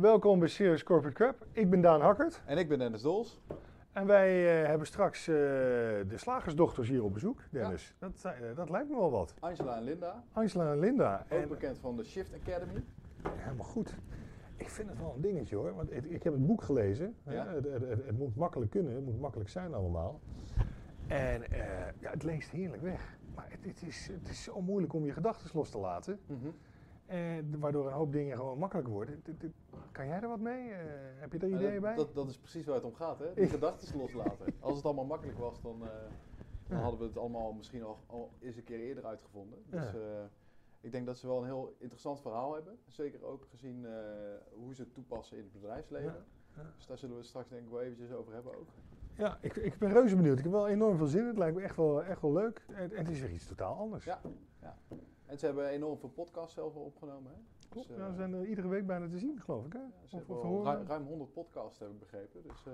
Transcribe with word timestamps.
welkom 0.00 0.38
bij 0.38 0.48
Serious 0.48 0.82
Corporate 0.82 1.14
Crap. 1.16 1.46
Ik 1.52 1.70
ben 1.70 1.80
Daan 1.80 2.00
Hakkert 2.00 2.42
En 2.46 2.58
ik 2.58 2.68
ben 2.68 2.78
Dennis 2.78 3.02
Dols. 3.02 3.40
en 3.92 4.06
wij 4.06 4.60
eh, 4.62 4.66
hebben 4.68 4.86
straks 4.86 5.28
eh, 5.28 5.34
de 5.34 6.14
slagersdochters 6.14 6.88
hier 6.88 7.02
op 7.04 7.12
bezoek, 7.12 7.40
Dennis. 7.50 7.94
Dat, 7.98 8.24
eh, 8.24 8.32
dat 8.56 8.70
lijkt 8.70 8.88
me 8.90 8.96
wel 8.96 9.10
wat. 9.10 9.34
Angela 9.40 9.76
en 9.76 9.82
Linda, 9.82 10.24
Angela 10.32 10.72
en 10.72 10.78
Linda. 10.78 11.24
ook 11.32 11.38
En, 11.38 11.48
bekend 11.48 11.78
van 11.78 11.96
de 11.96 12.04
Shift 12.04 12.32
Academy. 12.34 12.84
helemaal 13.28 13.66
goed. 13.66 13.94
Ik 14.56 14.68
vind 14.68 14.88
het 14.88 14.98
wel 14.98 15.12
een 15.14 15.20
dingetje 15.20 15.56
hoor, 15.56 15.74
want 15.74 15.92
ik, 15.92 16.04
ik 16.04 16.22
heb 16.22 16.32
het 16.32 16.46
boek 16.46 16.62
gelezen. 16.62 17.14
Ja. 17.22 17.46
Het, 17.46 17.64
het- 17.64 17.88
het- 17.88 18.06
het 18.06 18.18
moet 18.18 18.36
makkelijk 18.36 18.70
kunnen, 18.70 18.94
het 18.94 19.04
moet 19.04 19.20
makkelijk 19.20 19.50
zijn 19.50 19.74
allemaal. 19.74 20.20
En 21.06 21.42
ja, 22.00 22.10
het 22.10 22.22
leest 22.22 22.50
heerlijk 22.50 22.82
weg. 22.82 23.18
Maar 23.34 23.46
het, 23.48 23.64
het 23.64 23.82
is, 23.82 24.08
het 24.12 24.28
is 24.28 24.42
zo 24.42 24.60
moeilijk 24.60 24.92
om 24.92 25.04
je 25.04 25.12
gedachten 25.12 25.50
los 25.52 25.70
te 25.70 25.78
laten. 25.78 26.20
Eh, 27.06 27.18
waardoor 27.58 27.86
een 27.86 27.92
hoop 27.92 28.12
dingen 28.12 28.36
gewoon 28.36 28.58
makkelijker 28.58 28.92
worden. 28.92 29.22
Kan 29.92 30.06
jij 30.06 30.20
er 30.20 30.28
wat 30.28 30.40
mee? 30.40 30.70
Eh, 30.72 30.78
heb 31.20 31.32
je 31.32 31.38
er 31.38 31.44
En 31.44 31.54
ideeën 31.54 31.72
dat, 31.72 31.80
bij? 31.82 31.94
Dat, 31.94 32.14
dat 32.14 32.28
is 32.28 32.38
precies 32.38 32.64
waar 32.64 32.74
het 32.74 32.84
om 32.84 32.94
gaat, 32.94 33.18
hè? 33.18 33.34
Die 33.34 33.46
gedachten 33.58 33.98
loslaten. 33.98 34.46
Als 34.60 34.76
het 34.76 34.84
allemaal 34.84 35.04
makkelijk 35.04 35.38
was, 35.38 35.60
dan, 35.62 35.82
eh, 35.82 35.88
dan 36.68 36.76
Ja. 36.76 36.82
hadden 36.82 37.00
we 37.00 37.06
het 37.06 37.16
allemaal 37.18 37.52
misschien 37.52 37.82
al, 37.82 37.98
al 38.06 38.30
eens 38.40 38.56
een 38.56 38.64
keer 38.64 38.78
eerder 38.80 39.06
uitgevonden. 39.06 39.58
Dus 39.66 39.90
Ja. 39.90 39.98
eh, 39.98 40.24
ik 40.80 40.92
denk 40.92 41.06
dat 41.06 41.18
ze 41.18 41.26
wel 41.26 41.38
een 41.38 41.44
heel 41.44 41.74
interessant 41.78 42.20
verhaal 42.20 42.54
hebben. 42.54 42.78
Zeker 42.86 43.24
ook 43.24 43.46
gezien 43.50 43.86
eh, 43.86 43.92
hoe 44.52 44.74
ze 44.74 44.82
het 44.82 44.94
toepassen 44.94 45.36
in 45.36 45.42
het 45.42 45.52
bedrijfsleven. 45.52 46.12
Ja. 46.56 46.62
Ja. 46.62 46.70
Dus 46.76 46.86
daar 46.86 46.98
zullen 46.98 47.14
we 47.14 47.20
het 47.20 47.28
straks 47.30 47.48
denk 47.48 47.62
ik 47.64 47.70
wel 47.70 47.80
eventjes 47.80 48.12
over 48.12 48.32
hebben 48.32 48.56
ook. 48.56 48.68
Ja, 49.14 49.38
ik, 49.40 49.56
ik 49.56 49.78
ben 49.78 49.92
reuze 49.92 50.16
benieuwd. 50.16 50.38
Ik 50.38 50.44
heb 50.44 50.52
wel 50.52 50.68
enorm 50.68 50.96
veel 50.96 51.06
zin. 51.06 51.26
Het 51.26 51.38
lijkt 51.38 51.56
me 51.56 51.62
echt 51.62 51.76
wel, 51.76 52.02
echt 52.04 52.20
wel 52.22 52.32
leuk. 52.32 52.64
En, 52.68 52.90
en 52.92 52.96
het 52.96 53.08
is 53.08 53.20
weer 53.20 53.30
iets 53.30 53.46
totaal 53.46 53.76
anders. 53.76 54.04
Ja. 54.04 54.20
En 55.26 55.38
ze 55.38 55.46
hebben 55.46 55.68
enorm 55.68 55.98
veel 55.98 56.08
podcasts 56.08 56.54
zelf 56.54 56.74
al 56.74 56.82
opgenomen, 56.82 57.32
hè? 57.32 57.38
Klopt. 57.68 57.88
Dus, 57.88 57.96
ja, 57.96 58.02
eh, 58.02 58.08
we 58.10 58.14
zijn 58.16 58.32
er 58.34 58.44
iedere 58.46 58.68
week 58.68 58.86
bijna 58.86 59.08
te 59.08 59.18
zien, 59.18 59.40
geloof 59.40 59.66
ik. 59.66 59.72
Hè? 59.72 59.78
ja, 59.78 59.86
ze 60.04 60.04
Of- 60.04 60.10
hebben 60.10 60.36
of 60.36 60.42
al 60.42 60.48
horen. 60.50 60.64
ruim, 60.74 60.86
ruim 60.86 61.04
100 61.06 61.32
podcasts, 61.32 61.78
heb 61.78 61.88
ik 61.88 61.98
begrepen. 61.98 62.42
Dus 62.42 62.66
eh, 62.66 62.72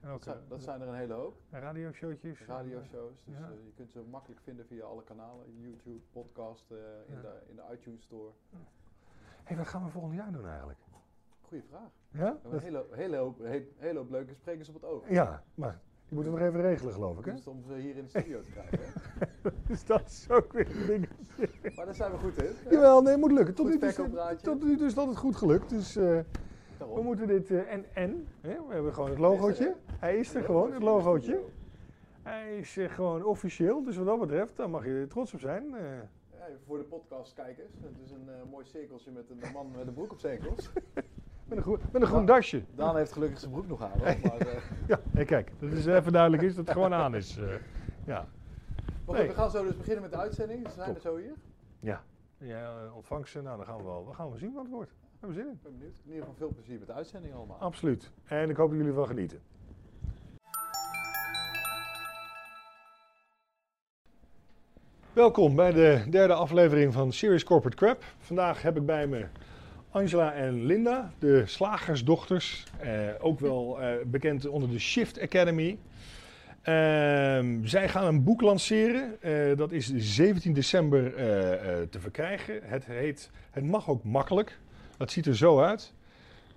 dat, 0.00 0.22
zijn, 0.22 0.36
eh, 0.36 0.42
dat 0.48 0.62
zijn 0.62 0.80
er 0.80 0.88
een 0.88 0.94
hele 0.94 1.14
hoop. 1.14 1.34
radioshowtjes. 1.50 2.46
radioshows. 2.46 3.24
Dus 3.24 3.38
Ja. 3.38 3.44
eh, 3.50 3.64
je 3.64 3.72
kunt 3.74 3.90
ze 3.90 4.02
makkelijk 4.10 4.40
vinden 4.40 4.66
via 4.66 4.84
alle 4.84 5.02
kanalen. 5.04 5.58
YouTube, 5.60 6.00
podcast, 6.12 6.70
in, 6.70 7.20
de, 7.20 7.40
in 7.48 7.56
de 7.56 7.62
iTunes 7.72 8.02
Store. 8.02 8.30
hey, 9.44 9.56
wat 9.56 9.66
gaan 9.68 9.84
we 9.84 9.90
volgend 9.90 10.14
jaar 10.14 10.32
doen 10.32 10.46
eigenlijk? 10.46 10.78
Goeie 11.40 11.64
vraag. 11.64 11.90
Ja? 12.10 12.18
We 12.18 12.24
hebben 12.24 12.52
een 12.52 12.60
hele, 12.60 12.86
hele, 12.90 13.16
hoop, 13.16 13.38
he- 13.38 13.68
hele 13.76 13.98
hoop 13.98 14.10
leuke 14.10 14.34
sprekers 14.34 14.68
op 14.68 14.74
het 14.74 14.84
oog. 14.84 15.08
ja, 15.10 15.42
maar 15.54 15.80
die 16.12 16.20
moeten 16.20 16.38
we 16.38 16.44
nog 16.44 16.48
even 16.54 16.68
regelen, 16.70 16.92
geloof 16.94 17.18
ik. 17.18 17.24
Hè? 17.24 17.32
Dus 17.32 17.46
om 17.46 17.62
ze 17.66 17.74
hier 17.74 17.96
in 17.96 18.02
de 18.02 18.08
studio 18.08 18.40
te 18.40 18.50
krijgen. 18.50 18.78
Dus 19.66 19.84
dat 19.92 20.02
is 20.06 20.26
ook 20.30 20.52
weer 20.52 20.66
een 20.80 20.86
ding. 20.86 21.08
Maar 21.76 21.84
daar 21.84 21.94
zijn 21.94 22.10
we 22.12 22.18
goed 22.18 22.42
in. 22.42 22.50
Jawel, 22.70 23.02
nee, 23.02 23.16
moet 23.16 23.32
lukken. 23.32 23.54
Tot 23.54 23.66
nu, 23.68 23.78
verkooppraatje. 23.78 24.46
tot 24.50 24.62
nu 24.64 24.76
toe 24.76 24.86
is 24.86 24.94
dat 24.94 25.06
het 25.06 25.16
goed 25.16 25.36
gelukt. 25.36 25.70
Dus 25.70 25.96
eh, 25.96 26.18
we 26.78 27.02
moeten 27.02 27.26
dit... 27.26 27.50
eh, 27.50 27.72
en, 27.72 27.84
en, 27.94 28.26
hè, 28.40 28.66
we 28.68 28.74
hebben 28.74 28.94
gewoon 28.94 29.10
het 29.10 29.18
logootje. 29.18 29.74
Hij 29.98 30.16
is 30.18 30.34
er 30.34 30.42
gewoon, 30.42 30.72
het 30.72 30.82
logootje. 30.82 31.40
Hij 32.22 32.58
is 32.58 32.76
eh, 32.76 32.90
gewoon 32.90 33.24
officieel, 33.24 33.82
dus 33.84 33.96
wat 33.96 34.06
dat 34.06 34.20
betreft, 34.20 34.56
daar 34.56 34.70
mag 34.70 34.84
je 34.84 34.90
er 34.90 35.08
trots 35.08 35.34
op 35.34 35.40
zijn. 35.40 35.74
eh. 35.74 35.82
Ja, 36.38 36.46
voor 36.66 36.78
de 36.78 36.84
podcastkijkers. 36.84 37.72
Het 37.82 37.98
is 38.04 38.10
een 38.10 38.28
eh, 38.28 38.50
mooi 38.50 38.64
cirkeltje 38.66 39.10
met 39.10 39.30
een 39.30 39.52
man 39.52 39.70
met 39.76 39.86
een 39.86 39.94
broek 39.94 40.12
op 40.12 40.18
zijn 40.18 40.38
enkels. 40.40 40.70
Met, 41.54 41.58
een 41.66 41.72
groen, 41.72 41.78
met 41.92 42.02
een 42.02 42.08
groen 42.08 42.26
dasje. 42.26 42.62
Daan 42.74 42.96
heeft 42.96 43.12
gelukkig 43.12 43.38
zijn 43.38 43.50
broek 43.50 43.68
nog 43.68 43.82
aan. 43.82 43.90
hoor. 43.90 44.00
Maar, 44.22 44.38
eh, 44.38 44.60
Ja, 44.86 45.00
hey, 45.12 45.24
kijk, 45.24 45.52
dat 45.58 45.72
is 45.72 45.86
even 45.86 46.12
duidelijk 46.12 46.42
is 46.42 46.54
dat 46.54 46.64
het 46.64 46.74
gewoon 46.74 46.94
aan 46.94 47.14
is. 47.14 47.38
eh. 47.38 47.44
ja. 48.04 48.26
maar 48.76 48.86
goed, 49.04 49.14
Nee. 49.16 49.26
we 49.28 49.34
gaan 49.34 49.50
zo 49.50 49.64
dus 49.64 49.76
beginnen 49.76 50.02
met 50.02 50.10
de 50.10 50.16
uitzending. 50.18 50.66
Ze 50.68 50.74
zijn 50.74 50.86
Top. 50.86 50.94
er 50.96 51.00
zo 51.02 51.16
hier. 51.16 51.34
Ja, 51.80 52.02
ja 52.38 52.70
eh, 52.84 52.96
ontvangsten, 52.96 53.42
nou 53.44 53.56
dan 53.56 53.66
gaan 53.66 53.76
we 53.76 53.82
wel, 53.82 54.06
we 54.08 54.14
gaan 54.14 54.28
wel 54.28 54.38
zien 54.38 54.52
wat 54.52 54.62
het 54.62 54.72
wordt. 54.72 54.90
We 54.90 55.26
hebben 55.26 55.36
zin 55.36 55.46
in. 55.46 55.52
Ik 55.52 55.62
ben 55.62 55.72
benieuwd. 55.72 55.96
In 56.04 56.10
ieder 56.10 56.20
geval 56.20 56.34
veel 56.38 56.52
plezier 56.54 56.78
met 56.78 56.86
de 56.86 56.92
uitzending 56.94 57.34
allemaal. 57.34 57.58
Absoluut. 57.58 58.10
En 58.24 58.50
ik 58.50 58.56
hoop 58.56 58.68
dat 58.68 58.76
jullie 58.76 58.92
ervan 58.92 59.06
genieten. 59.06 59.40
Welkom 65.12 65.56
bij 65.56 65.72
de 65.72 66.04
derde 66.10 66.34
aflevering 66.34 66.92
van 66.92 67.12
Serious 67.12 67.44
Corporate 67.44 67.76
Crap. 67.76 68.04
Vandaag 68.18 68.62
heb 68.62 68.76
ik 68.76 68.86
bij 68.86 69.06
me 69.06 69.26
Angela 69.92 70.32
en 70.34 70.64
Linda, 70.64 71.12
de 71.18 71.42
slagersdochters. 71.46 72.64
eh, 72.80 73.08
ook 73.20 73.40
wel 73.40 73.80
eh, 73.80 73.92
bekend 74.06 74.46
onder 74.46 74.70
de 74.70 74.78
Shift 74.78 75.20
Academy. 75.20 75.78
Ehm, 76.62 77.64
zij 77.64 77.88
gaan 77.88 78.06
een 78.06 78.22
boek 78.24 78.40
lanceren. 78.40 79.22
eh, 79.22 79.56
dat 79.56 79.72
is 79.72 79.92
17 79.96 80.52
december 80.52 81.14
eh, 81.14 81.52
eh, 81.80 81.88
te 81.88 82.00
verkrijgen. 82.00 82.60
Het 82.62 82.84
heet 82.84 83.30
Het 83.50 83.64
mag 83.64 83.88
ook 83.88 84.04
makkelijk. 84.04 84.58
Dat 84.96 85.10
ziet 85.10 85.26
er 85.26 85.36
zo 85.36 85.60
uit. 85.60 85.92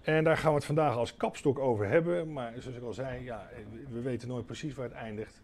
En 0.03 0.24
daar 0.24 0.38
gaan 0.38 0.50
we 0.50 0.56
het 0.56 0.66
vandaag 0.66 0.95
als 0.95 1.18
kapstok 1.18 1.59
over 1.59 1.88
hebben. 1.88 2.34
Maar 2.34 2.53
zoals 2.59 2.78
ik 2.78 2.84
al 2.84 2.94
zei, 2.94 3.24
ja, 3.24 3.50
we 3.91 4.01
weten 4.01 4.28
nooit 4.28 4.45
precies 4.45 4.74
waar 4.74 4.85
het 4.85 4.95
eindigt. 4.95 5.41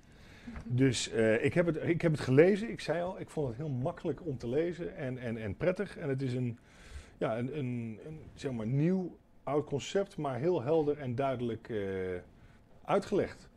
Dus 0.64 1.10
ik, 1.42 1.54
heb 1.54 1.66
het, 1.66 1.78
ik 1.84 2.02
heb 2.02 2.12
het 2.12 2.22
gelezen. 2.22 2.70
Ik 2.72 2.80
zei 2.80 3.02
al, 3.02 3.20
ik 3.20 3.30
vond 3.30 3.48
het 3.48 3.58
heel 3.58 3.70
makkelijk 3.70 4.20
om 4.26 4.38
te 4.38 4.48
lezen 4.48 4.96
en, 4.98 5.18
en, 5.18 5.38
en 5.38 5.56
prettig. 5.56 5.98
En 5.98 6.10
het 6.10 6.22
is 6.22 6.34
een, 6.34 6.58
ja, 7.22 7.38
een, 7.38 7.58
een, 7.58 8.00
een 8.06 8.20
zeg 8.34 8.52
maar 8.52 8.68
nieuw, 8.68 9.18
oud 9.44 9.66
concept, 9.66 10.18
maar 10.18 10.40
heel 10.40 10.62
helder 10.62 10.98
en 10.98 11.16
duidelijk 11.16 11.70
eh, 11.70 11.78
uitgelegd. 12.84 13.50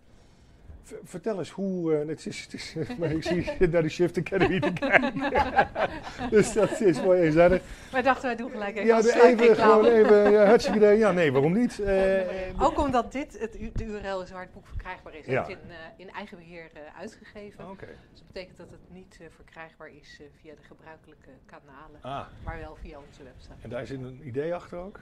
V- 0.84 0.92
vertel 1.04 1.38
eens 1.38 1.50
hoe. 1.50 1.94
eh, 1.96 2.08
het 2.08 2.26
is, 2.26 2.42
het 2.42 2.54
is, 2.54 2.74
maar 2.98 3.10
ik 3.10 3.22
zie 3.22 3.52
naar 3.70 3.82
de 3.82 3.88
Shift 3.88 4.18
Academy 4.18 4.60
te 4.60 4.72
kijken. 4.72 5.68
dus 6.30 6.52
dat 6.52 6.80
is 6.80 7.02
mooi 7.02 7.20
eenzijdig. 7.22 7.62
Wij 7.92 8.02
dachten, 8.02 8.24
wij 8.26 8.36
doen 8.36 8.50
gelijk 8.50 8.76
even 8.76 8.86
Ja, 8.86 8.98
even, 9.24 9.56
gewoon 9.56 9.84
even. 9.84 10.30
Ja, 10.30 10.44
hartstikke 10.46 10.78
idee. 10.78 10.98
Ja, 10.98 11.12
nee, 11.12 11.32
waarom 11.32 11.52
niet? 11.52 11.78
Eh, 11.80 12.20
Ook 12.58 12.78
omdat 12.78 13.12
dit 13.12 13.38
het, 13.38 13.52
de 13.52 13.84
URL 13.84 14.22
is 14.22 14.30
waar 14.30 14.42
het 14.42 14.52
boek 14.52 14.66
verkrijgbaar 14.66 15.14
is. 15.14 15.26
Ja. 15.26 15.40
Het 15.40 15.48
is 15.48 15.54
in, 15.54 15.70
eh, 15.70 15.76
in 16.06 16.10
eigen 16.10 16.36
beheer 16.38 16.70
eh, 16.74 16.80
uitgegeven. 17.00 17.70
Oké. 17.70 17.86
Dus 17.86 18.18
dat 18.18 18.26
betekent 18.32 18.56
dat 18.56 18.70
het 18.70 18.80
niet 18.90 19.18
verkrijgbaar 19.34 19.90
is 20.00 20.20
via 20.40 20.54
de 20.54 20.62
gebruikelijke 20.62 21.30
kanalen, 21.46 21.98
Ah, 22.00 22.26
maar 22.44 22.58
wel 22.58 22.76
via 22.80 22.98
onze 23.08 23.22
website. 23.22 23.54
en 23.60 23.70
daar 23.70 23.86
zit 23.86 23.98
een 24.00 24.20
idee 24.24 24.54
achter 24.54 24.78
ook? 24.78 25.00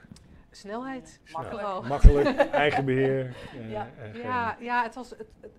Snelheid, 0.51 1.19
Snel. 1.23 1.41
makkelijk. 1.41 1.87
Makkelijk, 1.87 2.51
eigen 2.51 2.85
beheer. 2.85 3.35
eh, 3.53 3.71
Ja, 3.71 3.87
ja, 4.13 4.57
ja, 4.59 4.83
het 4.83 4.95
was. 4.95 5.09
Het, 5.09 5.19
het- 5.41 5.51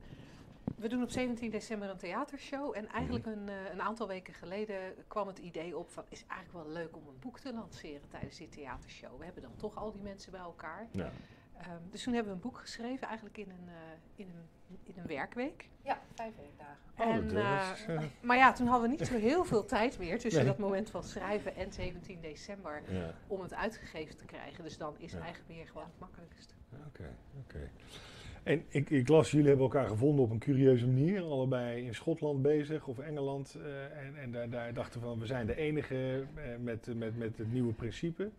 we 0.76 0.88
doen 0.88 1.02
op 1.02 1.10
17 1.10 1.50
december 1.50 1.90
een 1.90 1.96
theatershow. 1.96 2.76
En 2.76 2.88
eigenlijk 2.88 3.26
een, 3.26 3.48
eh, 3.48 3.54
een 3.72 3.82
aantal 3.82 4.08
weken 4.08 4.34
geleden 4.34 4.76
kwam 5.08 5.26
het 5.26 5.38
idee 5.38 5.76
op 5.78 5.90
van... 5.90 6.04
is 6.08 6.24
eigenlijk 6.28 6.64
wel 6.64 6.74
leuk 6.74 6.96
om 6.96 7.02
een 7.08 7.18
boek 7.20 7.38
te 7.38 7.52
lanceren 7.52 8.08
tijdens 8.08 8.36
die 8.36 8.48
theatershow. 8.48 9.18
We 9.18 9.24
hebben 9.24 9.42
dan 9.42 9.56
toch 9.56 9.76
al 9.76 9.92
die 9.92 10.02
mensen 10.02 10.32
bij 10.32 10.40
elkaar. 10.40 10.86
Ja. 10.90 11.10
Ehm, 11.58 11.70
dus 11.90 12.02
toen 12.02 12.12
hebben 12.14 12.32
we 12.32 12.36
een 12.38 12.44
boek 12.50 12.58
geschreven, 12.58 13.06
eigenlijk 13.06 13.38
in 13.38 13.50
een, 13.50 13.68
eh, 13.68 13.74
in 14.14 14.28
een, 14.28 14.78
in 14.82 14.94
een 14.96 15.06
werkweek. 15.06 15.68
Ja, 15.82 15.98
vijf 16.14 16.34
werkdagen. 16.36 16.82
Oh, 16.98 17.06
En, 17.06 17.36
eh, 17.96 18.02
Maar 18.28 18.36
ja, 18.36 18.52
toen 18.52 18.66
hadden 18.66 18.90
we 18.90 18.96
niet 18.96 19.06
zo 19.06 19.16
heel 19.18 19.44
veel 19.44 19.64
tijd 19.64 19.98
meer 19.98 20.18
tussen 20.18 20.42
Nee. 20.42 20.50
dat 20.50 20.58
moment 20.60 20.90
van 20.90 21.02
schrijven 21.04 21.54
en 21.56 21.72
17 21.72 22.20
december 22.20 22.82
ja, 22.92 23.14
om 23.26 23.40
het 23.40 23.54
uitgegeven 23.54 24.16
te 24.16 24.24
krijgen. 24.24 24.64
Dus 24.64 24.78
dan 24.78 24.94
is 24.98 25.12
Ja. 25.12 25.18
eigen 25.20 25.44
beheer 25.46 25.66
gewoon 25.66 25.86
het 25.86 25.98
makkelijkste. 25.98 26.54
oké, 26.86 27.16
oké. 27.40 27.70
En 28.44 28.64
ik, 28.68 28.90
ik 28.90 29.08
las, 29.08 29.30
jullie 29.30 29.46
hebben 29.46 29.64
elkaar 29.64 29.88
gevonden 29.88 30.24
op 30.24 30.30
een 30.30 30.38
curieuze 30.38 30.86
manier. 30.86 31.22
Allebei 31.22 31.84
in 31.86 31.94
Schotland 31.94 32.42
bezig 32.42 32.86
of 32.86 32.98
Engeland. 32.98 33.56
eh, 33.64 34.04
en 34.06 34.16
en 34.16 34.30
daar, 34.32 34.50
daar 34.50 34.74
dachten 34.74 35.00
van, 35.00 35.18
we 35.18 35.26
zijn 35.26 35.46
de 35.46 35.56
enige 35.56 36.24
eh, 36.34 36.42
met, 36.60 36.88
met, 36.96 37.18
met 37.18 37.38
het 37.38 37.52
nieuwe 37.52 37.72
principe. 37.72 38.30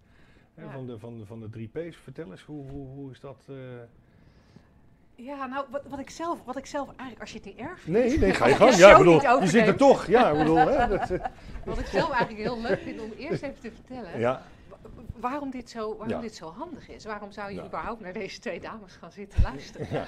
eh, 0.56 0.64
Ja. 0.64 0.72
van, 0.72 0.86
de, 0.88 1.00
van, 1.00 1.18
de, 1.18 1.26
van 1.26 1.40
de 1.40 1.50
drie 1.50 1.68
P's. 1.74 1.96
Vertel 1.98 2.32
eens, 2.32 2.42
hoe, 2.44 2.70
hoe, 2.70 2.88
hoe 2.88 3.12
is 3.12 3.20
dat? 3.20 3.46
Ja, 5.16 5.46
nou, 5.46 5.66
wat, 5.70 5.82
wat, 5.88 6.00
ik 6.00 6.10
zelf, 6.10 6.44
wat 6.44 6.58
ik 6.58 6.66
zelf 6.66 6.88
eigenlijk, 6.88 7.20
als 7.20 7.32
je 7.32 7.38
het 7.38 7.46
niet 7.46 7.58
erg 7.58 7.80
vindt... 7.80 8.00
Nee, 8.00 8.18
nee, 8.20 8.34
ga 8.34 8.48
je 8.48 8.56
gang. 8.56 8.76
Ja, 8.76 8.92
ik 8.92 8.98
bedoel, 8.98 9.42
je 9.42 9.48
zit 9.48 9.68
er 9.68 9.76
toch. 9.76 10.06
Ja, 10.08 10.32
ik 10.32 10.38
bedoel, 10.38 10.58
hè, 10.58 10.88
dat, 10.98 11.10
Wat 11.66 11.80
ik 11.80 11.86
zelf 11.86 12.10
eigenlijk 12.12 12.44
heel 12.44 12.62
leuk 12.62 12.80
vind 12.80 13.00
om 13.02 13.12
eerst 13.18 13.44
even 13.44 13.60
te 13.60 13.72
vertellen... 13.72 14.20
ja. 14.20 14.42
Wa- 15.16 15.30
waarom, 15.30 15.50
dit 15.52 15.70
zo, 15.70 15.90
waarom 15.90 16.16
Ja. 16.16 16.22
dit 16.22 16.36
zo 16.36 16.50
handig 16.52 16.88
is. 16.90 17.06
Waarom 17.06 17.32
zou 17.32 17.50
je 17.50 17.56
Ja. 17.56 17.66
überhaupt 17.66 18.02
naar 18.02 18.14
deze 18.14 18.40
twee 18.40 18.60
dames 18.60 18.96
gaan 18.96 19.12
zitten 19.12 19.42
luisteren? 19.52 19.88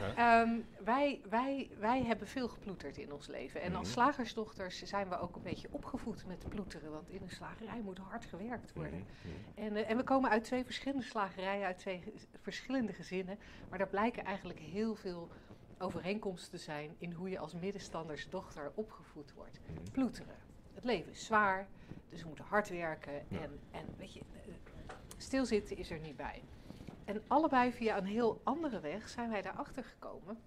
Ja. 0.00 0.42
Ehm, 0.42 0.58
wij, 0.84 1.20
wij, 1.28 1.70
wij 1.78 2.02
hebben 2.04 2.26
veel 2.28 2.48
geploeterd 2.48 2.96
in 2.96 3.12
ons 3.12 3.26
leven. 3.26 3.60
En 3.62 3.74
als 3.74 3.82
Mhm. 3.88 3.92
slagersdochters 3.92 4.82
zijn 4.82 5.08
we 5.08 5.18
ook 5.18 5.36
een 5.36 5.42
beetje 5.42 5.68
opgevoed 5.70 6.26
met 6.26 6.48
ploeteren. 6.48 6.90
Want 6.90 7.08
in 7.10 7.22
een 7.22 7.30
slagerij 7.30 7.80
moet 7.80 7.98
hard 7.98 8.24
gewerkt 8.24 8.72
worden. 8.72 9.06
Mhm. 9.22 9.64
En, 9.66 9.76
eh, 9.76 9.90
en 9.90 9.96
we 9.96 10.02
komen 10.02 10.30
uit 10.30 10.44
twee 10.44 10.64
verschillende 10.64 11.04
slagerijen, 11.04 11.66
uit 11.66 11.78
twee 11.78 12.02
verschillende 12.40 12.92
gezinnen. 12.92 13.38
Maar 13.68 13.78
daar 13.78 13.88
blijken 13.88 14.24
eigenlijk 14.24 14.58
heel 14.58 14.94
veel 14.94 15.28
overeenkomsten 15.78 16.50
te 16.50 16.64
zijn 16.64 16.94
in 16.98 17.12
hoe 17.12 17.30
je 17.30 17.38
als 17.38 17.54
middenstandersdochter 17.54 18.72
opgevoed 18.74 19.32
wordt. 19.32 19.60
Mhm. 19.66 19.90
Ploeteren. 19.92 20.34
Het 20.80 20.90
leven 20.90 21.12
is 21.12 21.24
zwaar, 21.24 21.66
dus 22.08 22.20
we 22.20 22.26
moeten 22.26 22.44
hard 22.44 22.68
werken. 22.68 23.12
Ja. 23.28 23.40
En, 23.40 23.60
en 23.70 23.84
weet 23.98 24.12
je, 24.12 24.20
stilzitten 25.16 25.76
is 25.76 25.90
er 25.90 25.98
niet 25.98 26.16
bij. 26.16 26.42
En 27.04 27.22
allebei 27.26 27.72
via 27.72 27.96
een 27.96 28.04
heel 28.04 28.40
andere 28.42 28.80
weg 28.80 29.08
zijn 29.08 29.30
wij 29.30 29.42
daarachter 29.42 29.84
gekomen 29.84 30.38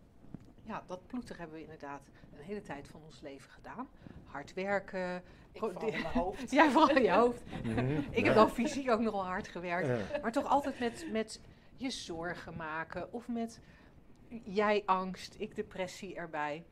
ja, 0.63 0.83
dat 0.87 1.07
ploeteren 1.07 1.37
hebben 1.37 1.57
we 1.57 1.63
inderdaad 1.63 2.01
een 2.37 2.43
hele 2.43 2.61
tijd 2.61 2.87
van 2.87 3.01
ons 3.05 3.21
leven 3.21 3.51
gedaan. 3.51 3.89
Hard 4.25 4.53
werken. 4.53 5.23
Ik 5.51 5.59
Gewoon 5.59 5.73
vooral 5.73 5.91
in 5.93 6.01
mijn 6.01 6.13
hoofd. 6.23 6.51
Ja, 6.51 6.69
vooral 6.69 6.95
in 6.95 7.03
je 7.03 7.11
hoofd. 7.11 7.41
Mhm. 7.63 8.01
Ik 8.11 8.25
heb 8.25 8.33
dan 8.35 8.49
fysiek 8.49 8.89
ook 8.89 8.99
nogal 8.99 9.25
hard 9.25 9.47
gewerkt. 9.47 9.87
Ja. 9.87 10.19
Maar 10.21 10.31
toch 10.31 10.45
altijd 10.45 10.79
met, 10.79 11.07
met 11.11 11.41
je 11.75 11.89
zorgen 11.89 12.55
maken 12.55 13.13
of 13.13 13.27
met 13.27 13.59
jij 14.43 14.83
angst, 14.85 15.35
ik 15.37 15.55
depressie 15.55 16.15
erbij. 16.15 16.63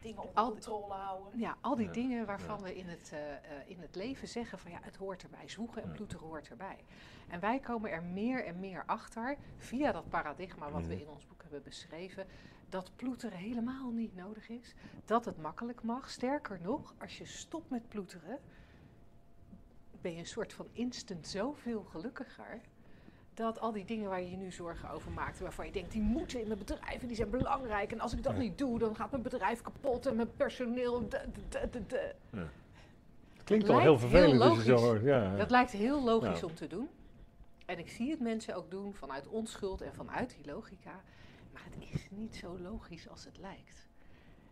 Dingen 0.00 0.18
onder 0.22 0.34
Al- 0.34 0.50
controle 0.50 0.92
houden. 0.92 1.38
Ja, 1.38 1.56
al 1.60 1.76
die 1.76 1.86
Ja, 1.86 1.92
dingen 1.92 2.26
waarvan 2.26 2.62
we 2.62 2.76
in 2.76 2.86
het, 2.88 3.10
eh, 3.12 3.34
eh, 3.34 3.40
in 3.66 3.80
het 3.80 3.94
leven 3.94 4.28
zeggen 4.28 4.58
van 4.58 4.70
ja, 4.70 4.78
het 4.82 4.96
hoort 4.96 5.22
erbij. 5.22 5.48
Zwoegen 5.48 5.82
en 5.82 5.92
ploeteren 5.92 6.26
hoort 6.26 6.48
erbij. 6.48 6.84
En 7.28 7.40
wij 7.40 7.58
komen 7.60 7.90
er 7.90 8.02
meer 8.02 8.44
en 8.44 8.60
meer 8.60 8.82
achter, 8.86 9.36
via 9.56 9.92
dat 9.92 10.08
paradigma 10.08 10.70
wat 10.70 10.86
we 10.86 11.00
in 11.00 11.08
ons 11.08 11.26
boek 11.26 11.42
hebben 11.42 11.62
beschreven, 11.62 12.26
dat 12.68 12.90
ploeteren 12.96 13.38
helemaal 13.38 13.90
niet 13.90 14.14
nodig 14.16 14.48
is. 14.48 14.74
Dat 15.04 15.24
het 15.24 15.38
makkelijk 15.38 15.82
mag. 15.82 16.10
Sterker 16.10 16.60
nog, 16.62 16.94
als 17.00 17.18
je 17.18 17.24
stopt 17.24 17.70
met 17.70 17.88
ploeteren, 17.88 18.38
ben 20.00 20.12
je 20.12 20.18
een 20.18 20.26
soort 20.26 20.52
van 20.52 20.68
instant 20.72 21.26
zoveel 21.26 21.82
gelukkiger. 21.82 22.60
Dat 23.38 23.60
al 23.60 23.72
die 23.72 23.84
dingen 23.84 24.08
waar 24.08 24.20
je 24.20 24.30
je 24.30 24.36
nu 24.36 24.50
zorgen 24.52 24.90
over 24.90 25.10
maakt, 25.10 25.38
waarvan 25.40 25.66
je 25.66 25.72
denkt, 25.72 25.92
die 25.92 26.00
moeten 26.02 26.40
in 26.40 26.46
mijn 26.46 26.58
bedrijf 26.58 27.02
en 27.02 27.06
die 27.06 27.16
zijn 27.16 27.30
belangrijk. 27.30 27.92
En 27.92 28.00
als 28.00 28.12
ik 28.12 28.22
dat 28.22 28.32
Ja. 28.32 28.38
niet 28.38 28.58
doe, 28.58 28.78
dan 28.78 28.96
gaat 28.96 29.10
mijn 29.10 29.22
bedrijf 29.22 29.60
kapot 29.62 30.06
en 30.06 30.16
mijn 30.16 30.32
personeel. 30.36 31.08
de- 31.08 31.24
de- 31.48 31.68
de- 31.70 31.86
de. 31.86 32.14
Het 32.30 33.44
klinkt 33.44 33.68
al 33.68 33.74
lijkt 33.74 33.90
heel 33.90 33.98
heel 33.98 33.98
vervelend 33.98 34.40
als 34.40 34.56
je 34.58 34.62
zo 34.64 34.70
logisch. 34.70 34.86
hoort. 34.88 35.02
Ja. 35.02 35.36
Dat 35.36 35.50
lijkt 35.50 35.70
heel 35.70 36.04
logisch 36.04 36.40
Ja. 36.40 36.46
om 36.46 36.54
te 36.54 36.66
doen. 36.66 36.88
En 37.66 37.78
ik 37.78 37.88
zie 37.88 38.10
het 38.10 38.20
mensen 38.20 38.54
ook 38.56 38.70
doen 38.70 38.94
vanuit 38.94 39.26
onschuld 39.28 39.80
en 39.80 39.94
vanuit 39.94 40.36
die 40.42 40.52
logica. 40.52 41.00
Maar 41.52 41.62
het 41.70 41.94
is 41.94 42.08
niet 42.10 42.36
zo 42.36 42.58
logisch 42.58 43.08
als 43.08 43.24
het 43.24 43.38
lijkt. 43.38 43.88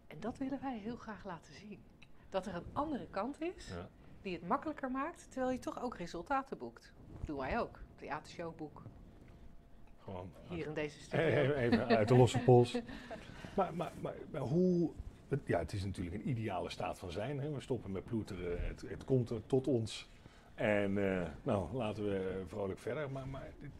En 0.06 0.16
dat 0.20 0.38
willen 0.38 0.58
wij 0.62 0.78
heel 0.78 0.96
graag 0.96 1.24
laten 1.24 1.54
zien. 1.54 1.78
Dat 2.30 2.46
er 2.46 2.54
een 2.54 2.66
andere 2.72 3.06
kant 3.10 3.40
is 3.40 3.68
Ja. 3.68 3.88
die 4.22 4.32
het 4.34 4.48
makkelijker 4.48 4.90
maakt, 4.90 5.26
terwijl 5.30 5.52
je 5.52 5.58
toch 5.58 5.82
ook 5.82 5.96
resultaten 5.96 6.58
boekt. 6.58 6.92
Dat 7.18 7.26
doen 7.26 7.38
wij 7.38 7.60
ook. 7.60 7.78
Theatershowboek, 7.96 8.82
Gewoon 10.04 10.30
hier 10.48 10.66
in 10.66 10.74
deze 10.74 10.96
Eh, 11.00 11.04
studio. 11.04 11.52
Even 11.54 11.86
uit 11.86 12.08
de 12.08 12.16
losse 12.16 12.38
pols. 12.38 12.72
maar, 13.56 13.74
maar, 13.74 13.92
maar, 14.00 14.14
maar 14.30 14.40
hoe... 14.40 14.90
Ja, 15.44 15.58
het 15.58 15.72
is 15.72 15.84
natuurlijk 15.84 16.16
een 16.16 16.28
ideale 16.28 16.70
staat 16.70 16.98
van 16.98 17.10
zijn. 17.10 17.40
Hè. 17.40 17.50
We 17.50 17.60
stoppen 17.60 17.92
met 17.92 18.04
ploeteren. 18.04 18.66
Het, 18.66 18.84
het 18.88 19.04
komt 19.04 19.30
er 19.30 19.46
tot 19.46 19.66
ons. 19.66 20.08
En 20.54 21.12
eh, 21.20 21.28
nou, 21.42 21.74
laten 21.76 22.04
we 22.04 22.42
vrolijk 22.46 22.78
verder. 22.78 23.10
Maar, 23.10 23.28
maar 23.28 23.42
het- 23.60 23.70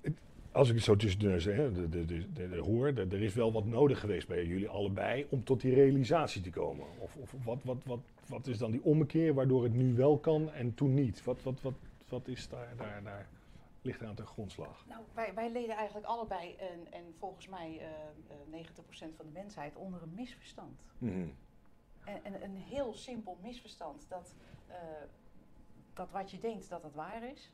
het- 0.00 0.18
als 0.52 0.68
ik 0.68 0.74
het 0.74 0.84
zo 0.84 0.96
tussen 0.96 1.20
de 1.20 1.88
de, 1.88 2.04
de, 2.04 2.26
de, 2.48 2.56
hoor, 2.56 2.86
er 2.86 3.22
is 3.22 3.34
wel 3.34 3.52
wat 3.52 3.64
nodig 3.64 4.00
geweest 4.00 4.28
bij 4.28 4.44
jullie 4.46 4.68
allebei 4.68 5.26
om 5.28 5.44
tot 5.44 5.60
die 5.60 5.74
realisatie 5.74 6.42
te 6.42 6.50
komen. 6.50 6.86
Of, 6.98 7.16
of 7.16 7.34
wat, 7.44 7.58
wat, 7.62 7.84
wat, 7.84 8.00
wat 8.26 8.46
is 8.46 8.58
dan 8.58 8.70
die 8.70 8.84
ommekeer 8.84 9.34
waardoor 9.34 9.62
het 9.62 9.74
nu 9.74 9.94
wel 9.94 10.18
kan 10.18 10.52
en 10.52 10.74
toen 10.74 10.94
niet? 10.94 11.24
Wat, 11.24 11.42
wat, 11.42 11.60
wat, 11.62 11.74
wat 12.08 12.28
is 12.28 12.48
daar, 12.48 12.76
daar, 12.76 13.02
daar 13.02 13.28
ligt 13.82 14.02
aan 14.02 14.14
ten 14.14 14.26
grondslag? 14.26 14.86
Nou, 14.86 15.04
wij, 15.14 15.34
wij 15.34 15.50
leden 15.52 15.76
eigenlijk 15.76 16.06
allebei, 16.06 16.54
en, 16.54 16.92
en 16.92 17.14
volgens 17.18 17.48
mij 17.48 17.78
eh 17.80 18.54
eh 18.58 18.66
90% 18.66 19.16
van 19.16 19.26
de 19.26 19.32
mensheid, 19.32 19.76
onder 19.76 20.02
een 20.02 20.14
misverstand. 20.14 20.80
Mhm. 20.98 21.28
En, 22.04 22.24
en 22.24 22.42
een 22.42 22.56
heel 22.56 22.94
simpel 22.94 23.38
misverstand 23.42 24.06
dat, 24.08 24.34
eh, 24.66 24.76
dat 25.94 26.10
wat 26.10 26.30
je 26.30 26.38
denkt 26.38 26.68
dat 26.68 26.82
het 26.82 26.94
waar 26.94 27.22
is. 27.22 27.50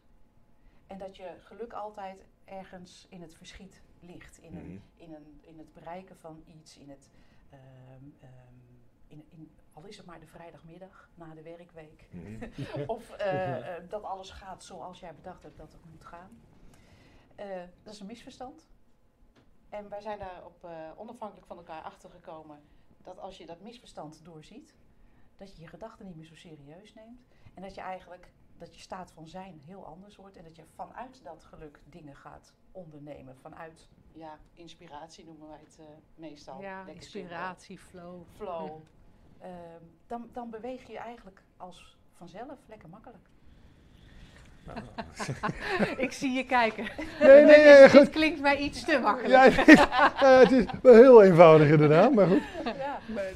En 0.87 0.99
dat 0.99 1.17
je 1.17 1.37
geluk 1.43 1.73
altijd 1.73 2.25
ergens 2.45 3.07
in 3.09 3.23
het 3.23 3.35
verschiet 3.35 3.83
ligt. 4.01 4.39
In, 4.39 4.57
een, 4.57 4.67
Mhm. 4.73 4.79
in, 4.97 5.13
een, 5.15 5.39
in 5.41 5.59
het 5.59 5.73
bereiken 5.73 6.17
van 6.17 6.43
iets, 6.47 6.79
in 6.79 6.91
het, 6.91 7.11
ehm, 7.51 7.61
ehm, 8.21 8.55
in, 9.09 9.25
in, 9.31 9.51
al 9.73 9.85
is 9.85 9.97
het 9.97 10.07
maar 10.07 10.21
de 10.21 10.27
vrijdagmiddag 10.27 11.09
na 11.15 11.35
de 11.35 11.43
werkweek. 11.43 12.09
Mhm. 12.11 12.51
of 12.87 13.11
eh, 13.11 13.77
eh, 13.77 13.89
dat 13.89 14.03
alles 14.03 14.31
gaat 14.31 14.65
zoals 14.65 15.01
jij 15.01 15.15
bedacht 15.15 15.43
hebt 15.43 15.57
dat 15.57 15.73
het 15.73 15.85
moet 15.91 16.05
gaan. 16.05 16.41
Eh, 17.35 17.63
dat 17.83 17.95
is 17.95 18.01
een 18.01 18.07
misverstand. 18.07 18.69
En 19.69 19.89
wij 19.89 20.01
zijn 20.01 20.19
daar 20.19 20.45
op, 20.45 20.65
eh, 20.65 20.91
onafhankelijk 20.97 21.47
van 21.47 21.57
elkaar 21.57 21.83
achter 21.83 22.11
gekomen 22.11 22.63
dat 23.03 23.19
als 23.19 23.39
je 23.39 23.47
dat 23.47 23.61
misverstand 23.61 24.25
doorziet, 24.25 24.75
dat 25.37 25.57
je 25.57 25.63
je 25.63 25.69
gedachten 25.69 26.07
niet 26.07 26.17
meer 26.17 26.25
zo 26.25 26.35
serieus 26.35 26.95
neemt. 26.95 27.27
En 27.55 27.63
dat 27.63 27.75
je 27.75 27.81
eigenlijk, 27.81 28.33
dat 28.57 28.75
je 28.75 28.81
staat 28.81 29.13
van 29.13 29.29
zijn 29.29 29.59
heel 29.59 29.87
anders 29.87 30.17
wordt. 30.17 30.37
En 30.37 30.45
dat 30.45 30.57
je 30.57 30.65
vanuit 30.75 31.25
dat 31.25 31.45
geluk 31.45 31.81
dingen 31.85 32.17
gaat 32.17 32.55
ondernemen. 32.73 33.37
Vanuit, 33.37 33.89
ja, 34.13 34.39
inspiratie 34.53 35.25
noemen 35.25 35.49
wij 35.49 35.59
het 35.59 35.79
eh, 35.79 35.87
meestal. 36.15 36.61
Ja, 36.61 36.87
inspiratie, 36.87 37.79
flow. 37.79 38.23
Flow. 38.37 38.81
Ehm, 39.43 39.51
dan, 40.07 40.29
dan 40.33 40.51
beweeg 40.51 40.87
je 40.87 40.99
eigenlijk 40.99 41.43
als 41.57 41.97
vanzelf 42.17 42.59
lekker 42.69 42.89
makkelijk. 42.89 43.25
Ik 45.97 46.13
zie 46.13 46.31
je 46.31 46.45
kijken. 46.45 46.85
Nee, 47.21 47.45
nee, 47.45 47.65
nee, 47.65 47.89
goed. 47.99 48.11
klinkt 48.11 48.41
mij 48.41 48.57
iets 48.59 48.85
te 48.85 48.99
makkelijk. 49.03 49.33
Ja, 49.33 49.51
het 49.51 49.69
is, 49.69 49.75
ja, 49.79 50.39
het 50.39 50.51
is 50.51 50.65
wel 50.83 50.95
heel 50.95 51.23
eenvoudig 51.23 51.69
inderdaad, 51.71 52.15
maar 52.15 52.27
goed. 52.27 52.43
Ja. 52.65 52.99
Maar, 53.15 53.33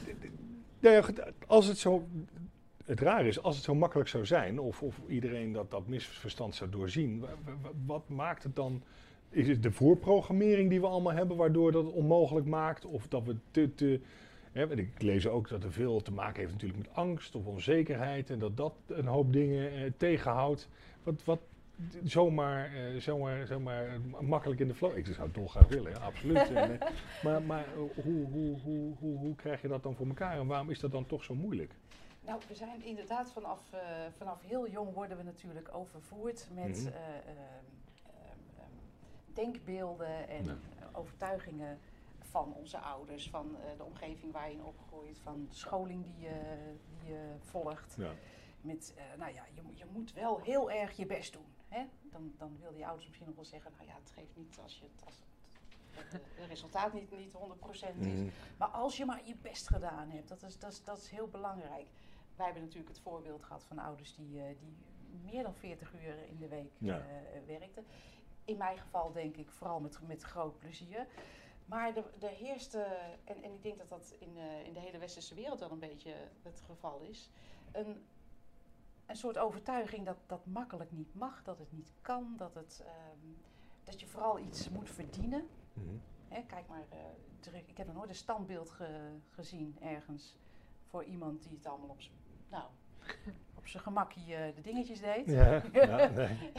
nou 0.81 0.95
ja, 0.95 1.03
goed, 1.03 1.21
Als 1.47 1.67
het 1.67 1.79
zo, 1.79 2.09
het 2.85 3.01
raar 3.01 3.27
is, 3.27 3.43
als 3.43 3.55
het 3.57 3.65
zo 3.65 3.75
makkelijk 3.75 4.09
zou 4.09 4.27
zijn, 4.27 4.59
of, 4.59 4.83
of 4.83 5.01
iedereen 5.09 5.53
dat, 5.53 5.71
dat 5.71 5.87
misverstand 5.87 6.55
zou 6.55 6.71
doorzien, 6.71 7.21
wa- 7.21 7.27
wa- 7.45 7.53
wa- 7.63 7.71
wat 7.87 8.09
maakt 8.09 8.43
het 8.43 8.57
dan? 8.57 8.83
Is 9.31 9.49
het 9.49 9.63
de 9.63 9.73
voorprogrammering 9.73 10.71
die 10.71 10.81
we 10.81 10.87
allemaal 10.87 11.13
hebben, 11.13 11.37
waardoor 11.37 11.73
dat 11.73 11.85
het 11.85 11.95
onmogelijk 11.95 12.47
maakt? 12.47 12.85
Of 12.85 13.09
dat 13.09 13.25
we 13.25 13.37
te, 13.51 13.75
te 13.75 14.01
hè, 14.57 14.67
want 14.67 14.81
ik 14.81 15.03
lees 15.03 15.27
ook 15.29 15.49
dat 15.49 15.65
er 15.65 15.73
veel 15.73 16.03
te 16.03 16.13
maken 16.13 16.41
heeft 16.41 16.53
natuurlijk 16.53 16.87
met 16.87 16.97
angst 16.97 17.35
of 17.35 17.47
onzekerheid 17.47 18.31
en 18.31 18.39
dat 18.39 18.57
dat 18.57 18.75
een 18.87 19.07
hoop 19.07 19.33
dingen 19.33 19.71
eh, 19.73 19.91
tegenhoudt. 19.97 20.69
Wat, 21.03 21.25
wat 21.25 21.41
zomaar, 22.05 22.75
eh, 22.75 23.01
zomaar, 23.01 23.47
zomaar 23.47 24.01
makkelijk 24.21 24.61
in 24.61 24.69
de 24.69 24.75
flow. 24.75 24.97
Ik 24.97 25.07
zou 25.07 25.21
het 25.23 25.35
dolgraag 25.35 25.69
willen, 25.69 25.91
ja, 25.93 25.99
absoluut. 25.99 26.51
En, 26.51 26.81
eh, 26.81 26.89
maar 27.25 27.43
maar 27.43 27.65
eh, 27.65 27.75
hoe, 28.05 28.27
hoe, 28.27 28.61
hoe, 28.61 28.95
hoe, 28.99 29.19
hoe 29.19 29.35
krijg 29.35 29.63
je 29.63 29.69
dat 29.69 29.83
dan 29.83 29.95
voor 29.95 30.07
elkaar 30.07 30.39
en 30.39 30.47
waarom 30.47 30.71
is 30.71 30.81
dat 30.81 30.91
dan 30.93 31.07
toch 31.07 31.25
zo 31.25 31.35
moeilijk? 31.35 31.75
Nou, 32.21 32.41
we 32.49 32.55
zijn 32.55 32.85
inderdaad 32.85 33.33
vanaf, 33.33 33.73
eh, 33.73 33.81
vanaf 34.17 34.43
heel 34.43 34.69
jong 34.69 34.93
worden 34.95 35.17
we 35.17 35.23
natuurlijk 35.23 35.69
overvoerd 35.75 36.49
met 36.55 36.65
Mhm. 36.69 36.87
eh, 36.87 36.93
ehm, 36.93 37.37
ehm, 38.07 38.39
ehm, 38.59 39.35
denkbeelden 39.35 40.29
en 40.29 40.45
Ja. 40.45 40.57
overtuigingen 40.93 41.79
van 42.37 42.55
onze 42.55 42.79
ouders, 42.79 43.31
van 43.31 43.57
eh, 43.57 43.77
de 43.77 43.85
omgeving 43.85 44.33
waar 44.33 44.49
je 44.49 44.55
in 44.55 44.65
opgroeit, 44.65 45.19
van 45.19 45.47
de 45.49 45.55
scholing 45.55 46.05
die 46.05 46.19
je, 46.29 46.57
die 46.89 47.13
je 47.13 47.35
volgt. 47.41 47.95
Ja. 47.99 48.13
Met, 48.61 48.95
eh, 48.97 49.05
nou 49.19 49.33
ja, 49.35 49.45
je, 49.55 49.63
moet- 49.63 49.79
je 49.79 49.85
moet 49.93 50.13
wel 50.13 50.41
heel 50.41 50.71
erg 50.71 50.97
je 50.97 51.07
best 51.07 51.33
doen. 51.33 51.47
Hè? 51.69 51.85
Dan, 52.03 52.33
dan 52.39 52.57
wil 52.61 52.73
die 52.73 52.85
ouders 52.87 53.07
misschien 53.07 53.27
nog 53.27 53.37
wel 53.37 53.45
zeggen, 53.45 53.73
nou 53.77 53.89
ja, 53.89 53.95
het 53.95 54.11
geeft 54.11 54.37
niet 54.37 54.59
als 54.63 54.79
je 54.79 54.85
het, 54.85 55.05
als 55.05 55.15
het, 55.91 56.13
het 56.13 56.47
resultaat 56.49 56.93
niet, 56.93 57.11
niet 57.19 57.33
100% 57.33 57.97
is. 57.99 58.07
Mhm. 58.07 58.29
Maar 58.57 58.69
als 58.69 58.97
je 58.97 59.05
maar 59.05 59.21
je 59.27 59.37
best 59.43 59.69
gedaan 59.69 60.11
hebt, 60.11 60.29
dat 60.29 60.43
is, 60.43 60.59
dat 60.59 60.73
is, 60.73 60.85
dat 60.85 60.99
is 60.99 61.09
heel 61.11 61.29
belangrijk. 61.29 61.87
Wij 62.37 62.45
hebben 62.45 62.63
natuurlijk 62.63 62.89
het 62.95 63.01
voorbeeld 63.01 63.43
gehad 63.43 63.65
van 63.65 63.79
ouders 63.79 64.15
die, 64.15 64.41
eh, 64.41 64.47
die 64.59 64.77
meer 65.33 65.43
dan 65.43 65.55
40 65.55 65.93
uur 65.95 66.29
in 66.29 66.37
de 66.39 66.49
week 66.49 66.73
Ja. 66.79 67.03
werkten. 67.47 67.87
In 68.45 68.57
mijn 68.57 68.79
geval 68.79 69.13
denk 69.13 69.37
ik 69.37 69.51
vooral 69.51 69.81
met, 69.81 69.99
met 70.07 70.23
groot 70.23 70.59
plezier. 70.59 71.07
Maar 71.67 71.97
er, 71.97 72.05
er 72.21 72.29
heerste, 72.29 72.79
en, 73.25 73.43
en 73.43 73.53
ik 73.53 73.63
denk 73.63 73.79
dat 73.79 73.89
dat 73.89 74.15
in, 74.19 74.37
eh, 74.37 74.65
in 74.67 74.73
de 74.73 74.81
hele 74.81 74.99
westerse 74.99 75.35
wereld 75.35 75.61
wel 75.61 75.71
een 75.71 75.79
beetje 75.79 76.15
het 76.43 76.61
geval 76.67 77.01
is, 77.01 77.31
een, 77.73 78.05
een 79.07 79.17
soort 79.17 79.39
overtuiging 79.39 80.07
dat 80.07 80.17
dat 80.27 80.47
makkelijk 80.47 80.93
niet 80.93 81.15
mag, 81.15 81.43
dat 81.43 81.59
het 81.59 81.73
niet 81.73 81.93
kan, 82.01 82.35
dat, 82.37 82.55
het, 82.55 82.83
ehm, 82.87 83.27
dat 83.85 84.01
je 84.01 84.07
vooral 84.07 84.39
iets 84.39 84.69
moet 84.69 84.91
verdienen. 84.91 85.49
Mhm. 85.73 85.97
Hè, 86.29 86.43
kijk 86.43 86.67
maar, 86.69 86.87
terug, 87.41 87.67
ik 87.67 87.77
heb 87.77 87.87
nog 87.87 87.97
nooit 87.97 88.09
een 88.09 88.15
standbeeld 88.15 88.71
ge- 88.71 89.17
gezien 89.31 89.77
ergens 89.81 90.37
voor 90.85 91.05
iemand 91.05 91.43
die 91.43 91.57
het 91.57 91.67
allemaal 91.67 91.89
op 91.89 92.01
zijn 92.01 92.15
nou, 92.49 92.65
op 93.67 93.73
zijn 93.73 93.83
gemakkie 93.83 94.35
eh, 94.35 94.55
de 94.55 94.61
dingetjes 94.61 95.01
deed. 95.01 95.27
Ja, 95.27 95.63
ja, 95.73 96.09
nee. 96.09 96.51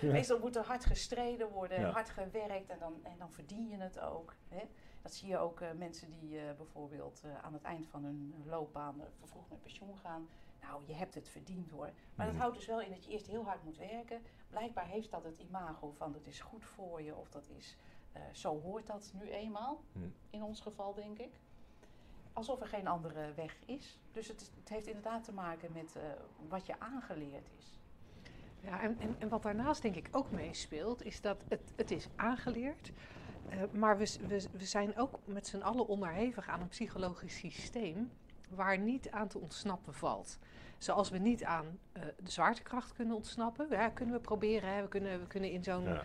Meestal 0.12 0.38
moet 0.38 0.56
er 0.56 0.64
hard 0.64 0.84
gestreden 0.84 1.48
worden 1.50 1.80
Ja. 1.80 1.90
hard 1.90 2.10
gewerkt 2.10 2.70
en 2.70 2.78
dan, 2.78 3.00
en 3.02 3.18
dan 3.18 3.30
verdien 3.32 3.68
je 3.68 3.76
het 3.76 3.98
ook. 4.00 4.34
Hè. 4.48 4.62
Dat 5.02 5.14
zie 5.14 5.28
je 5.28 5.38
ook 5.38 5.60
eh, 5.60 5.68
mensen 5.72 6.10
die 6.10 6.38
eh, 6.38 6.56
bijvoorbeeld 6.56 7.22
aan 7.42 7.52
het 7.52 7.62
eind 7.62 7.86
van 7.86 8.04
hun 8.04 8.34
loopbaan 8.46 9.02
vervroegd 9.18 9.50
met 9.50 9.60
pensioen 9.62 9.96
gaan. 9.98 10.28
Nou, 10.62 10.82
je 10.86 10.94
hebt 10.94 11.14
het 11.14 11.28
verdiend 11.28 11.70
hoor. 11.70 11.90
Maar 12.14 12.26
dat 12.26 12.34
Mhm. 12.34 12.40
houdt 12.42 12.56
dus 12.56 12.66
wel 12.66 12.80
in 12.80 12.90
dat 12.90 13.04
je 13.04 13.10
eerst 13.10 13.26
heel 13.26 13.44
hard 13.44 13.64
moet 13.64 13.78
werken. 13.78 14.22
Blijkbaar 14.50 14.86
heeft 14.86 15.10
dat 15.10 15.24
het 15.24 15.38
imago 15.38 15.90
van 15.90 16.12
dat 16.12 16.26
is 16.26 16.40
goed 16.40 16.64
voor 16.64 17.02
je 17.02 17.16
of 17.16 17.30
dat 17.30 17.48
is, 17.56 17.76
zo 18.32 18.60
hoort 18.60 18.86
dat 18.86 19.12
nu 19.14 19.30
eenmaal. 19.30 19.80
Mhm. 19.92 20.04
In 20.30 20.42
ons 20.42 20.60
geval 20.60 20.94
denk 20.94 21.18
ik. 21.18 21.40
Alsof 22.32 22.60
er 22.60 22.66
geen 22.66 22.86
andere 22.86 23.32
weg 23.34 23.56
is. 23.66 23.98
Dus 24.12 24.28
het, 24.28 24.52
het 24.58 24.68
heeft 24.68 24.86
inderdaad 24.86 25.24
te 25.24 25.32
maken 25.32 25.72
met 25.72 25.96
eh, 25.96 26.02
wat 26.48 26.66
je 26.66 26.80
aangeleerd 26.80 27.50
is. 27.58 27.78
Ja, 28.60 28.80
en, 28.80 28.96
en, 29.00 29.16
en 29.18 29.28
wat 29.28 29.42
daarnaast 29.42 29.82
denk 29.82 29.96
ik 29.96 30.08
ook 30.10 30.30
meespeelt, 30.30 31.04
is 31.04 31.20
dat 31.20 31.44
het, 31.48 31.72
het 31.76 31.90
is 31.90 32.08
aangeleerd. 32.16 32.92
Eh, 33.48 33.58
maar 33.72 33.98
we, 33.98 34.16
we, 34.26 34.48
we 34.52 34.64
zijn 34.64 34.96
ook 34.96 35.18
met 35.24 35.46
z'n 35.46 35.60
allen 35.60 35.86
onderhevig 35.86 36.48
aan 36.48 36.60
een 36.60 36.68
psychologisch 36.68 37.36
systeem 37.36 38.10
waar 38.48 38.78
niet 38.78 39.10
aan 39.10 39.28
te 39.28 39.38
ontsnappen 39.38 39.94
valt. 39.94 40.38
Zoals 40.78 41.10
we 41.10 41.18
niet 41.18 41.44
aan 41.44 41.78
eh, 41.92 42.02
de 42.02 42.30
zwaartekracht 42.30 42.92
kunnen 42.92 43.16
ontsnappen. 43.16 43.66
Ja, 43.70 43.88
kunnen 43.88 44.14
we 44.14 44.20
proberen. 44.20 44.74
Hè? 44.74 44.82
We, 44.82 44.88
kunnen, 44.88 45.20
we 45.20 45.26
kunnen 45.26 45.50
in 45.50 45.64
zo'n 45.64 45.84
Ja. 45.84 46.02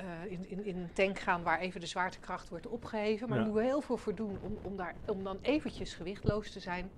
Eh, 0.00 0.32
in, 0.32 0.48
in, 0.50 0.64
in 0.64 0.76
een 0.76 0.92
tank 0.92 1.18
gaan 1.18 1.42
waar 1.42 1.58
even 1.58 1.80
de 1.80 1.86
zwaartekracht 1.86 2.48
wordt 2.48 2.66
opgeheven. 2.66 3.28
Maar 3.28 3.38
Ja. 3.38 3.44
daar 3.44 3.52
moeten 3.52 3.62
we 3.68 3.74
heel 3.74 3.80
veel 3.86 3.96
voor 3.96 4.14
doen 4.14 4.38
om, 4.42 4.58
om, 4.62 4.76
daar, 4.76 4.94
om 5.06 5.24
dan 5.24 5.38
eventjes 5.42 5.94
gewichtloos 5.94 6.50
te 6.50 6.60
zijn. 6.60 6.90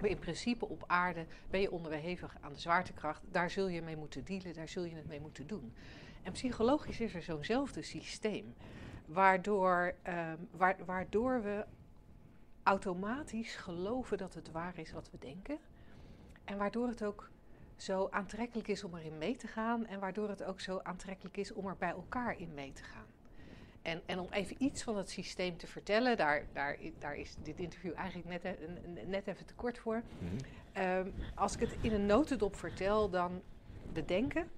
Maar 0.00 0.10
in 0.10 0.18
principe 0.18 0.68
op 0.68 0.84
aarde 0.86 1.26
ben 1.50 1.60
je 1.60 1.70
onderhevig 1.70 2.36
aan 2.40 2.52
de 2.52 2.58
zwaartekracht. 2.60 3.22
Daar 3.30 3.50
zul 3.50 3.68
je 3.68 3.82
mee 3.82 3.96
moeten 3.96 4.24
dealen, 4.24 4.54
daar 4.54 4.68
zul 4.68 4.84
je 4.84 4.94
het 4.94 5.08
mee 5.08 5.20
moeten 5.20 5.46
doen. 5.46 5.72
En 6.22 6.32
psychologisch 6.32 7.00
is 7.00 7.14
er 7.14 7.22
zo'nzelfde 7.22 7.82
systeem. 7.82 8.54
Waardoor, 9.06 9.94
ehm, 10.02 10.36
waar- 10.50 10.84
waardoor 10.84 11.42
we 11.42 11.64
automatisch 12.62 13.54
geloven 13.56 14.18
dat 14.18 14.34
het 14.34 14.50
waar 14.50 14.78
is 14.78 14.92
wat 14.92 15.10
we 15.10 15.18
denken. 15.18 15.58
En 16.44 16.58
waardoor 16.58 16.88
het 16.88 17.04
ook 17.04 17.30
zo 17.82 18.08
aantrekkelijk 18.10 18.68
is 18.68 18.84
om 18.84 18.96
erin 18.96 19.18
mee 19.18 19.36
te 19.36 19.46
gaan. 19.46 19.86
En 19.86 20.00
waardoor 20.00 20.28
het 20.28 20.42
ook 20.44 20.60
zo 20.60 20.80
aantrekkelijk 20.82 21.36
is 21.36 21.52
om 21.52 21.66
er 21.66 21.76
bij 21.78 21.90
elkaar 21.90 22.38
in 22.38 22.54
mee 22.54 22.72
te 22.72 22.82
gaan. 22.82 23.06
En, 23.82 24.02
en 24.06 24.18
om 24.18 24.26
even 24.30 24.56
iets 24.58 24.82
van 24.82 24.96
het 24.96 25.10
systeem 25.10 25.56
te 25.56 25.66
vertellen, 25.66 26.16
daar, 26.16 26.46
daar, 26.52 26.78
daar 26.98 27.16
is 27.16 27.36
dit 27.42 27.58
interview 27.58 27.92
eigenlijk 27.96 28.28
net, 28.28 28.44
e- 28.44 28.66
n- 28.86 29.10
net 29.10 29.26
even 29.26 29.46
te 29.46 29.54
kort 29.54 29.78
voor. 29.78 30.02
Mhm. 30.18 30.36
Ehm, 30.72 31.10
als 31.34 31.54
ik 31.54 31.60
het 31.60 31.76
in 31.80 31.92
een 31.92 32.06
notendop 32.06 32.56
vertel, 32.56 33.10
dan 33.10 33.42
we 33.92 34.04
denken. 34.04 34.50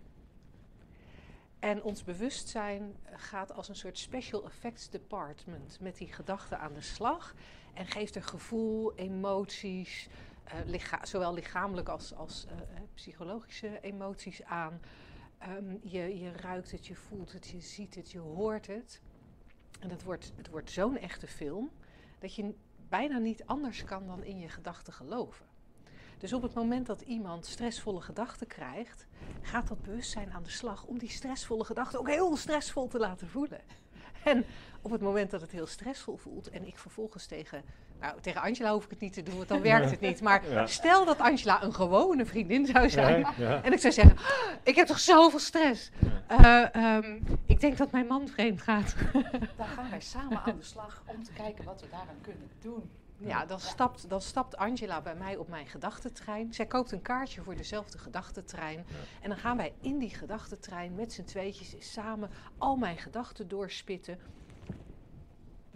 En 1.59 1.83
ons 1.83 2.05
bewustzijn 2.05 2.97
gaat 3.12 3.52
als 3.52 3.69
een 3.69 3.76
soort 3.76 3.99
special 3.99 4.45
effects 4.45 4.91
department 4.91 5.79
met 5.81 5.97
die 5.97 6.12
gedachten 6.12 6.59
aan 6.59 6.73
de 6.73 6.81
slag. 6.81 7.35
En 7.75 7.87
geeft 7.87 8.14
er 8.14 8.23
gevoel, 8.23 8.95
emoties, 8.95 10.09
eh, 10.09 10.32
licha- 10.64 11.06
zowel 11.06 11.35
lichamelijk 11.35 11.88
als, 11.88 12.14
als 12.14 12.47
eh, 12.47 12.52
eh, 12.52 12.82
psychologische 12.94 13.80
emoties 13.80 14.44
aan. 14.44 14.80
Ehm, 15.38 15.76
je, 15.80 16.18
je 16.18 16.32
ruikt 16.32 16.71
het, 16.71 16.87
je 16.87 16.94
voelt 16.94 17.32
het, 17.32 17.49
je 17.49 17.61
ziet 17.61 17.94
het, 17.94 18.11
je 18.11 18.18
hoort 18.18 18.66
het. 18.66 19.00
En 19.80 19.90
het 19.90 20.02
wordt, 20.02 20.32
het 20.37 20.49
wordt 20.49 20.71
zo'n 20.71 20.99
echte 20.99 21.26
film 21.26 21.71
dat 22.18 22.35
je 22.35 22.54
bijna 22.88 23.18
niet 23.18 23.47
anders 23.47 23.85
kan 23.85 24.06
dan 24.06 24.25
in 24.25 24.38
je 24.38 24.49
gedachten 24.49 24.92
geloven. 24.92 25.47
Dus 26.18 26.32
op 26.32 26.42
het 26.42 26.54
moment 26.54 26.87
dat 26.87 27.00
iemand 27.00 27.47
stressvolle 27.47 28.00
gedachten 28.00 28.47
krijgt, 28.47 29.06
gaat 29.40 29.68
dat 29.68 29.82
bewustzijn 29.82 30.32
aan 30.32 30.42
de 30.42 30.50
slag 30.50 30.85
om 30.85 30.99
die 30.99 31.09
stressvolle 31.09 31.64
gedachten 31.64 31.99
ook 31.99 32.09
heel 32.09 32.37
stressvol 32.37 32.88
te 32.88 32.99
laten 32.99 33.28
voelen. 33.28 33.61
En 34.25 34.44
op 34.82 34.90
het 34.90 35.00
moment 35.00 35.30
dat 35.30 35.40
het 35.40 35.50
heel 35.50 35.66
stressvol 35.66 36.16
voelt 36.16 36.49
en 36.49 36.66
ik 36.66 36.78
vervolgens 36.78 37.26
tegen, 37.26 37.64
nou 38.02 38.21
tegen 38.21 38.40
Angela 38.42 38.73
hoef 38.73 38.85
ik 38.85 38.90
het 38.90 39.00
niet 39.00 39.12
te 39.12 39.23
doen, 39.23 39.37
want 39.37 39.49
dan 39.49 39.61
werkt 39.73 39.90
het 39.90 40.00
niet. 40.00 40.21
Maar 40.21 40.50
Ja. 40.50 40.66
stel 40.66 41.04
dat 41.04 41.18
Angela 41.18 41.62
een 41.62 41.75
gewone 41.75 42.26
vriendin 42.26 42.66
zou 42.66 42.88
zijn 42.90 43.21
Ja, 43.21 43.32
ja. 43.37 43.62
en 43.62 43.73
ik 43.73 43.78
zou 43.80 43.92
zeggen, 43.92 44.16
"Ah, 44.16 44.25
ik 44.62 44.75
heb 44.76 44.87
toch 44.87 45.00
zoveel 45.00 45.38
stress. 45.38 45.90
Eh, 46.26 46.75
ehm, 46.75 47.18
ik 47.47 47.61
denk 47.61 47.76
dat 47.76 47.90
mijn 47.92 48.06
man 48.06 48.28
vreemd 48.28 48.62
gaat. 48.62 48.94
Dan 49.56 49.66
gaan 49.66 49.90
wij 49.90 50.00
samen 50.00 50.40
aan 50.42 50.56
de 50.59 50.64
slag 50.64 51.02
om 51.06 51.23
te 51.25 51.32
kijken 51.32 51.64
wat 51.64 51.80
we 51.80 51.87
daaraan 51.90 52.21
kunnen 52.23 52.50
doen. 52.61 52.90
Ja, 53.25 53.44
dan 53.47 53.61
stapt, 53.61 54.09
dan 54.09 54.21
stapt 54.21 54.56
Angela 54.56 55.00
bij 55.00 55.14
mij 55.14 55.37
op 55.37 55.49
mijn 55.49 55.66
gedachtentrein. 55.66 56.54
Zij 56.54 56.66
koopt 56.66 56.92
een 56.92 57.02
kaartje 57.02 57.42
voor 57.42 57.56
dezelfde 57.56 57.99
gedachtentrein. 57.99 58.85
En 59.21 59.28
dan 59.28 59.38
gaan 59.38 59.56
wij 59.56 59.73
in 59.80 59.99
die 59.99 60.11
gedachtentrein 60.14 60.94
met 60.94 61.12
z'n 61.12 61.25
tweetjes 61.25 61.92
samen 61.92 62.30
al 62.59 62.76
mijn 62.76 62.99
gedachten 62.99 63.49
doorspitten. 63.49 64.18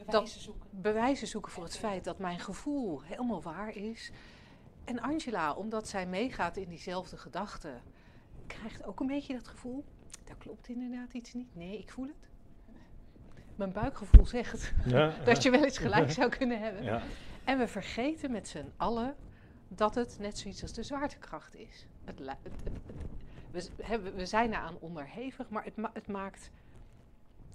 Bewijzen 0.07 0.41
zoeken. 0.41 0.69
Bewijzen 0.71 1.27
zoeken 1.27 1.53
voor 1.53 1.63
het 1.65 1.77
feit 1.77 2.05
dat 2.05 2.19
mijn 2.19 2.41
gevoel 2.41 3.03
helemaal 3.03 3.43
waar 3.43 3.77
is. 3.77 4.11
En 4.85 5.01
Angela, 5.01 5.53
omdat 5.53 5.89
zij 5.89 6.07
meegaat 6.07 6.57
in 6.57 6.69
diezelfde 6.69 7.17
gedachten, 7.17 7.83
krijgt 8.47 8.85
ook 8.85 9.01
een 9.01 9.07
beetje 9.07 9.35
dat 9.35 9.49
gevoel. 9.49 9.85
Daar 10.25 10.37
klopt 10.37 10.69
inderdaad 10.69 11.13
iets 11.13 11.33
niet. 11.35 11.55
Nee, 11.55 11.79
ik 11.79 11.91
voel 11.93 12.07
het. 12.07 12.29
Mijn 13.57 13.73
buikgevoel 13.73 14.27
zegt 14.27 14.73
Ja, 14.87 15.13
dat 15.25 15.43
je 15.43 15.51
wel 15.51 15.65
eens 15.65 15.79
gelijk 15.79 16.11
zou 16.11 16.29
kunnen 16.31 16.61
hebben. 16.61 16.83
ja. 16.85 17.03
En 17.45 17.59
we 17.59 17.67
vergeten 17.69 18.31
met 18.31 18.49
z'n 18.49 18.73
allen 18.77 19.17
dat 19.69 19.95
het 19.95 20.17
net 20.21 20.39
zoiets 20.39 20.63
als 20.63 20.73
de 20.73 20.83
zwaartekracht 20.83 21.55
is. 21.55 21.87
Het, 22.05 22.19
li- 22.19 22.27
het- 22.43 22.63
het- 22.65 22.81
het- 23.53 23.71
we, 23.77 23.85
hebben- 23.85 24.15
we 24.15 24.27
zijn 24.27 24.53
eraan 24.53 24.77
onderhevig, 24.81 25.49
maar 25.49 25.65
het, 25.65 25.77
ma- 25.77 25.91
het, 25.93 26.07
maakt, 26.09 26.51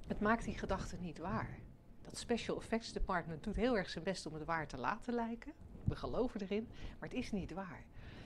het 0.08 0.20
maakt 0.20 0.44
die 0.46 0.58
gedachte 0.58 0.96
niet 1.00 1.18
waar. 1.18 1.60
Dat 2.02 2.18
Special 2.18 2.58
Effects 2.58 2.94
Department 2.94 3.44
doet 3.44 3.56
heel 3.56 3.78
erg 3.78 3.90
zijn 3.90 4.04
best 4.04 4.26
om 4.26 4.34
het 4.34 4.46
waar 4.46 4.68
te 4.68 4.78
laten 4.78 5.14
lijken. 5.14 5.54
We 5.84 5.96
geloven 5.96 6.42
erin, 6.42 6.68
maar 7.00 7.10
het 7.10 7.18
is 7.18 7.32
niet 7.32 7.54
waar. 7.54 7.84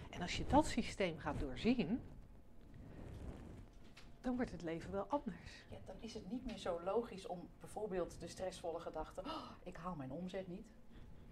En 0.10 0.22
als 0.22 0.38
je 0.38 0.46
dat 0.48 0.68
systeem 0.68 1.18
gaat 1.18 1.40
doorzien, 1.40 2.02
dan 4.22 4.36
wordt 4.36 4.52
het 4.52 4.62
leven 4.62 4.92
wel 4.92 5.06
anders. 5.06 5.66
Ja, 5.70 5.78
dan 5.86 5.96
is 6.00 6.14
het 6.14 6.32
niet 6.32 6.46
meer 6.46 6.58
zo 6.58 6.82
logisch 6.84 7.28
om 7.28 7.50
bijvoorbeeld 7.60 8.20
de 8.20 8.28
stressvolle 8.28 8.80
gedachte, 8.80 9.22
"Oh, 9.22 9.52
ik 9.64 9.76
haal 9.76 9.96
mijn 9.96 10.12
omzet 10.12 10.48
niet. 10.48 10.68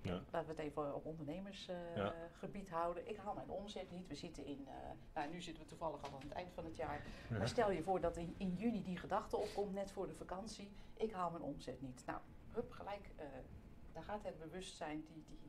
Ja. 0.03 0.21
Laten 0.31 0.55
we 0.55 0.61
het 0.61 0.71
even 0.71 0.95
op 0.95 1.05
ondernemersgebied 1.05 2.67
Ja. 2.67 2.75
houden. 2.75 3.09
Ik 3.09 3.17
haal 3.17 3.33
mijn 3.33 3.49
omzet 3.49 3.91
niet. 3.91 4.07
We 4.07 4.15
zitten 4.15 4.45
in, 4.45 4.67
eh, 4.67 4.73
nou 5.13 5.29
nu 5.31 5.41
zitten 5.41 5.63
we 5.63 5.69
toevallig 5.69 6.01
al 6.03 6.09
aan 6.13 6.21
het 6.21 6.31
eind 6.31 6.53
van 6.53 6.65
het 6.65 6.75
jaar. 6.75 7.01
Ja. 7.29 7.37
Maar 7.37 7.47
stel 7.47 7.71
je 7.71 7.83
voor 7.83 8.01
dat 8.01 8.17
in, 8.17 8.35
in 8.37 8.53
juni 8.55 8.83
die 8.83 8.97
gedachte 8.97 9.37
opkomt, 9.37 9.73
net 9.73 9.91
voor 9.91 10.07
de 10.07 10.13
vakantie. 10.13 10.71
Ik 10.97 11.11
haal 11.11 11.31
mijn 11.31 11.43
omzet 11.43 11.81
niet. 11.81 12.03
Nou, 12.05 12.19
hup, 12.51 12.71
gelijk, 12.71 13.09
eh, 13.15 13.25
daar 13.93 14.03
gaat 14.03 14.23
het 14.23 14.39
bewustzijn, 14.39 15.03
die, 15.05 15.23
die, 15.27 15.39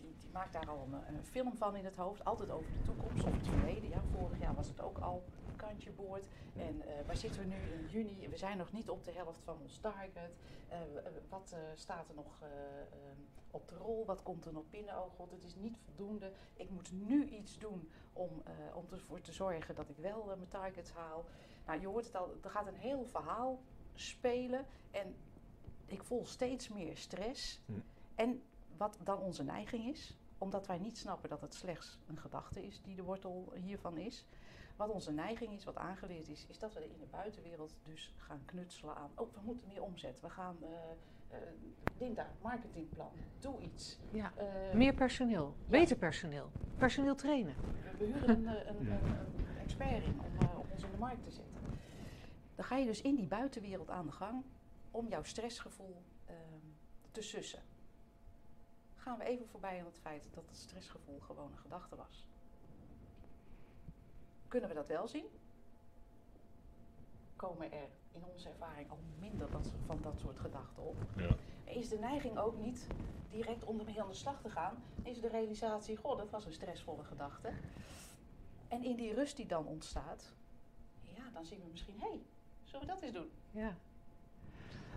die, 0.00 0.14
die 0.18 0.30
maakt 0.32 0.52
daar 0.52 0.68
al 0.68 0.86
een, 0.86 1.14
een 1.14 1.24
film 1.24 1.56
van 1.56 1.76
in 1.76 1.84
het 1.84 1.96
hoofd. 1.96 2.24
Altijd 2.24 2.50
over 2.50 2.72
de 2.72 2.82
toekomst 2.82 3.24
of 3.24 3.32
het 3.32 3.48
verleden. 3.48 3.88
Ja, 3.88 4.02
vorig 4.18 4.38
jaar 4.38 4.54
was 4.54 4.68
het 4.68 4.80
ook 4.80 4.98
al 4.98 5.22
een 5.48 5.56
kantje 5.56 5.90
boord. 5.90 6.26
En 6.56 6.82
eh, 6.82 7.06
waar 7.06 7.16
zitten 7.16 7.40
we 7.40 7.46
nu 7.46 7.56
in 7.56 7.88
juni? 7.88 8.28
We 8.28 8.36
zijn 8.36 8.56
nog 8.56 8.72
niet 8.72 8.90
op 8.90 9.04
de 9.04 9.12
helft 9.12 9.40
van 9.44 9.56
ons 9.62 9.78
target. 9.78 10.30
Eh, 10.68 10.80
eh, 10.80 11.12
wat 11.28 11.52
eh, 11.52 11.58
staat 11.74 12.08
er 12.08 12.14
nog 12.14 12.40
eh, 12.42 12.48
op 13.50 13.68
de 13.68 13.76
rol? 13.76 14.04
Wat 14.04 14.22
komt 14.22 14.44
er 14.46 14.52
nog 14.52 14.70
binnen? 14.70 14.98
Oh 14.98 15.14
god, 15.16 15.30
het 15.30 15.44
is 15.44 15.54
niet 15.56 15.78
voldoende. 15.84 16.32
Ik 16.54 16.70
moet 16.70 16.92
nu 16.92 17.24
iets 17.28 17.58
doen 17.58 17.90
om, 18.12 18.42
eh, 18.44 18.76
om 18.76 18.84
ervoor 18.90 19.20
te 19.20 19.32
zorgen 19.32 19.74
dat 19.74 19.88
ik 19.88 19.96
wel 19.96 20.30
eh, 20.30 20.36
mijn 20.36 20.48
targets 20.48 20.92
haal. 20.92 21.24
Nou, 21.66 21.80
je 21.80 21.86
hoort 21.86 22.04
het 22.04 22.16
al, 22.16 22.34
er 22.42 22.50
gaat 22.50 22.66
een 22.66 22.74
heel 22.76 23.04
verhaal 23.04 23.60
spelen. 23.94 24.66
En 24.90 25.14
ik 25.86 26.02
voel 26.02 26.26
steeds 26.26 26.68
meer 26.68 26.96
stress. 26.96 27.60
Hm. 27.66 27.72
En 28.14 28.42
wat 28.80 28.98
dan 29.02 29.18
onze 29.18 29.42
neiging 29.44 29.84
is, 29.86 30.16
omdat 30.38 30.66
wij 30.66 30.78
niet 30.78 30.98
snappen 30.98 31.28
dat 31.28 31.40
het 31.40 31.54
slechts 31.54 31.98
een 32.06 32.18
gedachte 32.18 32.66
is 32.66 32.80
die 32.82 32.96
de 32.96 33.02
wortel 33.02 33.52
hiervan 33.54 33.98
is. 33.98 34.26
Wat 34.76 34.88
onze 34.90 35.12
neiging 35.12 35.52
is, 35.52 35.64
wat 35.64 35.76
aangeleerd 35.76 36.28
is, 36.28 36.46
is 36.48 36.58
dat 36.58 36.72
we 36.72 36.84
in 36.84 36.98
de 37.00 37.06
buitenwereld 37.10 37.74
dus 37.82 38.14
gaan 38.16 38.42
knutselen 38.44 38.96
aan. 38.96 39.10
Oh, 39.14 39.32
we 39.34 39.40
moeten 39.42 39.66
meer 39.68 39.82
omzet. 39.82 40.20
We 40.20 40.30
gaan, 40.30 40.56
eh 40.62 40.68
eh, 41.28 41.38
Linda, 41.98 42.26
marketingplan, 42.42 43.10
doe 43.40 43.58
iets. 43.60 43.98
Ja. 44.10 44.32
Eh, 44.36 44.74
Meer 44.74 44.94
personeel, 44.94 45.54
beter 45.68 45.96
personeel, 45.96 46.50
personeel 46.78 47.14
trainen. 47.14 47.54
we, 47.82 47.96
we 47.98 48.04
huren 48.04 48.28
een, 48.28 48.46
een, 48.46 48.84
Ja. 48.86 48.92
een, 48.92 49.46
een 49.48 49.58
expert 49.62 50.04
in 50.04 50.20
om, 50.20 50.48
om 50.58 50.66
ons 50.72 50.82
in 50.82 50.90
de 50.90 50.98
markt 50.98 51.24
te 51.24 51.30
zetten. 51.30 51.54
Dan 52.54 52.64
ga 52.64 52.76
je 52.76 52.86
dus 52.86 53.00
in 53.02 53.14
die 53.14 53.26
buitenwereld 53.26 53.90
aan 53.90 54.06
de 54.06 54.12
gang 54.12 54.44
om 54.90 55.08
jouw 55.08 55.22
stressgevoel 55.22 56.02
ehm, 56.26 56.36
te 57.10 57.22
sussen. 57.22 57.62
Gaan 59.02 59.18
we 59.18 59.24
even 59.24 59.48
voorbij 59.48 59.78
aan 59.78 59.84
het 59.84 59.98
feit 59.98 60.22
dat 60.30 60.44
het 60.48 60.56
stressgevoel 60.56 61.20
gewoon 61.20 61.50
een 61.52 61.58
gedachte 61.58 61.96
was. 61.96 62.26
Kunnen 64.48 64.68
we 64.68 64.74
dat 64.74 64.86
wel 64.86 65.08
zien? 65.08 65.24
Komen 67.36 67.72
er 67.72 67.88
in 68.12 68.24
onze 68.24 68.48
ervaring 68.48 68.90
al 68.90 68.98
minder 69.18 69.50
dat, 69.50 69.68
van 69.86 69.98
dat 70.02 70.18
soort 70.18 70.38
gedachten 70.38 70.82
op? 70.82 70.96
Ja. 71.16 71.36
Is 71.64 71.88
de 71.88 71.98
neiging 71.98 72.38
ook 72.38 72.58
niet 72.58 72.86
direct 73.30 73.64
om 73.64 73.78
ermee 73.78 74.02
aan 74.02 74.08
de 74.08 74.14
slag 74.14 74.40
te 74.40 74.50
gaan? 74.50 74.82
Is 75.02 75.20
de 75.20 75.28
realisatie, 75.28 75.96
goh, 75.96 76.18
dat 76.18 76.30
was 76.30 76.44
een 76.44 76.52
stressvolle 76.52 77.04
gedachte. 77.04 77.52
En 78.68 78.84
in 78.84 78.96
die 78.96 79.14
rust 79.14 79.36
die 79.36 79.46
dan 79.46 79.66
ontstaat, 79.66 80.32
ja, 81.02 81.30
dan 81.32 81.44
zien 81.44 81.60
we 81.60 81.68
misschien, 81.70 82.00
hé, 82.00 82.08
hey, 82.08 82.22
zullen 82.64 82.86
we 82.86 82.92
dat 82.92 83.02
eens 83.02 83.12
doen? 83.12 83.30
Ja. 83.50 83.76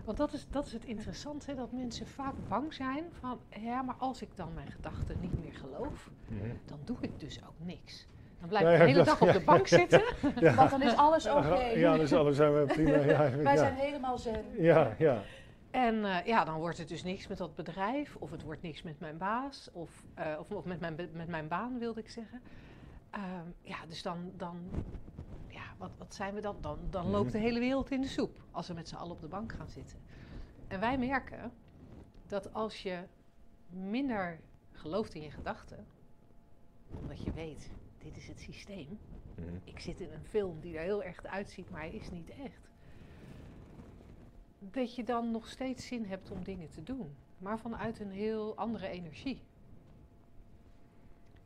Want 0.04 0.16
dat 0.18 0.32
is, 0.32 0.46
dat 0.50 0.66
is 0.66 0.72
het 0.72 0.84
interessante, 0.84 1.50
hè, 1.50 1.56
dat 1.56 1.72
mensen 1.72 2.06
vaak 2.06 2.34
bang 2.48 2.74
zijn 2.74 3.04
van, 3.20 3.38
ja, 3.60 3.82
maar 3.82 3.94
als 3.98 4.22
ik 4.22 4.28
dan 4.34 4.54
mijn 4.54 4.70
gedachten 4.70 5.16
niet 5.20 5.40
meer 5.44 5.54
geloof, 5.54 6.10
Mhm. 6.28 6.48
dan 6.64 6.78
doe 6.84 6.96
ik 7.00 7.20
dus 7.20 7.40
ook 7.46 7.66
niks. 7.66 8.06
Dan 8.40 8.48
blijf 8.48 8.64
Ja, 8.64 8.72
ik 8.72 8.78
de 8.78 8.84
hele 8.84 8.96
dat- 8.96 9.06
dag 9.06 9.20
op 9.20 9.26
ja, 9.32 9.32
de 9.32 9.44
bank 9.44 9.66
ja, 9.66 9.78
zitten. 9.78 10.02
Ja. 10.40 10.54
Want 10.54 10.70
dan 10.70 10.82
is 10.82 10.96
alles 10.96 11.26
oké. 11.26 11.56
Ja, 11.64 11.96
dus 11.96 12.12
alles 12.12 12.36
zijn 12.36 12.54
we 12.54 12.64
prima. 12.72 12.96
Ja, 12.96 13.30
Wij 13.36 13.52
ja. 13.52 13.56
zijn 13.56 13.74
helemaal 13.74 14.18
zen. 14.18 14.44
ja, 14.62 14.94
ja. 14.98 15.22
En 15.70 16.04
eh, 16.04 16.26
ja, 16.26 16.44
dan 16.44 16.58
wordt 16.58 16.78
het 16.78 16.88
dus 16.88 17.02
niks 17.02 17.26
met 17.26 17.38
dat 17.38 17.54
bedrijf, 17.54 18.16
of 18.18 18.30
het 18.30 18.42
wordt 18.42 18.62
niks 18.62 18.82
met 18.82 19.00
mijn 19.00 19.18
baas, 19.18 19.68
of, 19.72 20.04
eh, 20.14 20.26
of, 20.38 20.50
of 20.50 20.64
met, 20.64 20.80
mijn, 20.80 20.94
met 21.12 21.28
mijn 21.28 21.48
baan 21.48 21.78
wilde 21.78 22.00
ik 22.00 22.10
zeggen. 22.10 22.40
Ehm, 23.10 23.22
ja, 23.62 23.76
dus 23.88 24.02
dan, 24.02 24.32
dan 24.36 24.56
wat, 25.76 25.90
wat 25.98 26.14
zijn 26.14 26.34
we 26.34 26.40
dan? 26.40 26.60
Dan, 26.60 26.78
dan 26.90 27.06
loopt 27.06 27.32
de 27.32 27.38
hele 27.38 27.58
wereld 27.60 27.90
in 27.90 28.00
de 28.00 28.06
soep 28.08 28.44
als 28.50 28.68
we 28.68 28.74
met 28.74 28.88
z'n 28.88 28.94
allen 28.94 29.12
op 29.14 29.20
de 29.20 29.28
bank 29.28 29.52
gaan 29.52 29.68
zitten. 29.68 29.98
En 30.68 30.80
wij 30.80 30.98
merken 30.98 31.52
dat 32.26 32.52
als 32.52 32.82
je 32.82 33.02
minder 33.66 34.40
gelooft 34.72 35.14
in 35.14 35.22
je 35.22 35.30
gedachten, 35.30 35.86
omdat 36.92 37.22
je 37.22 37.32
weet, 37.32 37.70
dit 37.98 38.16
is 38.16 38.28
het 38.28 38.40
systeem. 38.40 38.98
Mhm. 39.34 39.56
Ik 39.64 39.78
zit 39.80 40.00
in 40.00 40.12
een 40.12 40.24
film 40.24 40.60
die 40.60 40.76
er 40.76 40.82
heel 40.82 41.02
echt 41.02 41.26
uitziet, 41.26 41.70
maar 41.70 41.80
hij 41.80 41.92
is 41.92 42.10
niet 42.10 42.30
echt. 42.30 42.68
Dat 44.58 44.94
je 44.94 45.04
dan 45.04 45.30
nog 45.30 45.48
steeds 45.48 45.86
zin 45.86 46.04
hebt 46.04 46.30
om 46.30 46.44
dingen 46.44 46.68
te 46.70 46.82
doen, 46.82 47.16
maar 47.38 47.58
vanuit 47.58 48.00
een 48.00 48.10
heel 48.10 48.56
andere 48.56 48.88
energie. 48.88 49.42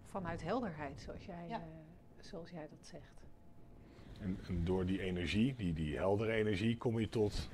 Vanuit 0.06 0.42
helderheid, 0.42 1.00
zoals 1.00 1.24
jij, 1.24 1.48
Ja. 1.48 1.60
eh, 1.60 1.66
zoals 2.20 2.50
jij 2.50 2.68
dat 2.68 2.86
zegt. 2.86 3.17
En, 4.20 4.38
en 4.48 4.64
door 4.64 4.86
die 4.86 5.00
energie, 5.00 5.54
die, 5.56 5.72
die 5.72 5.96
heldere 5.96 6.32
energie, 6.32 6.76
kom 6.76 7.00
je 7.00 7.08
tot 7.08 7.48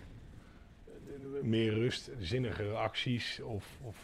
eh, 0.87 1.43
meer 1.43 1.75
rust, 1.75 2.11
zinnigere 2.19 2.75
acties 2.75 3.41
of, 3.41 3.79
of 3.83 3.97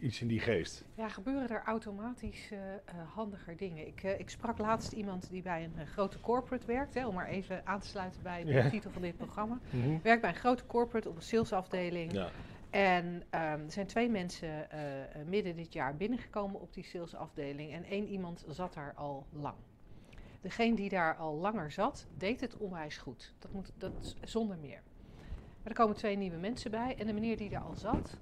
iets 0.00 0.20
in 0.20 0.28
die 0.28 0.40
geest. 0.40 0.84
Ja, 0.94 1.08
gebeuren 1.08 1.48
er 1.48 1.62
automatisch 1.64 2.50
eh, 2.50 2.74
eh, 2.74 2.80
handiger 3.14 3.56
dingen. 3.56 3.86
Ik, 3.86 4.02
ik 4.02 4.30
sprak 4.30 4.58
laatst 4.58 4.92
iemand 4.92 5.30
die 5.30 5.42
bij 5.42 5.64
een 5.64 5.86
grote 5.86 6.20
corporate 6.20 6.66
werkt, 6.66 6.94
hè, 6.94 7.06
om 7.06 7.14
maar 7.14 7.28
even 7.28 7.66
aan 7.66 7.80
te 7.80 7.86
sluiten 7.86 8.22
bij 8.22 8.44
de 8.44 8.68
titel 8.70 8.90
van 8.90 9.02
dit 9.02 9.16
programma. 9.16 9.58
Werkt 10.02 10.20
bij 10.20 10.30
een 10.30 10.36
grote 10.36 10.66
corporate 10.66 11.08
op 11.08 11.16
een 11.16 11.22
salesafdeling. 11.22 12.12
Ja. 12.12 12.28
En 12.70 13.22
ehm, 13.30 13.60
er 13.60 13.72
zijn 13.72 13.86
twee 13.86 14.08
mensen 14.08 14.68
midden 15.26 15.56
dit 15.56 15.72
jaar 15.72 15.96
binnengekomen 15.96 16.60
op 16.60 16.74
die 16.74 16.84
salesafdeling. 16.84 17.72
En 17.72 17.84
één 17.84 18.06
iemand 18.06 18.44
zat 18.48 18.74
daar 18.74 18.92
al 18.94 19.26
lang. 19.32 19.54
Degene 20.40 20.76
die 20.76 20.88
daar 20.88 21.16
al 21.16 21.36
langer 21.36 21.70
zat, 21.70 22.06
deed 22.16 22.40
het 22.40 22.56
onwijs 22.56 22.96
goed. 22.96 23.34
Dat, 23.38 23.52
moet, 23.52 23.72
dat 23.78 24.16
zonder 24.22 24.58
meer. 24.58 24.82
Maar 25.62 25.72
er 25.72 25.74
komen 25.74 25.96
twee 25.96 26.16
nieuwe 26.16 26.36
mensen 26.36 26.70
bij. 26.70 26.96
En 26.98 27.06
de 27.06 27.12
meneer 27.12 27.36
die 27.36 27.48
daar 27.48 27.62
al 27.62 27.76
zat, 27.76 28.16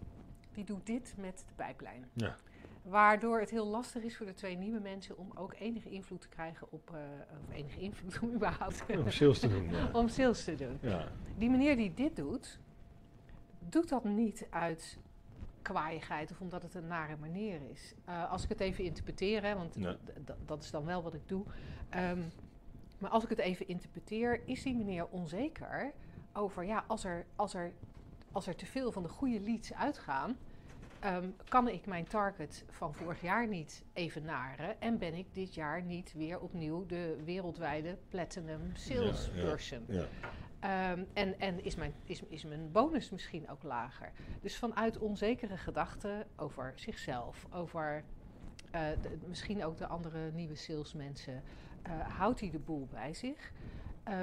die 0.53 0.65
doet 0.65 0.87
dit 0.87 1.15
met 1.19 1.45
de 1.47 1.55
pijplijn. 1.55 2.09
Ja. 2.13 2.37
Waardoor 2.83 3.41
het 3.41 3.51
heel 3.51 3.67
lastig 3.67 4.03
is 4.03 4.17
voor 4.17 4.27
de 4.27 4.35
twee 4.35 4.57
nieuwe 4.57 4.81
mensen 4.81 5.19
om 5.19 5.31
ook 5.35 5.55
enige 5.59 5.91
invloed 5.91 6.21
te 6.21 6.29
krijgen 6.29 6.67
op... 6.71 6.91
eh, 6.95 7.01
of 7.43 7.55
enige 7.55 7.81
invloed 7.81 8.19
om 8.23 8.35
überhaupt... 8.35 8.85
Om 8.97 9.11
sales 9.11 9.39
te 9.39 9.49
doen. 9.49 9.71
Ja. 9.71 9.91
om 10.01 10.09
sales 10.09 10.45
te 10.45 10.55
doen. 10.55 10.79
Ja. 10.81 11.09
Die 11.39 11.51
meneer 11.51 11.77
die 11.77 11.95
dit 11.95 12.17
doet, 12.17 12.59
doet 13.59 13.89
dat 13.89 14.05
niet 14.05 14.47
uit 14.51 14.99
kwaaiigheid 15.65 16.31
of 16.31 16.41
omdat 16.41 16.63
het 16.63 16.75
een 16.75 16.87
nare 16.87 17.17
manier 17.17 17.61
is. 17.71 17.95
Eh, 18.05 18.31
als 18.31 18.43
ik 18.43 18.49
het 18.49 18.61
even 18.61 18.85
interpreteer, 18.85 19.43
hè, 19.43 19.55
want 19.55 19.75
Ja. 19.79 19.97
dat 20.45 20.63
is 20.63 20.71
dan 20.71 20.85
wel 20.85 21.03
wat 21.03 21.15
ik 21.15 21.29
doe. 21.29 21.45
Ehm, 21.89 22.21
maar 22.99 23.11
als 23.11 23.23
ik 23.25 23.29
het 23.29 23.39
even 23.39 23.69
interpreteer, 23.69 24.41
is 24.49 24.63
die 24.63 24.75
meneer 24.77 25.07
onzeker 25.07 25.93
over, 26.33 26.65
ja, 26.65 26.85
als 26.87 27.05
er, 27.05 27.27
als 27.37 27.55
er, 27.55 27.73
als 28.33 28.47
er 28.47 28.57
te 28.57 28.67
veel 28.67 28.93
van 28.93 29.03
de 29.03 29.09
goede 29.09 29.41
leads 29.41 29.75
uitgaan, 29.75 30.37
ehm, 31.01 31.29
kan 31.49 31.69
ik 31.69 31.87
mijn 31.87 32.05
target 32.05 32.65
van 32.71 32.95
vorig 32.95 33.21
jaar 33.21 33.49
niet 33.49 33.85
evenaren 33.93 34.81
en 34.81 34.99
ben 34.99 35.15
ik 35.15 35.35
dit 35.35 35.55
jaar 35.55 35.83
niet 35.83 36.13
weer 36.13 36.41
opnieuw 36.41 36.87
de 36.87 37.21
wereldwijde 37.25 37.99
platinum 38.09 38.71
salesperson. 38.75 39.85
Ja. 39.89 40.05
Ehm, 40.65 41.05
en 41.13 41.41
en 41.41 41.65
is, 41.65 41.75
mijn, 41.75 41.95
is, 42.05 42.23
is 42.23 42.45
mijn 42.45 42.73
bonus 42.73 43.11
misschien 43.11 43.51
ook 43.51 43.63
lager. 43.63 44.13
Dus 44.41 44.57
vanuit 44.57 44.99
onzekere 44.99 45.57
gedachten 45.57 46.27
over 46.37 46.73
zichzelf, 46.77 47.47
over 47.51 48.05
eh, 48.71 48.83
misschien 49.27 49.65
ook 49.65 49.77
de 49.77 49.87
andere 49.87 50.31
nieuwe 50.33 50.55
salesmensen, 50.55 51.43
eh, 51.83 51.93
houdt 52.01 52.41
hij 52.41 52.51
de 52.51 52.59
boel 52.59 52.89
bij 52.91 53.15
zich. 53.15 53.53
Eh, 54.03 54.19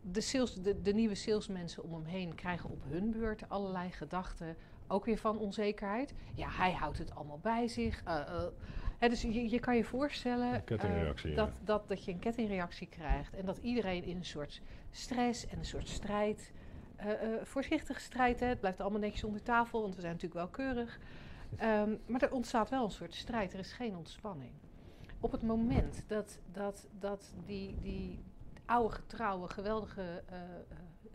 de, 0.00 0.20
sales, 0.20 0.54
de, 0.54 0.82
de 0.82 0.92
nieuwe 0.92 1.14
salesmensen 1.14 1.82
om 1.82 1.92
hem 1.92 2.04
heen 2.04 2.34
krijgen 2.34 2.70
op 2.70 2.82
hun 2.88 3.10
beurt 3.10 3.48
allerlei 3.48 3.90
gedachten, 3.90 4.56
ook 4.86 5.04
weer 5.04 5.18
van 5.18 5.38
onzekerheid. 5.38 6.14
Ja, 6.34 6.48
hij 6.50 6.72
houdt 6.72 6.98
het 6.98 7.14
allemaal 7.14 7.40
bij 7.42 7.68
zich. 7.68 8.02
Dus 9.08 9.22
je, 9.22 9.50
je 9.50 9.58
kan 9.58 9.76
je 9.76 9.84
voorstellen 9.84 10.52
eh, 10.54 10.60
ja. 11.30 11.36
dat, 11.36 11.50
dat, 11.64 11.88
dat 11.88 12.04
je 12.04 12.12
een 12.12 12.18
kettingreactie 12.18 12.86
krijgt 12.86 13.34
en 13.36 13.44
dat 13.46 13.58
iedereen 13.58 14.04
in 14.04 14.16
een 14.16 14.24
soort 14.24 14.60
stress 14.90 15.46
en 15.46 15.58
een 15.58 15.64
soort 15.64 15.88
strijd. 15.88 16.52
eh, 16.96 17.06
voorzichtige 17.42 18.00
strijd, 18.00 18.40
hè. 18.40 18.46
het 18.46 18.60
blijft 18.60 18.80
allemaal 18.80 19.00
netjes 19.00 19.24
onder 19.24 19.42
tafel, 19.42 19.80
want 19.82 19.94
we 19.94 20.00
zijn 20.00 20.12
natuurlijk 20.12 20.40
wel 20.40 20.66
keurig. 20.66 20.98
Ehm, 21.56 21.90
maar 22.06 22.22
er 22.22 22.32
ontstaat 22.32 22.70
wel 22.70 22.84
een 22.84 22.90
soort 22.90 23.14
strijd, 23.14 23.52
er 23.52 23.58
is 23.58 23.72
geen 23.72 23.96
ontspanning. 23.96 24.52
Op 25.20 25.32
het 25.32 25.42
moment 25.42 26.04
dat, 26.06 26.40
dat, 26.52 26.88
dat 26.98 27.34
die, 27.46 27.76
die 27.82 28.18
oude, 28.64 28.94
getrouwe, 28.94 29.48
geweldige 29.48 30.22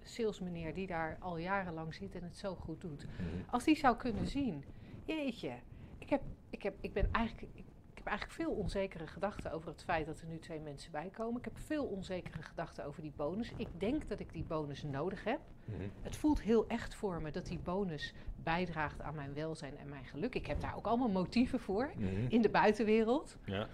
salesmeneer 0.04 0.74
die 0.74 0.88
daar 0.88 1.18
al 1.20 1.38
jarenlang 1.38 1.94
zit 1.94 2.16
en 2.16 2.24
het 2.24 2.38
zo 2.38 2.56
goed 2.56 2.82
doet, 2.82 3.06
Mhm. 3.06 3.26
als 3.50 3.64
die 3.64 3.76
zou 3.76 3.96
kunnen 3.98 4.28
zien, 4.28 4.64
jeetje, 5.06 5.52
ik 5.98 6.10
heb, 6.10 6.22
ik 6.50 6.64
heb, 6.64 6.76
ik 6.82 6.94
ben 6.94 7.08
eigenlijk, 7.12 7.48
ik 7.54 7.65
heb 8.06 8.14
eigenlijk 8.14 8.42
veel 8.42 8.52
onzekere 8.64 9.08
gedachten 9.08 9.52
over 9.52 9.70
het 9.70 9.84
feit 9.84 10.06
dat 10.06 10.20
er 10.22 10.28
nu 10.28 10.40
twee 10.40 10.60
mensen 10.60 10.92
bij 10.92 11.10
komen. 11.10 11.40
Ik 11.40 11.46
heb 11.46 11.58
veel 11.58 11.86
onzekere 11.86 12.42
gedachten 12.42 12.86
over 12.86 13.02
die 13.02 13.14
bonus. 13.16 13.52
Ik 13.58 13.68
denk 13.78 14.10
dat 14.10 14.20
ik 14.20 14.34
die 14.34 14.44
bonus 14.44 14.84
nodig 14.84 15.24
heb. 15.24 15.40
Mhm. 15.66 15.82
Het 16.02 16.16
voelt 16.16 16.42
heel 16.42 16.68
echt 16.68 16.96
voor 16.96 17.22
me 17.22 17.32
dat 17.32 17.46
die 17.46 17.60
bonus 17.60 18.14
bijdraagt 18.36 19.02
aan 19.02 19.16
mijn 19.16 19.34
welzijn 19.34 19.78
en 19.78 19.90
mijn 19.90 20.06
geluk. 20.06 20.36
Ik 20.36 20.46
heb 20.46 20.62
daar 20.62 20.76
ook 20.76 20.86
allemaal 20.86 21.10
motieven 21.10 21.60
voor 21.60 21.92
Mhm. 21.98 22.26
in 22.30 22.42
de 22.42 22.50
buitenwereld. 22.50 23.38
Ja. 23.46 23.68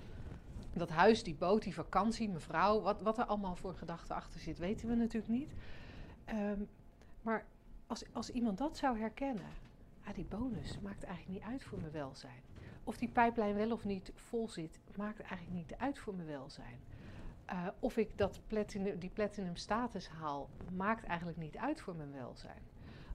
Dat 0.74 0.90
huis, 0.90 1.24
die 1.24 1.36
boot, 1.36 1.64
die 1.64 1.74
vakantie, 1.74 2.30
mevrouw, 2.30 2.82
wat, 2.82 3.02
wat 3.02 3.18
er 3.18 3.26
allemaal 3.26 3.56
voor 3.56 3.74
gedachten 3.76 4.16
achter 4.16 4.40
zit, 4.40 4.58
weten 4.58 4.88
we 4.88 4.96
natuurlijk 4.96 5.32
niet. 5.34 5.54
Ehm, 6.26 6.60
maar 7.22 7.46
als, 7.88 8.04
als 8.14 8.30
iemand 8.30 8.58
dat 8.58 8.78
zou 8.78 9.00
herkennen, 9.00 9.46
ah, 10.04 10.14
die 10.16 10.26
bonus 10.26 10.80
maakt 10.80 11.04
eigenlijk 11.04 11.38
niet 11.40 11.52
uit 11.52 11.64
voor 11.64 11.80
mijn 11.80 11.92
welzijn. 11.92 12.42
Of 12.84 12.98
die 12.98 13.10
pijplijn 13.10 13.56
wel 13.56 13.72
of 13.72 13.86
niet 13.86 14.12
vol 14.16 14.50
zit, 14.50 14.80
maakt 14.96 15.20
eigenlijk 15.20 15.54
niet 15.54 15.76
uit 15.78 16.00
voor 16.00 16.16
mijn 16.16 16.28
welzijn. 16.28 16.80
Eh, 17.46 17.68
of 17.80 17.98
ik 17.98 18.18
dat 18.18 18.42
die 18.98 19.10
platinum 19.10 19.56
status 19.56 20.08
haal, 20.08 20.50
maakt 20.76 21.04
eigenlijk 21.04 21.38
niet 21.38 21.58
uit 21.58 21.82
voor 21.82 21.96
mijn 21.96 22.12
welzijn. 22.12 22.62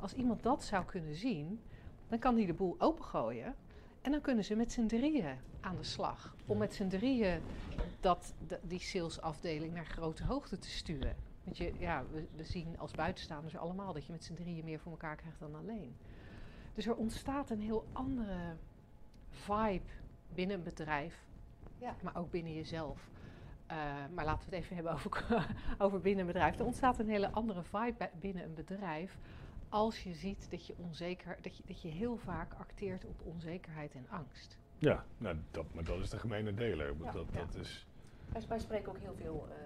Als 0.00 0.12
iemand 0.12 0.42
dat 0.42 0.64
zou 0.64 0.84
kunnen 0.84 1.14
zien, 1.14 1.60
dan 2.08 2.18
kan 2.18 2.36
hij 2.36 2.46
de 2.46 2.54
boel 2.54 2.74
opengooien. 2.78 3.54
En 4.02 4.10
dan 4.10 4.20
kunnen 4.20 4.44
ze 4.44 4.54
met 4.54 4.72
z'n 4.72 4.86
drieën 4.86 5.38
aan 5.60 5.76
de 5.76 5.82
slag. 5.82 6.36
Om 6.46 6.58
met 6.58 6.74
z'n 6.74 6.88
drieën 6.88 7.42
dat, 8.00 8.34
de- 8.38 8.60
die 8.62 8.80
salesafdeling 8.80 9.74
naar 9.74 9.86
grote 9.86 10.24
hoogte 10.24 10.58
te 10.58 10.70
sturen. 10.70 11.16
Want 11.44 11.56
je, 11.56 11.74
ja, 11.78 12.04
we, 12.10 12.26
we 12.36 12.44
zien 12.44 12.78
als 12.78 12.92
buitenstaanders 12.92 13.56
allemaal 13.56 13.92
dat 13.92 14.06
je 14.06 14.12
met 14.12 14.24
z'n 14.24 14.34
drieën 14.34 14.64
meer 14.64 14.78
voor 14.78 14.92
elkaar 14.92 15.16
krijgt 15.16 15.38
dan 15.40 15.54
alleen. 15.54 15.96
Dus 16.74 16.86
er 16.86 16.96
ontstaat 16.96 17.50
een 17.50 17.60
heel 17.60 17.88
andere 17.92 18.56
vibe 19.36 19.84
binnen 20.34 20.56
een 20.56 20.62
bedrijf, 20.62 21.24
Ja. 21.78 21.94
maar 22.02 22.16
ook 22.16 22.30
binnen 22.30 22.54
jezelf. 22.54 23.08
Eh, 23.66 23.76
maar 24.14 24.24
laten 24.24 24.48
we 24.50 24.54
het 24.56 24.64
even 24.64 24.74
hebben 24.74 24.92
over, 24.92 25.46
over 25.84 26.00
binnen 26.00 26.20
een 26.20 26.32
bedrijf. 26.32 26.58
Er 26.58 26.64
ontstaat 26.64 26.98
een 26.98 27.08
hele 27.08 27.30
andere 27.30 27.62
vibe 27.62 28.10
binnen 28.20 28.44
een 28.44 28.54
bedrijf 28.54 29.18
als 29.68 30.02
je 30.02 30.14
ziet 30.14 30.50
dat 30.50 30.66
je, 30.66 30.74
onzeker, 30.76 31.38
dat 31.40 31.56
je, 31.56 31.62
dat 31.66 31.82
je 31.82 31.88
heel 31.88 32.16
vaak 32.16 32.52
acteert 32.54 33.04
op 33.04 33.20
onzekerheid 33.24 33.94
en 33.94 34.06
angst. 34.08 34.58
Ja, 34.78 35.04
nou, 35.18 35.36
dat, 35.50 35.74
maar 35.74 35.84
dat 35.84 35.98
is 35.98 36.10
de 36.10 36.18
gemene 36.18 36.54
deler. 36.54 36.94
Ja, 37.02 37.10
dat, 37.12 37.26
ja. 37.32 37.38
dat 37.38 37.54
is, 37.54 37.86
Wij, 38.32 38.42
wij 38.48 38.58
spreken 38.58 38.88
ook 38.88 38.98
heel 38.98 39.14
veel 39.14 39.46
eh, 39.50 39.56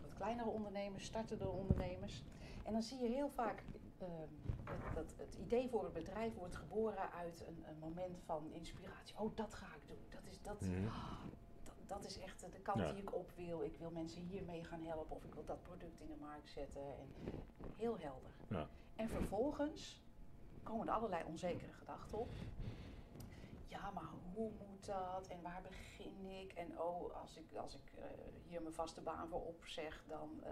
wat 0.00 0.14
kleinere 0.14 0.48
ondernemers, 0.48 1.04
startende 1.04 1.48
ondernemers. 1.48 2.22
En 2.64 2.72
dan 2.72 2.82
zie 2.82 2.98
je 2.98 3.08
heel 3.08 3.30
vaak 3.30 3.62
eh, 4.02 4.08
dat, 4.64 4.94
dat 4.94 5.14
het 5.16 5.34
idee 5.34 5.68
voor 5.68 5.84
het 5.84 5.92
bedrijf 5.92 6.34
wordt 6.34 6.56
geboren 6.56 7.12
uit 7.12 7.44
een, 7.48 7.64
een 7.68 7.78
moment 7.78 8.18
van 8.24 8.50
inspiratie. 8.52 9.18
Oh, 9.18 9.36
dat 9.36 9.54
ga 9.54 9.66
ik 9.66 9.86
doen. 9.88 10.04
Dat 10.10 10.26
is, 10.30 10.42
dat, 10.42 10.60
Mhm. 10.60 10.86
ah, 10.86 11.20
dat, 11.64 11.74
dat 11.86 12.04
is 12.04 12.18
echt 12.18 12.40
de 12.52 12.60
kant 12.60 12.78
Ja. 12.78 12.92
die 12.92 13.02
ik 13.02 13.14
op 13.14 13.30
wil. 13.36 13.62
Ik 13.62 13.76
wil 13.78 13.90
mensen 13.90 14.22
hiermee 14.22 14.64
gaan 14.64 14.82
helpen 14.82 15.16
of 15.16 15.24
ik 15.24 15.34
wil 15.34 15.44
dat 15.44 15.62
product 15.62 16.00
in 16.00 16.06
de 16.08 16.16
markt 16.20 16.50
zetten. 16.50 16.82
En 16.82 17.08
heel 17.76 17.98
helder. 17.98 18.30
Ja. 18.48 18.66
En 18.96 19.08
vervolgens 19.08 20.02
komen 20.62 20.86
er 20.88 20.92
allerlei 20.94 21.24
onzekere 21.24 21.72
gedachten 21.72 22.18
op. 22.18 22.28
Ja, 23.70 23.90
maar 23.90 24.08
hoe 24.34 24.50
moet 24.68 24.86
dat? 24.86 25.26
En 25.28 25.42
waar 25.42 25.62
begin 25.62 26.26
ik? 26.40 26.52
En 26.52 26.80
oh, 26.80 27.14
als 27.20 27.36
ik, 27.36 27.44
als 27.56 27.74
ik 27.74 27.92
eh, 27.98 28.04
hier 28.46 28.62
mijn 28.62 28.74
vaste 28.74 29.00
baan 29.00 29.28
voor 29.28 29.44
opzeg, 29.46 30.04
dan 30.08 30.30
eh, 30.42 30.50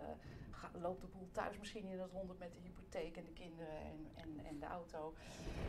ga- 0.50 0.70
loopt 0.81 1.00
de 1.00 1.07
boel 1.07 1.28
thuis 1.33 1.59
misschien 1.59 1.87
in 1.87 1.98
het 2.00 2.11
honderd 2.11 2.38
met 2.38 2.52
de 2.52 2.59
hypotheek 2.61 3.16
en 3.16 3.24
de 3.24 3.33
kinderen 3.33 3.76
en, 3.83 4.07
en, 4.14 4.44
en 4.46 4.59
de 4.59 4.66
auto. 4.66 5.14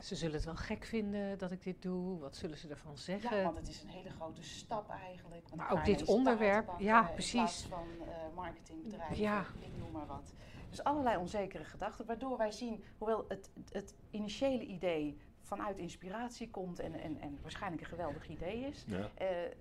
Ze 0.02 0.16
zullen 0.16 0.36
het 0.36 0.46
wel 0.46 0.56
gek 0.56 0.84
vinden 0.86 1.38
dat 1.38 1.52
ik 1.52 1.64
dit 1.64 1.82
doe. 1.82 2.20
Wat 2.20 2.36
zullen 2.36 2.58
ze 2.58 2.68
ervan 2.68 2.98
zeggen? 2.98 3.38
Ja, 3.38 3.44
want 3.44 3.58
het 3.58 3.68
is 3.68 3.82
een 3.84 3.90
hele 3.90 4.10
grote 4.10 4.44
stap 4.44 4.90
eigenlijk. 4.90 5.50
Want 5.50 5.56
Maar 5.62 5.72
ook 5.72 5.86
dit 5.86 6.06
onderwerp, 6.06 6.74
ja, 6.80 7.02
precies. 7.04 7.34
In 7.34 7.40
plaats 7.40 7.64
van 7.64 8.08
eh 8.08 8.36
marketingbedrijven, 8.36 9.18
Ja. 9.18 9.46
ik 9.60 9.78
noem 9.78 9.92
maar 9.92 10.08
wat. 10.08 10.34
Dus 10.70 10.84
allerlei 10.84 11.18
onzekere 11.18 11.64
gedachten, 11.66 12.06
waardoor 12.06 12.38
wij 12.38 12.52
zien, 12.52 12.84
hoewel 12.98 13.26
het, 13.28 13.50
het 13.72 13.96
initiële 14.10 14.64
idee 14.66 15.18
vanuit 15.50 15.78
inspiratie 15.78 16.50
komt 16.50 16.80
en, 16.80 16.94
en, 16.94 17.20
en 17.22 17.40
waarschijnlijk 17.42 17.82
een 17.82 17.88
geweldig 17.90 18.28
idee 18.30 18.60
is, 18.66 18.84
ja. 18.88 19.10
eh, 19.16 19.52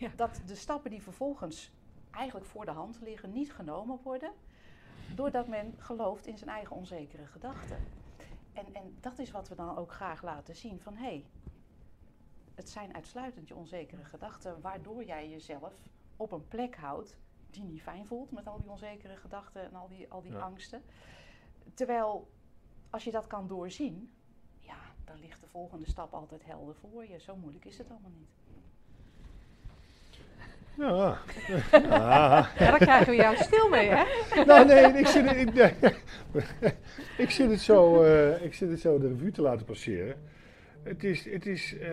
Ja. 0.00 0.10
dat 0.16 0.40
de 0.46 0.54
stappen 0.54 0.90
die 0.90 1.02
vervolgens 1.02 1.72
eigenlijk 2.10 2.46
voor 2.46 2.64
de 2.64 2.70
hand 2.70 3.00
liggen, 3.00 3.32
niet 3.32 3.52
genomen 3.52 3.98
worden, 4.02 4.32
doordat 5.14 5.48
men 5.48 5.74
gelooft 5.78 6.26
in 6.26 6.38
zijn 6.38 6.50
eigen 6.50 6.76
onzekere 6.76 7.26
gedachten. 7.26 7.78
En, 8.52 8.74
en 8.74 8.96
dat 9.00 9.18
is 9.18 9.30
wat 9.30 9.48
we 9.48 9.54
dan 9.54 9.76
ook 9.76 9.92
graag 9.92 10.22
laten 10.22 10.56
zien 10.56 10.80
van 10.80 10.94
hé, 10.94 11.02
hey, 11.04 11.24
het 12.54 12.68
zijn 12.68 12.94
uitsluitend 12.94 13.48
je 13.48 13.56
onzekere 13.56 14.04
gedachten, 14.04 14.60
waardoor 14.60 15.04
jij 15.04 15.28
jezelf 15.30 15.72
op 16.16 16.32
een 16.32 16.48
plek 16.48 16.76
houdt 16.76 17.16
die 17.50 17.64
niet 17.64 17.82
fijn 17.82 18.06
voelt 18.06 18.30
met 18.30 18.46
al 18.46 18.58
die 18.60 18.70
onzekere 18.70 19.16
gedachten 19.16 19.62
en 19.62 19.74
al 19.74 19.88
die, 19.88 20.10
al 20.10 20.22
die 20.22 20.32
Ja. 20.32 20.38
angsten. 20.38 20.82
Terwijl 21.74 22.30
als 22.90 23.04
je 23.04 23.10
dat 23.10 23.26
kan 23.26 23.46
doorzien, 23.46 24.12
dan 25.04 25.16
ligt 25.20 25.40
de 25.40 25.46
volgende 25.50 25.86
stap 25.86 26.12
altijd 26.12 26.40
helder 26.44 26.74
voor 26.80 27.04
je. 27.06 27.20
Zo 27.20 27.36
moeilijk 27.36 27.64
is 27.64 27.78
het 27.78 27.86
allemaal 27.90 28.10
niet. 28.18 28.28
Ja. 30.76 31.18
ja. 31.72 32.48
Ja, 32.58 32.70
daar 32.70 32.78
krijgen 32.78 33.10
we 33.10 33.16
jou 33.16 33.36
stil 33.36 33.68
mee, 33.68 33.88
hè? 33.88 34.04
nou 34.44 34.66
nee, 34.66 34.84
ik 34.98 35.06
zit, 35.06 35.28
het- 35.28 35.36
ik, 35.36 35.54
nee. 35.54 35.94
ik, 37.26 37.30
zit 37.30 37.50
het 37.50 37.60
zo, 37.60 38.02
eh, 38.02 38.44
ik 38.44 38.54
zit 38.54 38.70
het 38.70 38.80
zo 38.80 38.98
de 38.98 39.08
revue 39.08 39.30
te 39.30 39.42
laten 39.42 39.66
passeren. 39.66 40.16
Het 40.82 41.04
is, 41.04 41.24
het 41.30 41.46
is, 41.46 41.78
eh, 41.78 41.90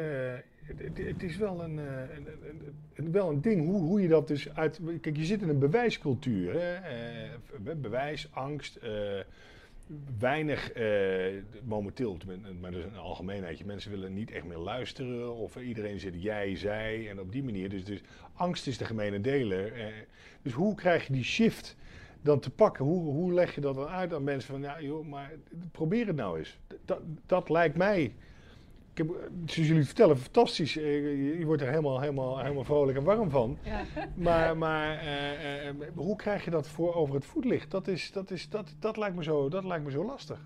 het, 0.63 0.98
het 0.98 1.24
is 1.24 1.38
wel, 1.38 1.63
een, 1.63 1.80
eh, 1.80 2.17
een, 2.95 3.12
wel 3.12 3.30
een 3.30 3.41
ding 3.41 3.65
hoe, 3.65 3.82
hoe 3.82 4.02
je 4.02 4.08
dat 4.08 4.28
dus 4.28 4.54
uit... 4.56 4.80
Kijk, 5.02 5.17
je 5.17 5.26
zit 5.26 5.41
in 5.41 5.50
een 5.50 5.60
bewijscultuur. 5.60 6.54
Hè? 6.54 6.74
eh, 6.74 7.76
bewijs, 7.76 8.30
angst, 8.32 8.76
eh, 8.76 8.91
weinig 10.19 10.71
eh, 10.71 10.86
momenteel, 11.63 12.17
maar 12.60 12.71
dat 12.71 12.80
is 12.80 12.86
een 12.86 12.97
algemeenheidje. 12.97 13.65
Mensen 13.65 13.91
willen 13.91 14.13
niet 14.13 14.32
echt 14.32 14.45
meer 14.45 14.58
luisteren 14.58 15.36
of 15.36 15.56
iedereen 15.56 15.99
zit 15.99 16.21
jij, 16.23 16.56
zij 16.56 17.10
en 17.10 17.19
op 17.19 17.32
die 17.32 17.43
manier. 17.43 17.69
Dus, 17.69 17.86
dus 17.86 18.02
angst 18.34 18.67
is 18.67 18.78
de 18.78 18.86
gemene 18.86 19.21
deler. 19.21 19.73
eh. 19.73 19.86
dus 20.41 20.54
hoe 20.54 20.75
krijg 20.75 21.08
je 21.08 21.13
die 21.13 21.23
shift 21.23 21.75
dan 22.21 22.39
te 22.39 22.49
pakken? 22.49 22.86
Hoe, 22.86 23.13
hoe 23.13 23.34
leg 23.34 23.56
je 23.56 23.62
dat 23.62 23.75
dan 23.75 23.88
uit 23.88 24.13
aan 24.13 24.23
mensen 24.23 24.52
van, 24.52 24.62
ja 24.62 24.82
joh, 24.82 25.06
maar 25.06 25.32
probeer 25.71 26.08
het 26.08 26.15
nou 26.15 26.38
eens. 26.38 26.60
Dat, 26.86 27.02
dat 27.25 27.49
lijkt 27.49 27.78
mij, 27.78 28.13
heb, 29.00 29.30
zoals 29.46 29.68
jullie 29.70 29.86
vertellen, 29.86 30.18
fantastisch. 30.18 30.78
Eh, 30.78 30.84
Je, 30.84 31.40
je 31.40 31.46
wordt 31.46 31.62
er 31.62 31.70
helemaal, 31.70 32.00
helemaal, 32.00 32.40
helemaal 32.40 32.64
vrolijk 32.64 32.98
en 32.98 33.04
warm 33.04 33.30
van. 33.30 33.58
Ja. 33.64 33.82
Maar, 34.16 34.58
maar 34.58 34.98
eh, 34.98 35.68
eh, 35.68 35.76
hoe 35.96 36.16
krijg 36.16 36.46
je 36.46 36.52
dat 36.52 36.68
voor 36.68 36.94
over 36.96 37.16
het 37.16 37.26
voetlicht? 37.26 37.72
Dat, 37.72 37.88
is, 37.88 38.12
dat, 38.12 38.32
is, 38.32 38.50
dat, 38.50 38.76
dat, 38.80 38.98
lijkt, 38.98 39.16
me 39.16 39.24
zo, 39.24 39.50
dat 39.50 39.64
lijkt 39.64 39.86
me 39.86 39.92
zo 39.92 40.06
lastig. 40.06 40.40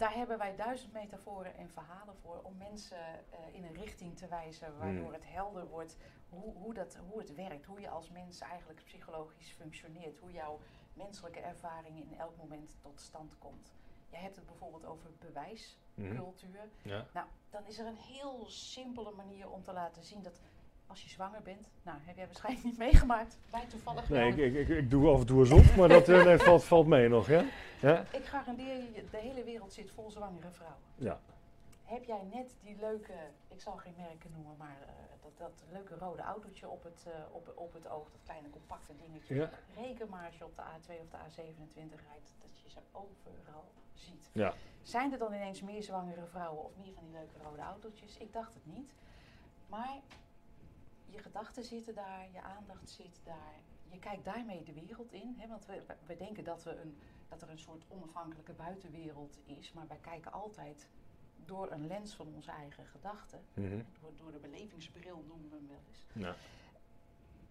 Daar 0.00 0.14
hebben 0.14 0.38
wij 0.38 0.56
duizend 0.56 0.92
metaforen 0.92 1.56
en 1.56 1.70
verhalen 1.70 2.14
voor 2.22 2.40
om 2.42 2.56
mensen 2.56 2.96
eh, 2.96 3.54
in 3.54 3.64
een 3.64 3.74
richting 3.74 4.16
te 4.16 4.26
wijzen 4.28 4.78
waardoor 4.78 5.04
Hmm. 5.04 5.12
het 5.12 5.24
helder 5.26 5.66
wordt 5.68 5.96
hoe, 6.28 6.54
hoe, 6.54 6.74
dat, 6.74 6.98
hoe 7.08 7.18
het 7.20 7.34
werkt, 7.34 7.64
hoe 7.64 7.80
je 7.80 7.88
als 7.88 8.10
mens 8.10 8.40
eigenlijk 8.40 8.82
psychologisch 8.84 9.50
functioneert, 9.58 10.18
hoe 10.18 10.32
jouw 10.32 10.58
menselijke 10.92 11.40
ervaring 11.40 11.96
in 11.96 12.18
elk 12.18 12.36
moment 12.36 12.76
tot 12.82 13.00
stand 13.00 13.38
komt. 13.38 13.72
Jij 14.10 14.20
hebt 14.20 14.36
het 14.36 14.46
bijvoorbeeld 14.46 14.86
over 14.86 15.10
bewijscultuur. 15.18 16.68
Ja. 16.82 17.06
Nou, 17.12 17.26
dan 17.50 17.66
is 17.66 17.78
er 17.78 17.86
een 17.86 17.96
heel 17.96 18.44
simpele 18.46 19.10
manier 19.10 19.50
om 19.50 19.62
te 19.62 19.72
laten 19.72 20.04
zien 20.04 20.22
dat 20.22 20.40
als 20.86 21.02
je 21.02 21.08
zwanger 21.08 21.42
bent, 21.42 21.70
nou 21.82 21.98
heb 22.02 22.16
jij 22.16 22.26
waarschijnlijk 22.26 22.64
niet 22.64 22.78
meegemaakt, 22.78 23.38
wij 23.50 23.66
toevallig. 23.68 24.08
Nee, 24.08 24.32
ik, 24.32 24.54
ik, 24.54 24.68
ik, 24.68 24.90
doe 24.90 25.08
af 25.08 25.20
en 25.20 25.26
toe 25.26 25.40
eens 25.40 25.50
op, 25.50 25.76
maar 25.76 25.88
dat 25.88 26.08
eh, 26.08 26.38
valt, 26.38 26.64
valt 26.64 26.86
mee 26.86 27.08
nog, 27.08 27.28
ja? 27.28 27.44
Ja? 27.80 28.04
Ik 28.12 28.24
garandeer 28.24 28.76
je, 28.76 29.04
de 29.10 29.16
hele 29.16 29.44
wereld 29.44 29.72
zit 29.72 29.90
vol 29.90 30.10
zwangere 30.10 30.50
vrouwen. 30.50 30.80
Ja. 30.94 31.20
Heb 31.90 32.04
jij 32.04 32.22
net 32.22 32.56
die 32.62 32.76
leuke, 32.76 33.14
ik 33.48 33.60
zal 33.60 33.76
geen 33.76 33.94
merken 33.96 34.30
noemen, 34.30 34.56
maar 34.56 34.76
eh, 34.82 35.22
dat, 35.22 35.38
dat 35.38 35.64
leuke 35.70 35.94
rode 35.94 36.22
autootje 36.22 36.68
op 36.68 36.82
het, 36.82 37.04
eh, 37.06 37.34
op, 37.34 37.52
op 37.56 37.72
het 37.72 37.88
oog, 37.88 38.10
dat 38.10 38.22
kleine 38.22 38.50
compacte 38.50 38.96
dingetje. 38.96 39.34
Ja. 39.34 39.50
Reken 39.74 40.08
maar 40.08 40.26
als 40.26 40.38
je 40.38 40.44
op 40.44 40.56
de 40.56 40.62
A2 40.62 41.00
of 41.00 41.08
de 41.10 41.16
A27 41.16 42.04
rijdt, 42.08 42.34
dat 42.40 42.58
je 42.62 42.70
ze 42.70 42.78
overal 42.92 43.64
ziet. 43.94 44.30
Ja. 44.32 44.54
Zijn 44.82 45.12
er 45.12 45.18
dan 45.18 45.32
ineens 45.32 45.62
meer 45.62 45.82
zwangere 45.82 46.26
vrouwen 46.26 46.64
of 46.64 46.76
meer 46.76 46.92
van 46.92 47.04
die 47.04 47.12
leuke 47.12 47.38
rode 47.42 47.62
autootjes? 47.62 48.16
Ik 48.16 48.32
dacht 48.32 48.54
het 48.54 48.66
niet. 48.66 48.94
Maar 49.66 50.00
je 51.06 51.18
gedachten 51.18 51.64
zitten 51.64 51.94
daar, 51.94 52.28
je 52.32 52.42
aandacht 52.42 52.90
zit 52.90 53.20
daar. 53.24 53.58
Je 53.88 53.98
kijkt 53.98 54.24
daarmee 54.24 54.62
de 54.62 54.72
wereld 54.72 55.12
in. 55.12 55.34
Hè, 55.38 55.48
want 55.48 55.66
we, 55.66 55.82
we 56.06 56.16
denken 56.16 56.44
dat, 56.44 56.62
we 56.62 56.80
een, 56.80 56.98
dat 57.28 57.42
er 57.42 57.50
een 57.50 57.58
soort 57.58 57.84
onafhankelijke 57.88 58.52
buitenwereld 58.52 59.38
is. 59.44 59.72
Maar 59.72 59.86
wij 59.86 59.98
kijken 60.00 60.32
altijd 60.32 60.88
door 61.44 61.70
een 61.72 61.86
lens 61.86 62.14
van 62.14 62.26
onze 62.34 62.50
eigen 62.50 62.86
gedachten. 62.86 63.40
Mhm. 63.54 63.82
Door, 64.00 64.12
door 64.16 64.32
de 64.32 64.38
belevingsbril 64.38 65.24
noemen 65.28 65.50
we 65.50 65.56
hem 65.56 65.68
wel 65.68 65.80
eens. 65.88 66.06
Ja. 66.12 66.34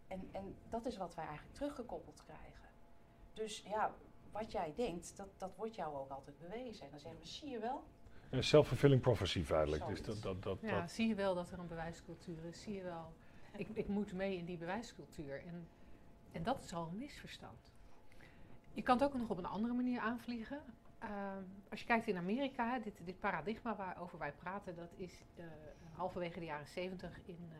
En, 0.07 0.29
en 0.31 0.55
dat 0.69 0.85
is 0.85 0.97
wat 0.97 1.15
wij 1.15 1.25
eigenlijk 1.25 1.55
teruggekoppeld 1.55 2.23
krijgen. 2.23 2.69
Dus 3.33 3.61
ja, 3.61 3.93
wat 4.31 4.51
jij 4.51 4.73
denkt, 4.75 5.17
dat, 5.17 5.27
dat 5.37 5.55
wordt 5.55 5.75
jou 5.75 5.95
ook 5.95 6.09
altijd 6.09 6.39
bewezen. 6.39 6.85
En 6.85 6.91
dan 6.91 6.99
zeggen 6.99 7.19
we, 7.19 7.27
zie 7.27 7.49
je 7.49 7.59
wel? 7.59 7.83
Een 8.29 8.43
self-fulfilling 8.43 9.01
prophecy 9.01 9.43
feitelijk. 9.43 9.87
Dus 9.87 10.01
dat, 10.01 10.21
dat, 10.21 10.43
dat, 10.43 10.57
Ja, 10.61 10.79
dat. 10.79 10.91
zie 10.91 11.07
je 11.07 11.15
wel 11.15 11.35
dat 11.35 11.51
er 11.51 11.59
een 11.59 11.67
bewijscultuur 11.67 12.45
is. 12.45 12.61
Zie 12.61 12.73
je 12.73 12.83
wel. 12.83 13.13
Ik, 13.55 13.67
ik 13.73 13.87
moet 13.87 14.13
mee 14.13 14.37
in 14.37 14.45
die 14.45 14.57
bewijscultuur. 14.57 15.45
En, 15.45 15.67
en 16.31 16.43
dat 16.43 16.63
is 16.63 16.73
al 16.73 16.87
een 16.87 16.97
misverstand. 16.97 17.71
Je 18.73 18.81
kan 18.81 18.97
het 18.97 19.05
ook 19.05 19.13
nog 19.13 19.29
op 19.29 19.37
een 19.37 19.45
andere 19.45 19.73
manier 19.73 19.99
aanvliegen. 19.99 20.61
Ehm, 20.99 21.43
als 21.69 21.79
je 21.79 21.85
kijkt 21.85 22.07
in 22.07 22.17
Amerika, 22.17 22.79
dit, 22.79 22.99
dit 23.05 23.19
paradigma 23.19 23.75
waarover 23.75 24.17
wij 24.19 24.31
praten, 24.33 24.75
dat 24.75 24.93
is 24.95 25.23
eh, 25.35 25.43
halverwege 25.93 26.39
de 26.39 26.45
jaren 26.45 26.67
zeventig 26.67 27.19
in, 27.25 27.49
eh, 27.51 27.57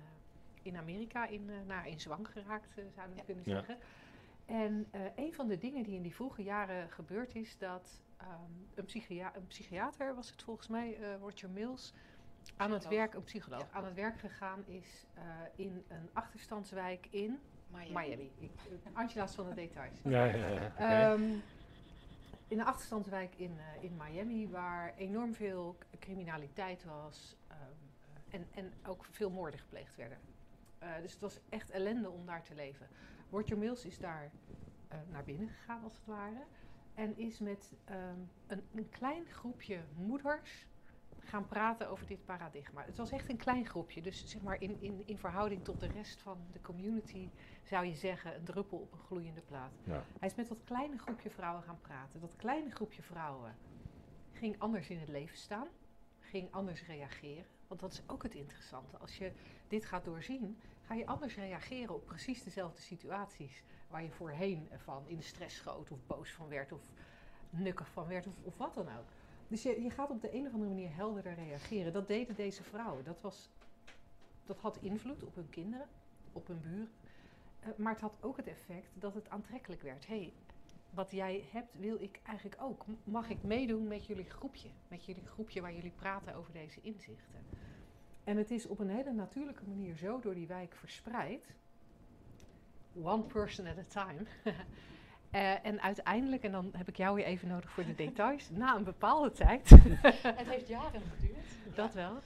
in 0.61 0.77
Amerika 0.77 1.27
in, 1.27 1.49
eh, 1.49 1.55
nou, 1.67 1.87
in 1.87 1.99
zwang 1.99 2.27
geraakt, 2.31 2.73
zouden 2.73 3.09
we 3.09 3.15
Ja. 3.15 3.23
kunnen 3.25 3.43
Ja. 3.47 3.51
zeggen. 3.55 3.77
En 4.45 4.87
eh, 4.91 5.01
een 5.15 5.33
van 5.33 5.47
de 5.47 5.57
dingen 5.57 5.83
die 5.83 5.95
in 5.95 6.01
die 6.01 6.15
vroege 6.15 6.43
jaren 6.43 6.89
gebeurd 6.91 7.35
is, 7.35 7.57
dat 7.57 8.01
ehm, 8.17 8.29
een, 8.75 8.85
psychia- 8.85 9.35
een 9.35 9.47
psychiater, 9.47 10.15
was 10.15 10.31
het 10.31 10.43
volgens 10.43 10.67
mij, 10.67 10.97
eh 10.97 11.15
Roger 11.19 11.49
Mills, 11.49 11.93
aan 12.57 12.71
het 12.71 12.87
werk, 12.87 13.13
een 13.13 13.23
psycholoog, 13.23 13.61
Ja. 13.61 13.67
aan 13.71 13.85
het 13.85 13.93
werk 13.93 14.19
gegaan 14.19 14.63
is 14.67 15.05
eh, 15.13 15.23
in 15.55 15.83
een 15.87 16.09
achterstandswijk 16.13 17.07
in 17.09 17.39
Miami. 17.67 18.31
Ik, 18.37 18.51
eh, 18.83 18.95
Angela's 18.95 19.35
van 19.35 19.45
de 19.49 19.53
details. 19.55 19.99
Ja, 20.03 20.23
ja, 20.25 20.47
ja. 20.47 20.75
Ehm, 20.75 21.21
in 22.49 22.59
een 22.59 22.65
achterstandswijk 22.65 23.35
in, 23.35 23.57
eh, 23.59 23.83
in 23.83 23.97
Miami, 23.97 24.49
waar 24.49 24.93
enorm 24.95 25.33
veel 25.33 25.77
criminaliteit 25.99 26.83
was 26.83 27.35
ehm, 27.47 27.59
en, 28.29 28.47
en 28.51 28.73
ook 28.85 29.05
veel 29.05 29.29
moorden 29.29 29.59
gepleegd 29.59 29.95
werden. 29.95 30.17
Eh, 30.79 30.89
dus 31.01 31.11
het 31.11 31.21
was 31.21 31.39
echt 31.49 31.69
ellende 31.69 32.09
om 32.09 32.25
daar 32.25 32.43
te 32.43 32.55
leven. 32.55 32.87
Roger 33.31 33.57
Mills 33.57 33.85
is 33.85 33.97
daar 33.97 34.31
eh, 34.87 34.97
naar 35.11 35.23
binnen 35.23 35.49
gegaan, 35.49 35.83
als 35.83 35.95
het 35.95 36.05
ware. 36.05 36.43
En 36.93 37.17
is 37.17 37.39
met 37.39 37.73
ehm, 37.85 38.19
een, 38.47 38.63
een 38.73 38.89
klein 38.89 39.25
groepje 39.25 39.79
moeders 39.95 40.67
gaan 41.29 41.47
praten 41.47 41.89
over 41.89 42.05
dit 42.05 42.25
paradigma. 42.25 42.83
Het 42.85 42.97
was 42.97 43.11
echt 43.11 43.29
een 43.29 43.37
klein 43.37 43.65
groepje. 43.65 44.01
Dus 44.01 44.25
zeg 44.25 44.41
maar 44.41 44.61
in, 44.61 44.77
in, 44.81 45.03
in 45.05 45.17
verhouding 45.17 45.63
tot 45.63 45.79
de 45.79 45.87
rest 45.87 46.21
van 46.21 46.37
de 46.51 46.61
community 46.61 47.29
zou 47.63 47.85
je 47.85 47.95
zeggen 47.95 48.35
een 48.35 48.43
druppel 48.43 48.77
op 48.77 48.91
een 48.91 48.99
gloeiende 48.99 49.41
plaat. 49.41 49.71
Ja. 49.83 50.03
Hij 50.19 50.29
is 50.29 50.35
met 50.35 50.47
dat 50.47 50.63
kleine 50.63 50.97
groepje 50.97 51.29
vrouwen 51.29 51.63
gaan 51.63 51.79
praten. 51.81 52.19
Dat 52.19 52.35
kleine 52.35 52.71
groepje 52.71 53.01
vrouwen 53.01 53.55
ging 54.31 54.59
anders 54.59 54.89
in 54.89 54.99
het 54.99 55.09
leven 55.09 55.37
staan, 55.37 55.67
ging 56.19 56.51
anders 56.51 56.85
reageren. 56.85 57.45
Want 57.67 57.79
dat 57.79 57.91
is 57.91 58.01
ook 58.07 58.23
het 58.23 58.35
interessante. 58.35 58.97
Als 58.97 59.17
je 59.17 59.31
dit 59.67 59.85
gaat 59.85 60.05
doorzien, 60.05 60.59
ga 60.81 60.93
je 60.93 61.05
anders 61.05 61.35
reageren 61.35 61.95
op 61.95 62.05
precies 62.05 62.43
dezelfde 62.43 62.81
situaties 62.81 63.63
waar 63.87 64.03
je 64.03 64.11
voorheen 64.11 64.69
van 64.77 65.07
in 65.07 65.17
de 65.17 65.23
stress 65.23 65.55
schoot 65.55 65.91
of 65.91 66.05
boos 66.07 66.31
van 66.31 66.47
werd 66.47 66.71
of 66.71 66.81
nukkig 67.49 67.89
van 67.89 68.07
werd 68.07 68.27
of, 68.27 68.33
of 68.43 68.57
wat 68.57 68.73
dan 68.73 68.87
ook. 68.87 69.07
Dus 69.49 69.63
je, 69.63 69.89
gaat 69.89 70.09
op 70.09 70.21
de 70.21 70.33
een 70.33 70.45
of 70.47 70.53
andere 70.53 70.69
manier 70.69 70.95
helderder 70.95 71.33
reageren. 71.33 71.93
Dat 71.93 72.07
deden 72.07 72.35
deze 72.35 72.63
vrouwen. 72.63 73.03
Dat, 73.03 73.21
was, 73.21 73.49
dat 74.45 74.59
had 74.59 74.77
invloed 74.81 75.23
op 75.23 75.35
hun 75.35 75.49
kinderen, 75.49 75.87
op 76.31 76.47
hun 76.47 76.61
buren. 76.61 76.89
Eh, 77.59 77.69
maar 77.77 77.91
het 77.91 78.01
had 78.01 78.17
ook 78.21 78.37
het 78.37 78.47
effect 78.47 78.89
dat 78.93 79.13
het 79.13 79.29
aantrekkelijk 79.29 79.81
werd. 79.81 80.07
hey, 80.07 80.33
wat 80.89 81.11
jij 81.11 81.43
hebt, 81.51 81.79
wil 81.79 82.01
ik 82.01 82.19
eigenlijk 82.23 82.61
ook. 82.61 82.85
Mag 83.03 83.29
ik 83.29 83.43
meedoen 83.43 83.87
met 83.87 84.05
jullie 84.05 84.29
groepje? 84.29 84.69
Met 84.87 85.05
jullie 85.05 85.25
groepje 85.25 85.61
waar 85.61 85.73
jullie 85.73 85.93
praten 85.95 86.35
over 86.35 86.53
deze 86.53 86.81
inzichten. 86.81 87.45
En 88.23 88.37
het 88.37 88.51
is 88.51 88.67
op 88.67 88.79
een 88.79 88.89
hele 88.89 89.11
natuurlijke 89.11 89.67
manier 89.67 89.95
zo 89.95 90.19
door 90.19 90.33
die 90.33 90.47
wijk 90.47 90.75
verspreid. 90.75 91.55
One 93.01 93.23
person 93.23 93.67
at 93.67 93.77
a 93.77 94.05
time. 94.05 94.25
Eh, 95.31 95.65
en 95.65 95.81
uiteindelijk, 95.81 96.43
en 96.43 96.51
dan 96.51 96.71
heb 96.77 96.87
ik 96.87 96.97
jou 96.97 97.15
weer 97.15 97.25
even 97.25 97.47
nodig 97.47 97.71
voor 97.71 97.85
de 97.85 97.95
details, 98.05 98.49
na 98.49 98.75
een 98.75 98.83
bepaalde 98.83 99.31
tijd, 99.31 99.69
Het 100.39 100.49
heeft 100.49 100.67
jaren 100.67 101.01
geduurd. 101.01 101.45
dat 101.75 101.93
wel, 101.93 102.19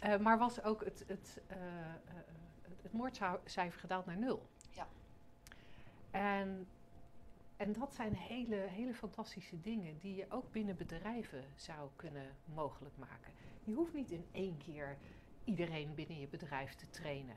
eh, 0.00 0.16
maar 0.16 0.38
was 0.38 0.62
ook 0.62 0.84
het, 0.84 1.04
het, 1.06 1.40
eh, 1.46 1.56
het 2.82 2.92
moordcijfer 2.92 3.80
gedaald 3.80 4.06
naar 4.06 4.16
nul. 4.16 4.46
Ja. 4.70 4.86
En, 6.10 6.68
en 7.56 7.72
dat 7.72 7.94
zijn 7.94 8.14
hele, 8.14 8.56
hele 8.56 8.94
fantastische 8.94 9.60
dingen 9.60 9.98
die 9.98 10.14
je 10.14 10.26
ook 10.28 10.52
binnen 10.52 10.76
bedrijven 10.76 11.44
zou 11.54 11.88
kunnen 11.96 12.26
mogelijk 12.54 12.96
maken. 12.96 13.32
Je 13.64 13.74
hoeft 13.74 13.94
niet 13.94 14.10
in 14.10 14.24
één 14.32 14.56
keer 14.56 14.96
iedereen 15.44 15.94
binnen 15.94 16.20
je 16.20 16.28
bedrijf 16.28 16.74
te 16.74 16.90
trainen. 16.90 17.36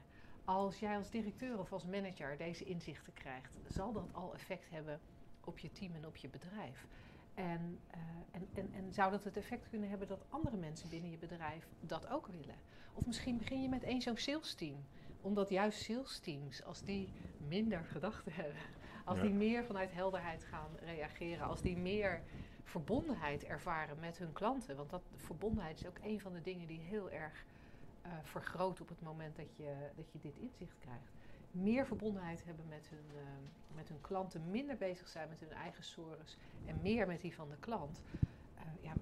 Als 0.50 0.80
jij 0.80 0.98
als 0.98 1.10
directeur 1.10 1.60
of 1.60 1.74
als 1.74 1.86
manager 1.86 2.38
deze 2.38 2.64
inzichten 2.64 3.14
krijgt, 3.14 3.52
zal 3.68 3.92
dat 3.92 4.14
al 4.14 4.34
effect 4.34 4.70
hebben 4.70 5.00
op 5.44 5.60
je 5.60 5.72
team 5.72 5.96
en 5.96 6.06
op 6.06 6.16
je 6.16 6.28
bedrijf. 6.30 6.88
En, 7.34 7.80
eh, 7.88 8.00
en, 8.32 8.48
en, 8.54 8.74
en 8.74 8.94
zou 8.94 9.12
dat 9.12 9.24
het 9.24 9.38
effect 9.38 9.70
kunnen 9.70 9.90
hebben 9.90 10.08
dat 10.08 10.26
andere 10.30 10.58
mensen 10.58 10.90
binnen 10.90 11.12
je 11.12 11.18
bedrijf 11.18 11.68
dat 11.80 12.08
ook 12.08 12.28
willen? 12.28 12.56
Of 12.94 13.06
misschien 13.06 13.38
begin 13.38 13.62
je 13.62 13.70
met 13.70 13.84
één 13.84 14.02
zo'n 14.02 14.18
sales 14.18 14.54
team. 14.54 14.86
Omdat 15.22 15.50
juist 15.50 15.82
sales 15.82 16.20
teams, 16.20 16.64
als 16.64 16.84
die 16.84 17.10
minder 17.38 17.86
gedachten 17.86 18.34
hebben, 18.34 18.62
als 19.06 19.18
Ja. 19.18 19.24
die 19.24 19.34
meer 19.34 19.66
vanuit 19.66 19.92
helderheid 19.92 20.44
gaan 20.44 20.72
reageren, 20.80 21.48
als 21.48 21.62
die 21.62 21.78
meer 21.78 22.22
verbondenheid 22.64 23.44
ervaren 23.44 24.00
met 24.00 24.18
hun 24.18 24.34
klanten. 24.34 24.76
Want 24.76 24.90
dat 24.90 25.04
verbondenheid 25.16 25.80
is 25.80 25.88
ook 25.88 26.00
een 26.02 26.20
van 26.20 26.34
de 26.34 26.42
dingen 26.42 26.68
die 26.68 26.80
heel 26.80 27.10
erg 27.12 27.46
eh, 28.02 28.12
vergroot 28.24 28.82
op 28.82 28.90
het 28.90 29.02
moment 29.02 29.36
dat 29.36 29.56
je, 29.56 29.90
dat 29.96 30.12
je 30.12 30.20
dit 30.20 30.38
inzicht 30.38 30.78
krijgt. 30.80 31.12
Meer 31.52 31.86
verbondenheid 31.86 32.46
hebben 32.46 32.68
met 32.68 32.88
hun, 32.90 33.18
eh, 33.18 33.76
met 33.76 33.90
hun 33.90 34.02
klanten, 34.02 34.52
minder 34.52 34.78
bezig 34.78 35.08
zijn 35.08 35.30
met 35.30 35.40
hun 35.40 35.52
eigen 35.52 35.84
sores 35.84 36.38
en 36.66 36.80
meer 36.82 37.08
met 37.08 37.22
die 37.22 37.36
van 37.36 37.50
de 37.50 37.58
klant. 37.60 38.02
Eh, 38.56 38.64
ja, 38.82 38.94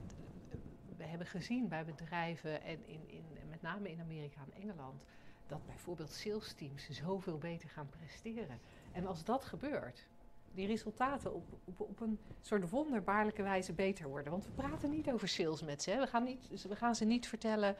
we 0.97 1.03
hebben 1.03 1.27
gezien 1.27 1.67
bij 1.67 1.85
bedrijven 1.85 2.61
en 2.61 2.87
in, 2.87 3.09
in, 3.09 3.23
met 3.49 3.61
name 3.61 3.91
in 3.91 4.01
Amerika 4.01 4.41
en 4.41 4.61
Engeland 4.61 5.03
dat 5.47 5.65
bijvoorbeeld 5.65 6.11
sales 6.11 6.53
teams 6.53 6.89
zoveel 6.89 7.37
beter 7.37 7.69
gaan 7.69 7.89
presteren. 7.89 8.59
En 8.91 9.07
als 9.07 9.23
dat 9.23 9.45
gebeurt, 9.45 10.07
die 10.53 10.67
resultaten 10.67 11.33
op, 11.33 11.45
op, 11.63 11.79
op 11.79 11.99
een 11.99 12.19
soort 12.41 12.69
wonderbaarlijke 12.69 13.43
wijze 13.43 13.73
beter 13.73 14.07
worden. 14.07 14.31
Want 14.31 14.45
we 14.45 14.51
praten 14.51 14.89
niet 14.89 15.11
over 15.11 15.27
sales 15.27 15.63
met 15.63 15.83
ze. 15.83 15.97
We, 15.97 16.07
gaan 16.07 16.23
niet, 16.23 16.63
we 16.63 16.75
gaan 16.75 16.95
ze 16.95 17.05
niet 17.05 17.27
vertellen, 17.27 17.75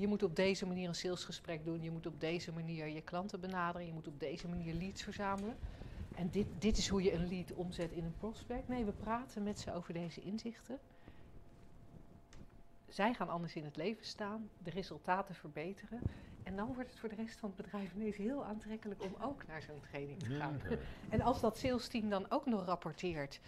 je 0.00 0.06
moet 0.06 0.22
op 0.22 0.36
deze 0.36 0.66
manier 0.66 0.88
een 0.88 0.94
salesgesprek 0.94 1.64
doen, 1.64 1.82
je 1.82 1.90
moet 1.90 2.06
op 2.06 2.20
deze 2.20 2.52
manier 2.52 2.86
je 2.86 3.00
klanten 3.00 3.40
benaderen, 3.40 3.86
je 3.86 3.92
moet 3.92 4.06
op 4.06 4.20
deze 4.20 4.48
manier 4.48 4.74
leads 4.74 5.02
verzamelen. 5.02 5.56
En 6.14 6.30
dit, 6.30 6.46
dit 6.58 6.76
is 6.76 6.88
hoe 6.88 7.02
je 7.02 7.12
een 7.12 7.28
lead 7.28 7.52
omzet 7.52 7.92
in 7.92 8.04
een 8.04 8.16
prospect. 8.16 8.68
Nee, 8.68 8.84
we 8.84 8.92
praten 8.92 9.42
met 9.42 9.58
ze 9.58 9.72
over 9.74 9.92
deze 9.92 10.20
inzichten. 10.20 10.78
Zij 12.88 13.14
gaan 13.14 13.28
anders 13.28 13.54
in 13.54 13.64
het 13.64 13.76
leven 13.76 14.04
staan, 14.04 14.50
de 14.58 14.70
resultaten 14.70 15.34
verbeteren. 15.34 16.02
En 16.42 16.56
dan 16.56 16.74
wordt 16.74 16.90
het 16.90 16.98
voor 16.98 17.08
de 17.08 17.14
rest 17.14 17.38
van 17.38 17.48
het 17.48 17.56
bedrijf 17.56 17.94
ineens 17.94 18.16
heel 18.16 18.44
aantrekkelijk 18.44 19.02
om 19.02 19.16
ook 19.20 19.46
naar 19.46 19.62
zo'n 19.62 19.80
training 19.80 20.18
te 20.18 20.30
gaan. 20.30 20.60
Ja, 20.68 20.76
En 21.08 21.20
als 21.20 21.40
dat 21.40 21.58
salesteam 21.58 22.08
dan 22.08 22.30
ook 22.30 22.46
nog 22.46 22.64
rapporteert. 22.64 23.40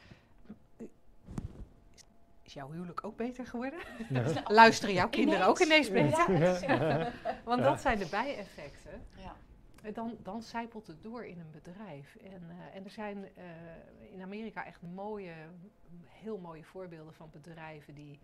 Is- 2.50 2.56
jouw 2.56 2.70
huwelijk 2.70 3.04
ook 3.04 3.16
beter 3.16 3.46
geworden? 3.46 3.80
ja. 4.08 4.42
Luisteren 4.62 4.94
jouw 4.94 5.08
kinderen 5.08 5.46
ook 5.46 5.58
Ineens. 5.58 5.90
beter? 5.90 6.32
Ja. 6.38 7.12
Want 7.44 7.60
Ja. 7.62 7.68
dat 7.70 7.80
zijn 7.80 7.98
de 7.98 8.06
bijeffecten. 8.10 9.02
Ja. 9.16 9.36
En 9.82 9.92
Dan, 9.92 10.16
dan 10.22 10.42
zijpelt 10.42 10.86
het 10.86 11.02
door 11.02 11.24
in 11.26 11.38
een 11.38 11.50
bedrijf. 11.50 12.16
En, 12.16 12.42
eh, 12.50 12.76
en 12.76 12.84
er 12.84 12.90
zijn 12.90 13.24
eh, 13.36 13.44
in 14.12 14.22
Amerika 14.22 14.64
echt 14.66 14.82
mooie, 14.82 15.32
heel 16.08 16.38
mooie 16.38 16.64
voorbeelden 16.64 17.14
van 17.14 17.30
bedrijven 17.32 17.94
die 17.94 18.18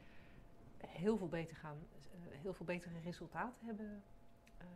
heel 0.86 1.16
veel 1.16 1.28
beter 1.28 1.56
gaan, 1.56 1.76
eh, 2.12 2.38
heel 2.42 2.54
veel 2.54 2.66
betere 2.66 2.94
resultaten 3.04 3.66
hebben 3.66 4.02
eh, 4.58 4.66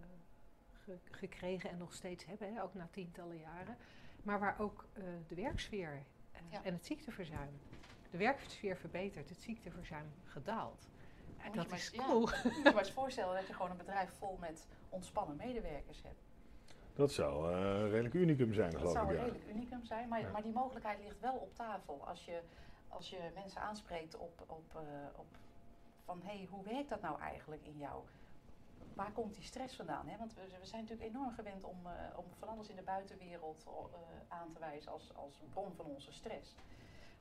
eh, 0.00 0.04
ge- 0.84 0.98
gekregen 1.10 1.70
en 1.70 1.78
nog 1.78 1.92
steeds 1.94 2.24
hebben, 2.26 2.54
hè, 2.54 2.62
ook 2.62 2.74
na 2.74 2.88
tientallen 2.90 3.38
jaren. 3.38 3.76
Maar 4.22 4.38
waar 4.38 4.58
ook 4.58 4.84
eh, 4.92 5.02
de 5.28 5.34
werksfeer 5.34 6.02
Ja. 6.50 6.62
en 6.64 6.72
het 6.72 6.86
ziekteverzuim, 6.86 7.60
de 8.14 8.20
werksfeer 8.20 8.76
verbetert, 8.76 9.28
het 9.28 9.42
ziekteverzuim 9.42 10.12
gedaald. 10.24 10.88
En 11.38 11.52
dat 11.52 11.68
maar 11.68 11.78
is 11.78 11.90
eens- 11.92 11.94
ja. 12.04 12.04
cool. 12.06 12.20
Moet 12.20 12.54
je 12.56 12.60
maar 12.64 12.78
eens 12.78 12.90
voorstellen 13.02 13.34
dat 13.34 13.46
je 13.46 13.52
gewoon 13.52 13.70
een 13.70 13.76
bedrijf 13.76 14.10
vol 14.18 14.36
met 14.40 14.66
ontspannen 14.88 15.36
medewerkers 15.36 16.02
hebt. 16.02 16.22
Dat 16.94 17.12
zou 17.12 17.52
eh, 17.52 17.58
een 17.60 17.88
redelijk 17.90 18.14
unicum 18.14 18.52
zijn, 18.54 18.70
Dat 18.70 18.80
geloof 18.80 18.94
zou 18.94 19.04
ik. 19.06 19.10
een 19.10 19.16
Ja. 19.16 19.22
redelijk 19.32 19.48
unicum 19.56 19.84
zijn, 19.84 20.08
maar, 20.08 20.20
Ja. 20.20 20.30
maar 20.30 20.42
die 20.42 20.52
mogelijkheid 20.52 20.98
ligt 21.02 21.20
wel 21.20 21.34
op 21.34 21.54
tafel. 21.54 22.06
Als 22.06 22.24
je, 22.24 22.40
als 22.88 23.10
je 23.10 23.30
mensen 23.34 23.60
aanspreekt 23.60 24.16
op, 24.16 24.44
op, 24.46 24.74
eh, 24.74 24.80
op 25.18 25.26
van 26.04 26.20
hé, 26.22 26.36
hey, 26.36 26.48
hoe 26.50 26.64
werkt 26.64 26.88
dat 26.88 27.00
nou 27.00 27.20
eigenlijk 27.20 27.66
in 27.66 27.78
jou? 27.78 28.02
Waar 28.94 29.12
komt 29.12 29.34
die 29.34 29.44
stress 29.44 29.76
vandaan? 29.76 30.08
Hè? 30.08 30.16
Want 30.18 30.34
we, 30.34 30.40
we 30.60 30.66
zijn 30.66 30.82
natuurlijk 30.82 31.08
enorm 31.10 31.32
gewend 31.34 31.64
om, 31.64 31.78
eh, 31.86 32.18
om 32.18 32.24
van 32.38 32.48
alles 32.48 32.68
in 32.68 32.76
de 32.76 32.82
buitenwereld 32.82 33.64
eh, 33.66 34.00
aan 34.28 34.52
te 34.52 34.58
wijzen 34.60 34.92
als, 34.92 35.14
als 35.14 35.40
bron 35.52 35.72
van 35.76 35.84
onze 35.84 36.12
stress. 36.12 36.54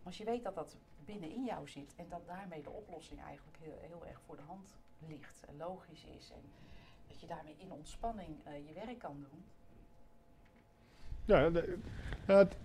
Als 0.04 0.18
je 0.18 0.24
weet 0.24 0.44
dat 0.44 0.56
dat 0.56 0.78
binnenin 1.06 1.46
jou 1.46 1.68
zit 1.70 1.94
en 1.96 2.06
dat 2.10 2.22
daarmee 2.28 2.62
de 2.64 2.70
oplossing 2.70 3.22
eigenlijk 3.24 3.58
heel, 3.62 3.78
heel 3.82 4.06
erg 4.08 4.20
voor 4.26 4.36
de 4.36 4.42
hand 4.42 4.76
ligt 5.08 5.44
en 5.48 5.58
logisch 5.58 6.06
is 6.18 6.32
en 6.32 6.42
dat 7.08 7.20
je 7.22 7.28
daarmee 7.28 7.56
in 7.58 7.72
ontspanning 7.72 8.30
eh, 8.44 8.54
je 8.68 8.74
werk 8.74 9.00
kan 9.00 9.16
doen. 9.30 9.44
Ja, 11.26 11.50
de- 11.50 11.78
ja, 12.28 12.38
het- 12.38 12.58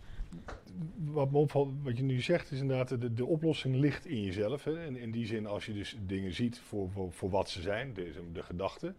wat 1.05 1.31
me 1.31 1.39
opvalt, 1.39 1.73
wat 1.83 1.97
je 1.97 2.03
nu 2.03 2.21
zegt, 2.21 2.51
is 2.51 2.61
inderdaad, 2.61 3.01
de, 3.01 3.15
de 3.15 3.25
oplossing 3.27 3.75
ligt 3.77 4.07
in 4.07 4.23
jezelf. 4.23 4.65
Hè. 4.65 4.85
In, 4.87 4.97
in 4.97 5.11
die 5.11 5.27
zin, 5.27 5.47
als 5.47 5.67
je 5.67 5.73
dus 5.73 5.97
dingen 6.07 6.33
ziet 6.35 6.59
voor, 6.59 6.91
voor, 6.91 7.13
voor 7.13 7.31
wat 7.31 7.51
ze 7.51 7.61
zijn, 7.61 7.95
de, 7.95 8.23
de 8.33 8.43
gedachten. 8.43 8.97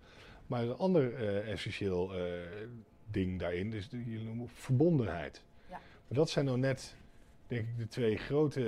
Maar 0.48 0.64
een 0.64 0.78
ander 0.78 1.14
eh, 1.16 1.52
essentieel 1.52 2.16
eh, 2.16 2.42
ding 3.12 3.40
daarin 3.40 3.74
is, 3.74 3.90
de, 3.90 4.44
verbondenheid. 4.54 5.44
Ja. 5.70 5.80
Maar 6.08 6.18
dat 6.18 6.30
zijn 6.30 6.46
nou 6.46 6.58
net, 6.58 6.96
denk 7.50 7.62
ik, 7.68 7.78
de 7.78 7.88
twee 7.88 8.18
grote... 8.18 8.62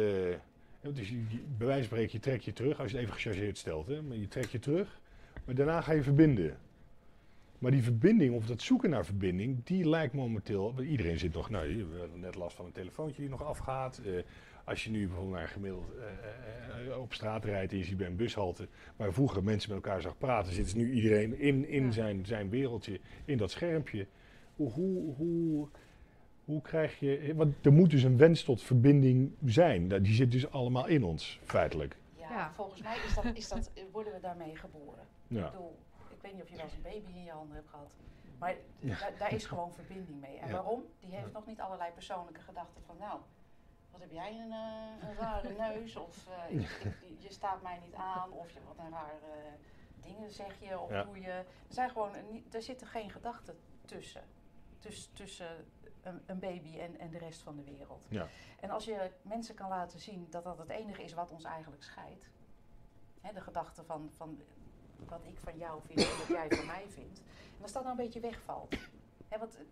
eh, 0.81 0.93
dus 0.93 1.09
je, 1.09 1.15
je- 1.27 1.43
bij 1.57 1.67
wijze 1.67 1.87
van 1.87 1.97
spreken, 1.97 2.11
je 2.11 2.19
trekt 2.19 2.43
je 2.43 2.53
terug, 2.53 2.79
als 2.79 2.91
je 2.91 2.97
het 2.97 3.05
even 3.05 3.19
gechargeerd 3.19 3.57
stelt. 3.57 3.87
Hè, 3.87 4.01
maar 4.01 4.17
je 4.17 4.27
trekt 4.27 4.51
je 4.51 4.59
terug, 4.59 4.99
maar 5.45 5.55
daarna 5.55 5.81
ga 5.81 5.91
je 5.91 6.03
verbinden. 6.03 6.57
Maar 7.59 7.71
die 7.71 7.83
verbinding, 7.83 8.35
of 8.35 8.45
dat 8.45 8.61
zoeken 8.61 8.89
naar 8.89 9.05
verbinding, 9.05 9.63
die 9.63 9.89
lijkt 9.89 10.13
momenteel. 10.13 10.81
Iedereen 10.81 11.19
zit 11.19 11.33
nog. 11.33 11.49
Nou, 11.49 11.67
we 11.91 11.99
hebben 11.99 12.19
net 12.19 12.35
last 12.35 12.55
van 12.55 12.65
een 12.65 12.71
telefoontje 12.71 13.21
die 13.21 13.29
nog 13.31 13.43
afgaat. 13.43 13.97
Eh, 14.05 14.11
als 14.65 14.83
je 14.83 14.89
nu 14.89 15.05
bijvoorbeeld 15.07 15.35
naar 15.35 15.47
gemiddeld 15.47 15.85
eh, 16.87 16.97
op 16.97 17.13
straat 17.13 17.45
rijdt 17.45 17.71
en 17.71 17.77
je 17.77 17.83
ziet 17.83 17.97
bij 17.97 18.07
een 18.07 18.15
bushalte. 18.15 18.67
waar 18.95 19.13
vroeger 19.13 19.43
mensen 19.43 19.73
met 19.73 19.83
elkaar 19.83 20.01
zag 20.01 20.17
praten, 20.17 20.53
zit 20.53 20.75
nu 20.75 20.91
iedereen 20.91 21.39
in, 21.39 21.67
in 21.67 21.83
Ja. 21.85 21.91
zijn, 21.91 22.25
zijn 22.25 22.49
wereldje, 22.49 22.99
in 23.25 23.37
dat 23.37 23.51
schermpje. 23.51 24.07
Hoe, 24.55 24.71
hoe, 24.71 25.15
hoe, 25.15 25.67
hoe 26.45 26.61
krijg 26.61 26.99
je. 26.99 27.33
Want 27.35 27.65
er 27.65 27.73
moet 27.73 27.89
dus 27.89 28.03
een 28.03 28.17
wens 28.17 28.43
tot 28.43 28.61
verbinding 28.61 29.33
zijn. 29.45 29.87
Dat- 29.87 30.03
Die 30.03 30.13
zit 30.13 30.31
dus 30.31 30.51
allemaal 30.51 30.87
in 30.87 31.03
ons, 31.03 31.39
feitelijk. 31.43 31.97
Ja, 32.15 32.29
Ja. 32.29 32.51
volgens 32.53 32.81
mij 32.81 32.97
is 33.07 33.13
dat, 33.15 33.25
is 33.33 33.47
dat, 33.49 33.71
worden 33.91 34.13
we 34.13 34.19
daarmee 34.19 34.55
geboren. 34.55 35.07
Ja. 35.27 35.45
Ik 35.45 35.51
bedoel, 35.51 35.77
ik 36.09 36.21
weet 36.21 36.33
niet 36.33 36.41
of 36.41 36.49
je 36.49 36.55
wel 36.55 36.63
eens 36.65 36.73
een 36.73 36.81
baby 36.81 37.11
in 37.17 37.23
je 37.23 37.31
handen 37.31 37.55
hebt 37.55 37.69
gehad. 37.69 37.93
Maar 38.37 38.55
Ja. 38.79 38.99
daar, 38.99 39.13
daar 39.17 39.33
is 39.33 39.45
gewoon 39.45 39.73
verbinding 39.73 40.19
mee. 40.21 40.37
En 40.37 40.47
Ja. 40.47 40.53
waarom? 40.53 40.83
Die 40.99 41.15
heeft 41.15 41.31
nog 41.33 41.45
niet 41.45 41.59
allerlei 41.61 41.91
persoonlijke 41.91 42.41
gedachten 42.41 42.81
van 42.85 42.95
nou, 42.99 43.19
wat 43.91 44.01
heb 44.01 44.11
jij 44.11 44.39
een, 44.39 44.51
eh, 44.51 45.09
een 45.09 45.15
rare 45.15 45.53
neus? 45.73 45.95
Of 45.95 46.27
eh, 46.49 46.55
ik- 46.59 46.83
ik- 46.83 47.15
je 47.19 47.31
staat 47.31 47.61
mij 47.61 47.79
niet 47.85 47.93
aan, 47.95 48.31
of 48.31 48.51
je, 48.51 48.59
wat 48.67 48.77
een 48.85 48.91
raar 48.91 49.13
eh, 49.23 50.09
dingen 50.11 50.31
zeg 50.31 50.59
je, 50.59 50.79
of 50.79 50.89
Ja. 50.89 51.03
doe 51.03 51.19
je. 51.21 51.27
Er, 51.27 51.45
zijn 51.67 51.89
gewoon, 51.89 52.11
er 52.51 52.61
zitten 52.61 52.87
geen 52.87 53.09
gedachten 53.09 53.55
tussen. 53.85 54.21
Dus, 54.79 55.09
tussen 55.13 55.65
een, 56.01 56.21
een 56.25 56.39
baby 56.39 56.77
en, 56.77 56.99
en 56.99 57.09
de 57.09 57.17
rest 57.17 57.41
van 57.41 57.55
de 57.55 57.63
wereld. 57.63 58.05
Ja. 58.09 58.27
En 58.59 58.69
als 58.69 58.85
je 58.85 59.11
mensen 59.21 59.55
kan 59.55 59.69
laten 59.69 59.99
zien 59.99 60.27
dat 60.29 60.43
dat 60.43 60.57
het 60.57 60.69
enige 60.69 61.03
is 61.03 61.13
wat 61.13 61.31
ons 61.31 61.43
eigenlijk 61.43 61.83
scheidt. 61.83 62.29
Hè, 63.21 63.33
de 63.33 63.41
gedachte 63.41 63.83
van, 63.83 64.09
van 64.15 64.41
wat 65.07 65.23
ik 65.23 65.39
van 65.39 65.57
jou 65.57 65.81
vind 65.85 65.99
en 65.99 66.17
wat 66.17 66.27
jij 66.27 66.49
van 66.49 66.65
mij 66.65 66.85
vindt. 66.89 67.21
En 67.57 67.61
als 67.61 67.71
dat 67.71 67.83
nou 67.83 67.97
een 67.97 68.03
beetje 68.03 68.19
wegvalt. 68.19 68.75
Hè, 69.27 69.37
want 69.37 69.57
eh, 69.57 69.63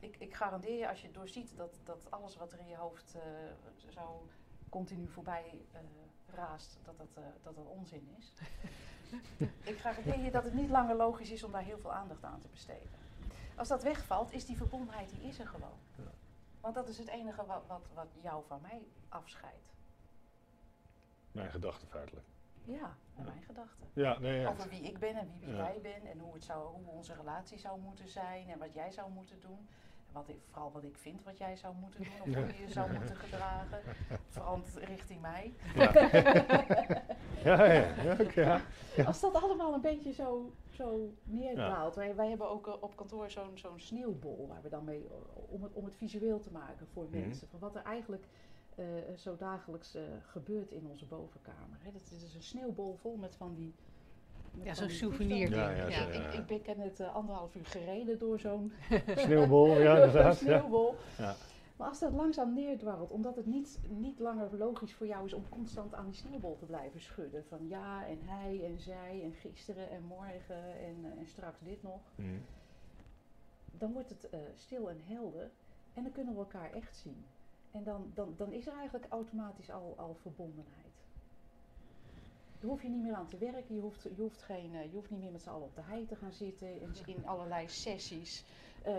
ik, 0.00 0.16
ik 0.18 0.34
garandeer 0.34 0.78
je, 0.78 0.88
als 0.88 1.02
je 1.02 1.10
doorziet 1.10 1.56
dat, 1.56 1.80
dat 1.84 2.10
alles 2.10 2.36
wat 2.36 2.52
er 2.52 2.58
in 2.58 2.68
je 2.68 2.76
hoofd 2.76 3.14
eh, 3.14 3.92
zo 3.92 4.26
continu 4.68 5.08
voorbij 5.08 5.64
eh, 5.72 5.80
raast, 6.34 6.78
dat 6.84 6.98
dat, 6.98 7.24
dat 7.42 7.54
dat 7.54 7.66
onzin 7.66 8.08
is. 8.18 8.32
ik 9.72 9.78
garandeer 9.78 10.18
je 10.18 10.30
dat 10.30 10.44
het 10.44 10.54
niet 10.54 10.70
langer 10.70 10.96
logisch 10.96 11.30
is 11.30 11.44
om 11.44 11.52
daar 11.52 11.62
heel 11.62 11.78
veel 11.78 11.92
aandacht 11.92 12.24
aan 12.24 12.40
te 12.40 12.48
besteden. 12.48 13.01
Als 13.62 13.70
dat 13.70 13.82
wegvalt, 13.82 14.32
is 14.32 14.46
die 14.46 14.56
verbondenheid, 14.56 15.10
die 15.10 15.22
is 15.22 15.38
er 15.38 15.46
gewoon. 15.46 15.78
Ja. 15.96 16.10
Want 16.60 16.74
dat 16.74 16.88
is 16.88 16.98
het 16.98 17.08
enige 17.08 17.46
wat, 17.46 17.62
wat, 17.66 17.88
wat 17.94 18.06
jou 18.22 18.44
van 18.46 18.60
mij 18.60 18.86
afscheidt. 19.08 19.72
Mijn 21.32 21.50
gedachten, 21.50 21.88
feitelijk. 21.88 22.26
Ja, 22.64 22.96
mijn 23.14 23.42
gedachten. 23.42 23.86
Ja, 23.92 24.18
nee, 24.18 24.40
ja. 24.40 24.48
Over 24.48 24.68
wie 24.68 24.80
ik 24.80 24.98
ben 24.98 25.16
en 25.16 25.30
wie 25.30 25.54
jij 25.54 25.78
bent 25.82 26.04
en 26.04 26.18
hoe, 26.18 26.34
het 26.34 26.44
zou, 26.44 26.74
hoe 26.74 26.86
onze 26.86 27.14
relatie 27.14 27.58
zou 27.58 27.80
moeten 27.80 28.08
zijn 28.08 28.48
en 28.48 28.58
wat 28.58 28.74
jij 28.74 28.90
zou 28.90 29.10
moeten 29.10 29.40
doen. 29.40 29.68
Wat 30.12 30.28
ik, 30.28 30.36
vooral 30.50 30.72
wat 30.72 30.84
ik 30.84 30.96
vind 30.96 31.24
wat 31.24 31.38
jij 31.38 31.56
zou 31.56 31.74
moeten 31.80 32.00
doen 32.04 32.12
of 32.20 32.34
hoe 32.34 32.46
je 32.56 32.64
je 32.66 32.72
zou 32.72 32.92
moeten 32.92 33.16
gedragen. 33.16 33.78
Vooral 34.28 34.60
richting 34.74 35.20
mij. 35.20 35.52
Ja, 35.74 35.92
ja, 37.44 37.64
ja, 37.64 38.02
ja, 38.02 38.16
oké, 38.20 38.40
ja. 38.96 39.04
Als 39.06 39.20
dat 39.20 39.34
allemaal 39.42 39.74
een 39.74 39.80
beetje 39.80 40.12
zo, 40.12 40.52
zo 40.70 41.12
neerdaalt. 41.24 41.94
Wij, 41.94 42.14
wij 42.16 42.28
hebben 42.28 42.50
ook 42.50 42.66
eh, 42.66 42.74
op 42.80 42.96
kantoor 42.96 43.30
zo'n 43.30 43.50
zo'n 43.58 43.80
sneeuwbol 43.80 44.46
waar 44.48 44.62
we 44.62 44.68
dan 44.68 44.84
mee, 44.84 45.06
eh, 45.06 45.14
om 45.52 45.62
het, 45.62 45.72
om 45.72 45.84
het 45.84 45.94
visueel 45.96 46.40
te 46.40 46.52
maken 46.52 46.86
voor 46.92 47.04
Mhm. 47.04 47.18
mensen. 47.20 47.48
Van 47.48 47.58
wat 47.58 47.74
er 47.74 47.82
eigenlijk 47.82 48.24
eh, 48.74 48.84
zo 49.16 49.36
dagelijks 49.36 49.96
gebeurt 50.20 50.70
in 50.70 50.86
onze 50.86 51.06
bovenkamer. 51.06 51.78
Hè. 51.82 51.92
Dat 51.92 52.02
is 52.10 52.20
dus 52.20 52.34
een 52.34 52.42
sneeuwbol 52.42 52.94
vol 53.00 53.16
met 53.16 53.36
van 53.36 53.54
die 53.54 53.74
Ja, 54.62 54.74
zo'n 54.74 54.90
souvenir 54.90 55.50
Ja, 55.50 55.68
ding. 55.68 55.94
ja, 55.94 56.06
Ik, 56.06 56.32
ik 56.32 56.46
ben 56.46 56.62
ken 56.62 56.78
het 56.80 57.00
eh, 57.00 57.14
anderhalf 57.14 57.54
uur 57.54 57.66
gereden 57.66 58.18
door 58.18 58.38
zo'n 58.38 58.72
Sneeuwbol, 59.16 59.80
ja 59.80 59.94
inderdaad. 60.04 60.36
Sneeuwbol. 60.36 60.94
Ja. 61.18 61.34
Maar 61.76 61.88
als 61.88 61.98
dat 62.00 62.12
langzaam 62.12 62.54
neerdwarrelt, 62.54 63.10
omdat 63.10 63.36
het 63.36 63.46
niet, 63.46 63.78
niet 63.88 64.18
langer 64.18 64.56
logisch 64.56 64.94
voor 64.94 65.06
jou 65.06 65.26
is 65.26 65.32
om 65.32 65.48
constant 65.48 65.94
aan 65.94 66.04
die 66.06 66.14
sneeuwbol 66.14 66.56
te 66.56 66.64
blijven 66.64 67.00
schudden. 67.00 67.44
Van 67.48 67.68
ja 67.68 68.06
en 68.06 68.18
hij 68.24 68.64
en 68.64 68.80
zij 68.80 69.20
en 69.22 69.32
gisteren 69.32 69.90
en 69.90 70.02
morgen 70.02 70.62
en, 70.78 70.96
eh, 71.12 71.18
en 71.20 71.26
straks 71.26 71.60
dit 71.60 71.82
nog. 71.82 72.00
Mhm. 72.14 72.28
Dan 73.78 73.92
wordt 73.92 74.08
het 74.08 74.30
eh, 74.30 74.38
stil 74.56 74.90
en 74.90 75.00
helder 75.04 75.50
en 75.94 76.02
dan 76.02 76.12
kunnen 76.12 76.32
we 76.34 76.38
elkaar 76.38 76.72
echt 76.72 76.96
zien. 76.96 77.24
En 77.70 77.84
dan, 77.84 78.10
dan, 78.14 78.34
dan 78.36 78.52
is 78.52 78.66
er 78.66 78.72
eigenlijk 78.72 79.06
automatisch 79.08 79.70
al, 79.70 79.94
al 79.96 80.14
verbondenheid. 80.20 80.81
Daar 82.62 82.70
hoef 82.70 82.82
je 82.82 82.88
niet 82.88 83.02
meer 83.02 83.14
aan 83.14 83.28
te 83.28 83.38
werken, 83.38 83.74
je 83.74 83.80
hoeft, 83.80 84.02
je 84.02 84.22
hoeft, 84.22 84.42
geen, 84.42 84.74
eh, 84.74 84.84
je 84.84 84.90
hoeft 84.90 85.10
niet 85.10 85.20
meer 85.20 85.30
met 85.30 85.42
z'n 85.42 85.48
allen 85.48 85.66
op 85.66 85.74
de 85.74 85.82
hei 85.82 86.06
te 86.06 86.16
gaan 86.16 86.32
zitten 86.32 86.80
in, 86.80 86.94
in 87.06 87.26
allerlei 87.26 87.68
sessies. 87.68 88.44
Eh, 88.82 88.94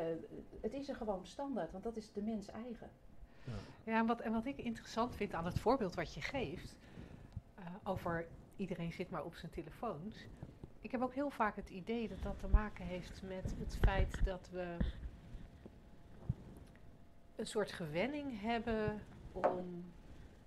het 0.62 0.74
is 0.74 0.90
er 0.90 0.96
gewoon 0.96 1.26
standaard, 1.26 1.72
want 1.72 1.84
dat 1.84 1.96
is 1.96 2.12
de 2.12 2.22
mens 2.22 2.48
eigen. 2.48 2.90
Ja, 3.84 4.00
en 4.00 4.06
wat, 4.06 4.22
en 4.22 4.32
wat 4.32 4.46
ik 4.46 4.58
interessant 4.58 5.16
vind 5.16 5.34
aan 5.34 5.46
het 5.46 5.60
voorbeeld 5.60 5.96
wat 5.96 6.14
je 6.14 6.22
geeft, 6.22 6.78
eh, 7.56 7.66
over 7.84 8.28
iedereen 8.56 8.92
zit 8.92 9.10
maar 9.10 9.24
op 9.24 9.36
zijn 9.36 9.52
telefoons. 9.52 10.26
Ik 10.82 10.92
heb 10.92 11.02
ook 11.02 11.14
heel 11.14 11.30
vaak 11.30 11.56
het 11.56 11.70
idee 11.70 12.08
dat 12.08 12.22
dat 12.22 12.40
te 12.40 12.48
maken 12.48 12.86
heeft 12.86 13.22
met 13.22 13.56
het 13.60 13.78
feit 13.82 14.26
dat 14.26 14.50
we 14.52 14.78
een 17.36 17.48
soort 17.48 17.72
gewenning 17.72 18.42
hebben 18.42 19.02
om, 19.32 19.84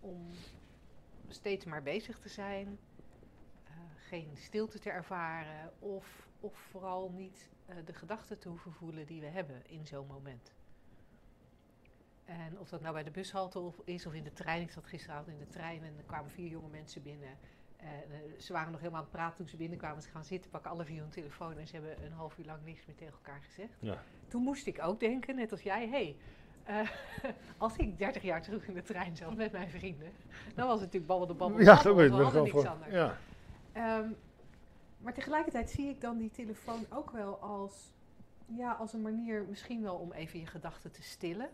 om 0.00 0.26
steeds 1.28 1.64
maar 1.64 1.82
bezig 1.82 2.18
te 2.18 2.28
zijn, 2.28 2.78
geen 4.08 4.30
stilte 4.34 4.78
te 4.78 4.90
ervaren 4.90 5.72
of, 5.78 6.28
of 6.40 6.58
vooral 6.70 7.10
niet 7.14 7.50
eh, 7.66 7.76
de 7.84 7.92
gedachten 7.92 8.38
te 8.38 8.48
hoeven 8.48 8.72
voelen 8.72 9.06
die 9.06 9.20
we 9.20 9.26
hebben 9.26 9.62
in 9.66 9.86
zo'n 9.86 10.06
moment. 10.06 10.54
En 12.24 12.58
of 12.58 12.68
dat 12.68 12.80
nou 12.80 12.92
bij 12.92 13.02
de 13.02 13.10
bushalte 13.10 13.58
of 13.58 13.80
is 13.84 14.06
of 14.06 14.14
in 14.14 14.24
de 14.24 14.32
trein. 14.32 14.62
Ik 14.62 14.70
zat 14.70 14.86
gisteravond 14.86 15.28
in 15.28 15.38
de 15.38 15.46
trein 15.46 15.82
en 15.82 15.94
er 15.96 16.04
kwamen 16.06 16.30
vier 16.30 16.48
jonge 16.48 16.68
mensen 16.68 17.02
binnen. 17.02 17.28
En, 17.76 17.86
eh, 17.86 18.40
ze 18.40 18.52
waren 18.52 18.70
nog 18.70 18.80
helemaal 18.80 19.00
aan 19.00 19.06
het 19.06 19.16
praten 19.16 19.36
toen 19.36 19.48
ze 19.48 19.56
binnenkwamen. 19.56 20.02
Ze 20.02 20.08
gaan 20.08 20.24
zitten, 20.24 20.50
pakken 20.50 20.70
alle 20.70 20.84
vier 20.84 21.00
hun 21.00 21.10
telefoon 21.10 21.58
en 21.58 21.66
ze 21.66 21.74
hebben 21.74 22.04
een 22.04 22.12
half 22.12 22.38
uur 22.38 22.44
lang 22.44 22.64
niks 22.64 22.86
meer 22.86 22.96
tegen 22.96 23.12
elkaar 23.12 23.40
gezegd. 23.42 23.76
Ja. 23.80 24.02
Toen 24.28 24.42
moest 24.42 24.66
ik 24.66 24.82
ook 24.82 25.00
denken, 25.00 25.36
net 25.36 25.52
als 25.52 25.62
jij, 25.62 25.88
hé, 25.88 25.88
hey, 25.88 26.16
eh, 26.64 26.90
als 27.58 27.76
ik 27.76 27.98
30 27.98 28.22
jaar 28.22 28.42
terug 28.42 28.68
in 28.68 28.74
de 28.74 28.82
trein 28.82 29.16
zat 29.16 29.36
met 29.36 29.52
mijn 29.52 29.70
vrienden, 29.70 30.12
dan 30.54 30.66
was 30.66 30.80
het 30.80 30.84
natuurlijk 30.84 31.06
babbel 31.06 31.26
de 31.26 31.34
babbel. 31.34 31.60
Ja, 31.60 31.82
dat 31.82 31.94
weet 31.96 32.10
we 32.10 32.42
ik 32.44 32.52
wel. 32.52 32.76
Ja. 32.90 33.18
Ehm, 33.76 34.08
maar 34.98 35.14
tegelijkertijd 35.14 35.70
zie 35.70 35.88
ik 35.88 36.00
dan 36.00 36.16
die 36.18 36.30
telefoon 36.30 36.86
ook 36.90 37.10
wel 37.10 37.36
als, 37.40 37.92
ja, 38.46 38.72
als 38.72 38.92
een 38.92 39.02
manier 39.02 39.44
misschien 39.48 39.82
wel 39.82 39.96
om 39.96 40.12
even 40.12 40.38
je 40.40 40.46
gedachten 40.46 40.92
te 40.92 41.02
stillen. 41.02 41.50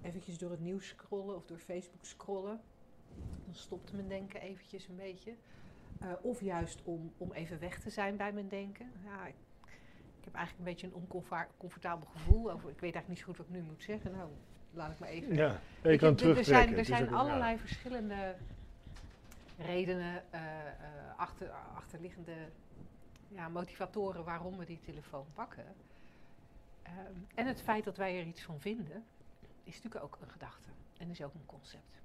Eventjes 0.00 0.38
door 0.38 0.50
het 0.50 0.60
nieuws 0.60 0.88
scrollen 0.88 1.36
of 1.36 1.46
door 1.46 1.58
Facebook 1.58 2.04
scrollen. 2.04 2.60
Dan 3.44 3.54
stopt 3.54 3.92
mijn 3.92 4.08
denken 4.08 4.40
eventjes 4.40 4.88
een 4.88 4.96
beetje. 4.96 5.34
Eh, 5.98 6.12
of 6.22 6.40
juist 6.40 6.82
om, 6.84 7.12
om 7.16 7.32
even 7.32 7.58
weg 7.58 7.78
te 7.80 7.90
zijn 7.90 8.16
bij 8.16 8.32
mijn 8.32 8.48
denken. 8.48 8.92
Ja, 9.04 9.26
ik, 9.26 9.34
ik 10.18 10.24
heb 10.24 10.34
eigenlijk 10.34 10.58
een 10.68 10.72
beetje 10.74 10.86
een 10.86 10.94
oncomfortabel 10.94 12.06
gevoel 12.08 12.50
over. 12.52 12.70
Ik 12.70 12.80
weet 12.80 12.94
eigenlijk 12.94 13.08
niet 13.08 13.18
zo 13.18 13.24
goed 13.24 13.36
wat 13.36 13.46
ik 13.46 13.52
nu 13.52 13.62
moet 13.62 13.82
zeggen. 13.82 14.12
Nou, 14.12 14.30
laat 14.70 14.92
ik 14.92 14.98
maar 14.98 15.08
even 15.08 15.34
ja. 15.34 15.52
Je 15.52 15.58
Weet 15.82 15.98
kan 15.98 16.08
je, 16.08 16.14
er- 16.14 16.20
terugtrekken. 16.20 16.44
zijn, 16.66 16.78
er 16.78 16.84
zijn 16.84 17.14
allerlei 17.14 17.58
verschillende 17.58 18.36
redenen, 19.56 20.32
eh, 20.32 20.66
eh, 20.68 21.18
achter, 21.18 21.50
achterliggende 21.50 22.34
ja, 23.28 23.48
motivatoren 23.48 24.24
waarom 24.24 24.56
we 24.56 24.64
die 24.64 24.80
telefoon 24.80 25.26
pakken. 25.32 25.74
Ehm, 26.82 26.94
en 27.34 27.46
het 27.46 27.62
feit 27.62 27.84
dat 27.84 27.96
wij 27.96 28.18
er 28.18 28.26
iets 28.26 28.42
van 28.42 28.60
vinden, 28.60 29.04
is 29.64 29.74
natuurlijk 29.74 30.04
ook 30.04 30.18
een 30.20 30.30
gedachte 30.30 30.68
en 30.98 31.10
is 31.10 31.22
ook 31.22 31.34
een 31.34 31.46
concept. 31.46 32.00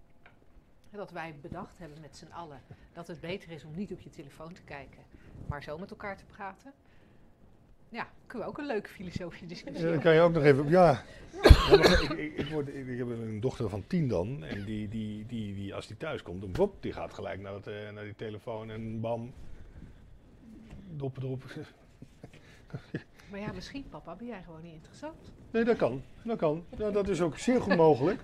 Dat 0.90 1.12
wij 1.12 1.36
bedacht 1.42 1.78
hebben 1.78 2.02
met 2.02 2.18
z'n 2.18 2.32
allen 2.32 2.62
dat 2.94 3.08
het 3.08 3.20
beter 3.20 3.52
is 3.52 3.64
om 3.64 3.76
niet 3.76 3.92
op 3.92 4.00
je 4.00 4.10
telefoon 4.10 4.54
te 4.54 4.64
kijken, 4.64 5.04
maar 5.48 5.64
zo 5.64 5.78
met 5.78 5.90
elkaar 5.90 6.18
te 6.18 6.26
praten. 6.26 6.74
Ja, 7.92 8.08
kunnen 8.28 8.48
we 8.48 8.54
ook 8.54 8.60
een 8.60 8.68
leuke 8.68 8.90
filosofische 8.90 9.46
discussie 9.46 9.86
Ja, 9.86 9.92
dan 9.92 10.02
kan 10.02 10.14
je 10.14 10.20
ook 10.22 10.34
nog 10.34 10.44
even. 10.44 10.70
Ja. 10.70 11.04
Ja, 11.44 11.78
maar 11.78 12.02
ik, 12.02 12.10
ik, 12.10 12.38
ik, 12.38 12.50
word, 12.50 12.68
ik, 12.68 12.98
heb 12.98 13.08
een 13.10 13.40
dochter 13.40 13.70
van 13.70 13.84
tien 13.88 14.08
dan. 14.08 14.44
En 14.44 14.66
die, 14.66 14.88
die, 14.88 15.26
die, 15.26 15.56
die, 15.56 15.76
als 15.76 15.88
die 15.88 15.98
thuis 15.98 16.22
komt, 16.24 16.42
dan 16.42 16.56
wop, 16.56 16.82
die 16.82 16.94
gaat 16.94 17.14
gelijk 17.14 17.42
naar, 17.42 17.54
het, 17.54 17.68
eh, 17.68 17.92
naar 17.92 18.04
die 18.04 18.16
telefoon 18.16 18.70
en 18.70 19.00
bam. 19.00 19.34
Doppen 20.96 21.24
erop. 21.24 21.44
Maar 23.32 23.40
ja, 23.40 23.52
misschien 23.52 23.90
papa, 23.90 24.16
ben 24.16 24.28
jij 24.28 24.44
gewoon 24.44 24.62
niet 24.62 24.74
interessant. 24.74 25.32
Nee, 25.52 25.64
dat 25.64 25.78
kan. 25.78 26.04
Dat 26.24 26.38
kan. 26.38 26.66
Ja, 26.78 26.92
dat 26.92 27.08
is 27.10 27.22
ook 27.22 27.38
zeer 27.38 27.62
goed 27.62 27.76
mogelijk. 27.76 28.20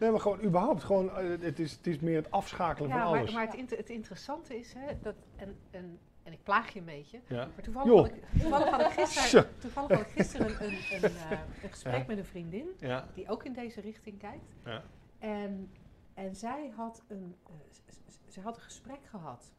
Nee, 0.00 0.10
maar 0.10 0.20
gewoon 0.20 0.42
überhaupt. 0.42 0.84
Gewoon, 0.84 1.10
eh, 1.16 1.24
het, 1.40 1.58
is, 1.58 1.72
het 1.72 1.86
is 1.86 1.98
meer 1.98 2.16
het 2.16 2.30
afschakelen 2.30 2.88
Ja, 2.88 2.98
van 3.02 3.10
maar, 3.10 3.20
alles. 3.20 3.32
maar 3.32 3.46
het, 3.46 3.54
inter- 3.54 3.76
het 3.76 3.90
interessante 3.90 4.58
is, 4.58 4.72
hè, 4.72 4.92
dat, 5.02 5.14
en, 5.36 5.56
en, 5.70 5.98
en 6.22 6.32
ik 6.32 6.42
plaag 6.42 6.72
je 6.72 6.78
een 6.78 6.84
beetje, 6.84 7.20
ja. 7.28 7.36
maar 7.54 7.62
toevallig, 7.62 7.92
had 7.92 8.06
ik, 8.06 8.24
toevallig, 8.40 8.70
had, 8.70 8.80
ik 8.80 8.90
gisteren, 9.06 9.58
toevallig 9.58 9.90
had 9.90 10.00
ik 10.00 10.12
gisteren 10.12 10.46
een, 10.46 10.62
een, 10.72 10.72
een, 11.04 11.16
eh, 11.16 11.30
een 11.62 11.70
gesprek 11.70 11.94
Ja. 12.00 12.04
met 12.06 12.18
een 12.18 12.24
vriendin, 12.24 12.68
Ja. 12.78 13.08
die 13.14 13.28
ook 13.28 13.44
in 13.44 13.52
deze 13.52 13.80
richting 13.80 14.18
kijkt. 14.18 14.54
Ja. 14.64 14.82
En, 15.18 15.72
en 16.14 16.36
zij 16.36 16.72
had 16.76 17.02
een, 17.08 17.36
eh, 17.46 17.52
z- 17.70 17.80
z- 18.12 18.32
ze 18.32 18.40
had 18.40 18.56
een 18.56 18.62
gesprek 18.62 19.04
gehad, 19.04 19.52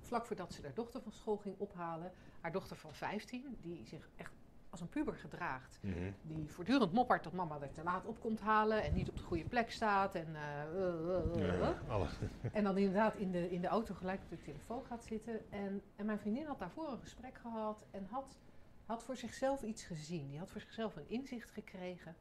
vlak 0.00 0.26
voordat 0.26 0.52
ze 0.52 0.62
haar 0.62 0.74
dochter 0.74 1.02
van 1.02 1.12
school 1.12 1.36
ging 1.36 1.54
ophalen. 1.58 2.12
Haar 2.40 2.52
dochter 2.52 2.76
van 2.76 2.94
15, 2.94 3.56
die 3.60 3.84
zich 3.86 4.08
echt 4.16 4.32
als 4.80 4.84
een 4.84 5.02
puber 5.02 5.14
gedraagt. 5.14 5.78
Mhm. 5.82 6.10
Die 6.22 6.50
voortdurend 6.50 6.92
moppert 6.92 7.24
dat 7.24 7.32
mama 7.32 7.60
er 7.60 7.72
te 7.72 7.82
laat 7.82 8.06
op 8.06 8.20
komt 8.20 8.40
halen 8.40 8.82
en 8.82 8.94
niet 8.94 9.08
op 9.08 9.16
de 9.16 9.22
goede 9.22 9.44
plek 9.44 9.70
staat. 9.70 10.14
En, 10.14 10.36
eh, 10.36 10.62
eh, 10.62 11.60
eh, 11.60 11.76
Ja, 11.88 12.06
en 12.52 12.64
dan 12.64 12.76
inderdaad 12.76 13.16
in 13.16 13.30
de, 13.30 13.50
in 13.50 13.60
de 13.60 13.66
auto 13.66 13.94
gelijk 13.94 14.22
op 14.22 14.30
de 14.30 14.42
telefoon 14.42 14.84
gaat 14.84 15.04
zitten. 15.04 15.50
En, 15.50 15.82
en 15.96 16.06
mijn 16.06 16.18
vriendin 16.18 16.46
had 16.46 16.58
daarvoor 16.58 16.88
een 16.88 16.98
gesprek 16.98 17.38
gehad 17.38 17.84
en 17.90 18.06
had, 18.10 18.38
had 18.86 19.04
voor 19.04 19.16
zichzelf 19.16 19.62
iets 19.62 19.84
gezien. 19.84 20.28
Die 20.28 20.38
had 20.38 20.50
voor 20.50 20.60
zichzelf 20.60 20.96
een 20.96 21.08
inzicht 21.08 21.50
gekregen. 21.50 22.16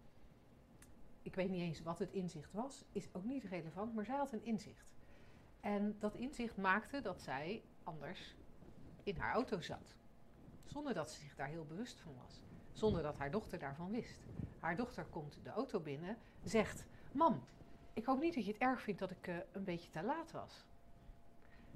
Ik 1.22 1.36
weet 1.36 1.50
niet 1.50 1.62
eens 1.62 1.82
wat 1.82 2.00
het 2.00 2.12
inzicht 2.12 2.54
was, 2.54 2.86
is 2.92 3.10
ook 3.14 3.24
niet 3.24 3.44
relevant, 3.44 3.96
maar 3.96 4.06
zij 4.06 4.18
had 4.18 4.32
een 4.32 4.46
inzicht. 4.46 4.94
En 5.60 5.96
dat 6.00 6.16
inzicht 6.16 6.58
maakte 6.58 7.02
dat 7.02 7.22
zij 7.22 7.64
anders 7.84 8.36
in 9.04 9.18
haar 9.18 9.34
auto 9.34 9.62
zat. 9.62 9.96
Zonder 10.66 10.94
dat 10.94 11.12
ze 11.12 11.20
zich 11.22 11.36
daar 11.36 11.48
heel 11.48 11.66
bewust 11.66 12.00
van 12.00 12.16
was. 12.22 12.45
Zonder 12.76 13.02
dat 13.04 13.18
haar 13.18 13.32
dochter 13.32 13.60
daarvan 13.60 13.92
wist. 13.92 14.20
Haar 14.60 14.76
dochter 14.76 15.06
komt 15.06 15.40
de 15.44 15.50
auto 15.50 15.80
binnen, 15.80 16.18
zegt: 16.44 16.86
Mam, 17.12 17.44
ik 17.94 18.06
hoop 18.06 18.20
niet 18.22 18.34
dat 18.34 18.46
je 18.46 18.52
het 18.52 18.62
erg 18.62 18.82
vindt 18.82 19.00
dat 19.00 19.12
ik 19.12 19.28
eh, 19.28 19.36
een 19.52 19.64
beetje 19.64 19.90
te 19.90 20.04
laat 20.04 20.32
was. 20.32 20.66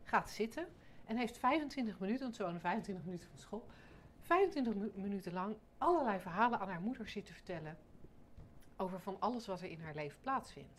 Gaat 0.04 0.30
zitten 0.30 0.68
en 1.06 1.18
heeft 1.18 1.38
25 1.38 2.00
minuten, 2.00 2.22
want 2.24 2.36
ze 2.36 2.44
wonen 2.44 2.62
25 2.62 3.06
minuten 3.06 3.30
van 3.30 3.38
school, 3.40 3.66
25 4.22 4.76
mi- 4.76 4.92
minuten 5.02 5.34
lang 5.34 5.56
allerlei 5.78 6.20
verhalen 6.20 6.60
aan 6.60 6.70
haar 6.70 6.82
moeder 6.82 7.08
zitten 7.10 7.34
vertellen 7.34 7.78
over 8.78 9.00
van 9.02 9.16
alles 9.20 9.48
wat 9.48 9.62
er 9.62 9.70
in 9.70 9.82
haar 9.82 9.96
leven 9.96 10.20
plaatsvindt. 10.22 10.74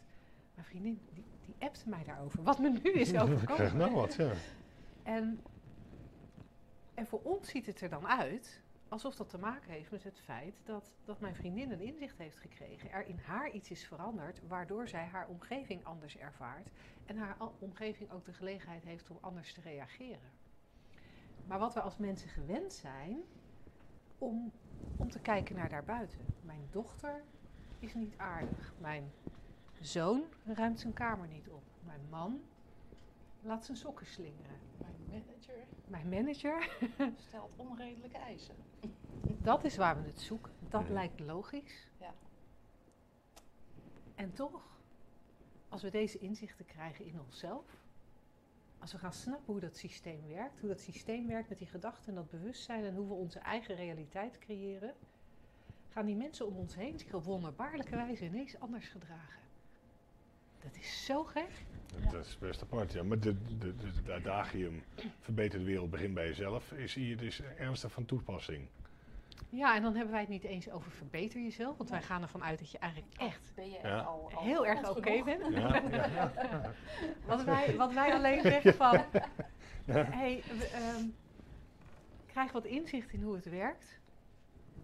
Mijn 0.54 0.66
vriendin, 0.66 1.00
die, 1.12 1.24
die 1.44 1.54
appte 1.58 1.88
mij 1.88 2.04
daarover, 2.04 2.42
wat 2.42 2.58
me 2.58 2.68
nu 2.68 2.90
is 3.00 3.08
Ik 3.08 3.14
krijg 3.14 3.30
overkomen. 3.30 3.76
nou 3.76 3.94
wat, 3.94 4.14
ja. 4.14 4.32
En, 5.02 5.40
en 6.94 7.06
voor 7.06 7.20
ons 7.22 7.48
ziet 7.48 7.66
het 7.66 7.80
er 7.80 7.88
dan 7.88 8.08
uit 8.08 8.62
alsof 8.90 9.16
dat 9.16 9.28
te 9.28 9.38
maken 9.38 9.70
heeft 9.70 9.90
met 9.90 10.04
het 10.04 10.20
feit 10.20 10.54
dat, 10.64 10.92
dat 11.04 11.20
mijn 11.20 11.34
vriendin 11.34 11.70
een 11.70 11.80
inzicht 11.80 12.18
heeft 12.18 12.38
gekregen. 12.38 12.90
Er 12.90 13.06
in 13.06 13.18
haar 13.18 13.50
iets 13.50 13.70
is 13.70 13.86
veranderd, 13.86 14.40
waardoor 14.48 14.88
zij 14.88 15.04
haar 15.04 15.28
omgeving 15.28 15.84
anders 15.84 16.16
ervaart. 16.16 16.70
En 17.06 17.16
haar 17.16 17.36
omgeving 17.58 18.10
ook 18.10 18.24
de 18.24 18.32
gelegenheid 18.32 18.84
heeft 18.84 19.10
om 19.10 19.18
anders 19.20 19.54
te 19.54 19.60
reageren. 19.60 20.30
Maar 21.46 21.58
wat 21.58 21.74
we 21.74 21.80
als 21.80 21.96
mensen 21.96 22.28
gewend 22.28 22.72
zijn, 22.72 23.22
om, 24.18 24.52
om 24.96 25.10
te 25.10 25.20
kijken 25.20 25.56
naar 25.56 25.68
daarbuiten. 25.68 26.26
Mijn 26.40 26.68
dochter 26.70 27.22
is 27.78 27.94
niet 27.94 28.14
aardig. 28.16 28.74
Mijn 28.78 29.12
zoon 29.80 30.24
ruimt 30.44 30.80
zijn 30.80 30.92
kamer 30.92 31.28
niet 31.28 31.48
op. 31.48 31.62
Mijn 31.80 32.00
man 32.10 32.40
laat 33.42 33.64
zijn 33.64 33.76
sokken 33.76 34.06
slingeren 34.06 34.58
Mijn 34.78 34.94
manager 35.08 35.66
mijn 35.90 36.08
manager. 36.08 36.76
stelt 37.28 37.50
onredelijke 37.56 38.18
eisen. 38.18 38.54
Dat 39.42 39.64
is 39.64 39.76
waar 39.76 40.02
we 40.02 40.08
het 40.08 40.20
zoeken. 40.20 40.52
Dat 40.68 40.88
lijkt 40.88 41.20
logisch. 41.20 41.88
Ja. 42.00 42.14
En 44.14 44.32
toch, 44.32 44.62
als 45.68 45.82
we 45.82 45.90
deze 45.90 46.18
inzichten 46.18 46.66
krijgen 46.66 47.04
in 47.04 47.20
onszelf, 47.20 47.64
als 48.78 48.92
we 48.92 48.98
gaan 48.98 49.12
snappen 49.12 49.52
hoe 49.52 49.60
dat 49.60 49.76
systeem 49.76 50.28
werkt, 50.28 50.60
hoe 50.60 50.68
dat 50.68 50.80
systeem 50.80 51.26
werkt 51.26 51.48
met 51.48 51.58
die 51.58 51.66
gedachten 51.66 52.08
en 52.08 52.14
dat 52.14 52.30
bewustzijn 52.30 52.84
en 52.84 52.94
hoe 52.94 53.08
we 53.08 53.14
onze 53.14 53.38
eigen 53.38 53.74
realiteit 53.74 54.38
creëren, 54.38 54.94
gaan 55.88 56.06
die 56.06 56.16
mensen 56.16 56.46
om 56.46 56.56
ons 56.56 56.74
heen 56.74 56.98
zich 56.98 57.14
op 57.14 57.24
wonderbaarlijke 57.24 57.96
wijze 57.96 58.24
ineens 58.24 58.60
anders 58.60 58.88
gedragen. 58.88 59.40
Dat 60.62 60.76
is 60.76 61.04
zo 61.04 61.24
gek. 61.24 61.50
Dat 62.10 62.24
is 62.26 62.38
best 62.38 62.62
apart, 62.62 62.92
ja. 62.92 63.02
Maar 63.02 63.18
de, 63.20 63.36
de, 63.58 63.76
de, 63.76 64.02
de 64.04 64.12
adagium 64.12 64.82
verbeter 65.20 65.58
de 65.58 65.64
wereld, 65.64 65.90
begin 65.90 66.14
bij 66.14 66.26
jezelf, 66.26 66.72
is 66.72 66.94
hier 66.94 67.16
dus 67.16 67.40
ernstig 67.58 67.92
van 67.92 68.04
toepassing. 68.04 68.68
Ja, 69.48 69.76
en 69.76 69.82
dan 69.82 69.94
hebben 69.94 70.10
wij 70.12 70.20
het 70.20 70.30
niet 70.30 70.44
eens 70.44 70.70
over 70.70 70.90
verbeter 70.90 71.40
jezelf. 71.40 71.76
Want 71.76 71.90
wij 71.90 72.02
gaan 72.02 72.22
ervan 72.22 72.42
uit 72.44 72.58
dat 72.58 72.70
je 72.70 72.78
eigenlijk 72.78 73.14
echt 73.16 73.52
Ben 73.54 73.70
je 73.70 73.78
Ja. 73.82 74.00
al, 74.00 74.30
al 74.34 74.42
heel 74.42 74.66
erg 74.66 74.90
oké 74.96 75.22
bent. 75.24 75.54
Ja, 75.54 75.76
ja, 75.90 76.06
ja. 76.10 76.74
Wat 77.26 77.44
wij, 77.44 77.76
wat 77.76 77.92
wij 77.92 78.12
alleen 78.12 78.42
zeggen 78.42 78.74
van, 78.74 79.04
hey, 79.86 80.42
we, 80.58 80.66
ehm, 80.66 81.04
krijg 82.26 82.52
wat 82.52 82.64
inzicht 82.64 83.12
in 83.12 83.22
hoe 83.22 83.34
het 83.34 83.44
werkt. 83.48 84.00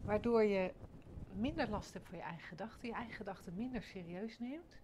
Waardoor 0.04 0.44
je 0.44 0.72
minder 1.32 1.68
last 1.68 1.92
hebt 1.92 2.08
van 2.08 2.18
je 2.18 2.24
eigen 2.24 2.46
gedachten. 2.48 2.88
Je 2.88 2.94
eigen 2.94 3.14
gedachten 3.14 3.54
minder 3.56 3.82
serieus 3.82 4.38
neemt. 4.38 4.78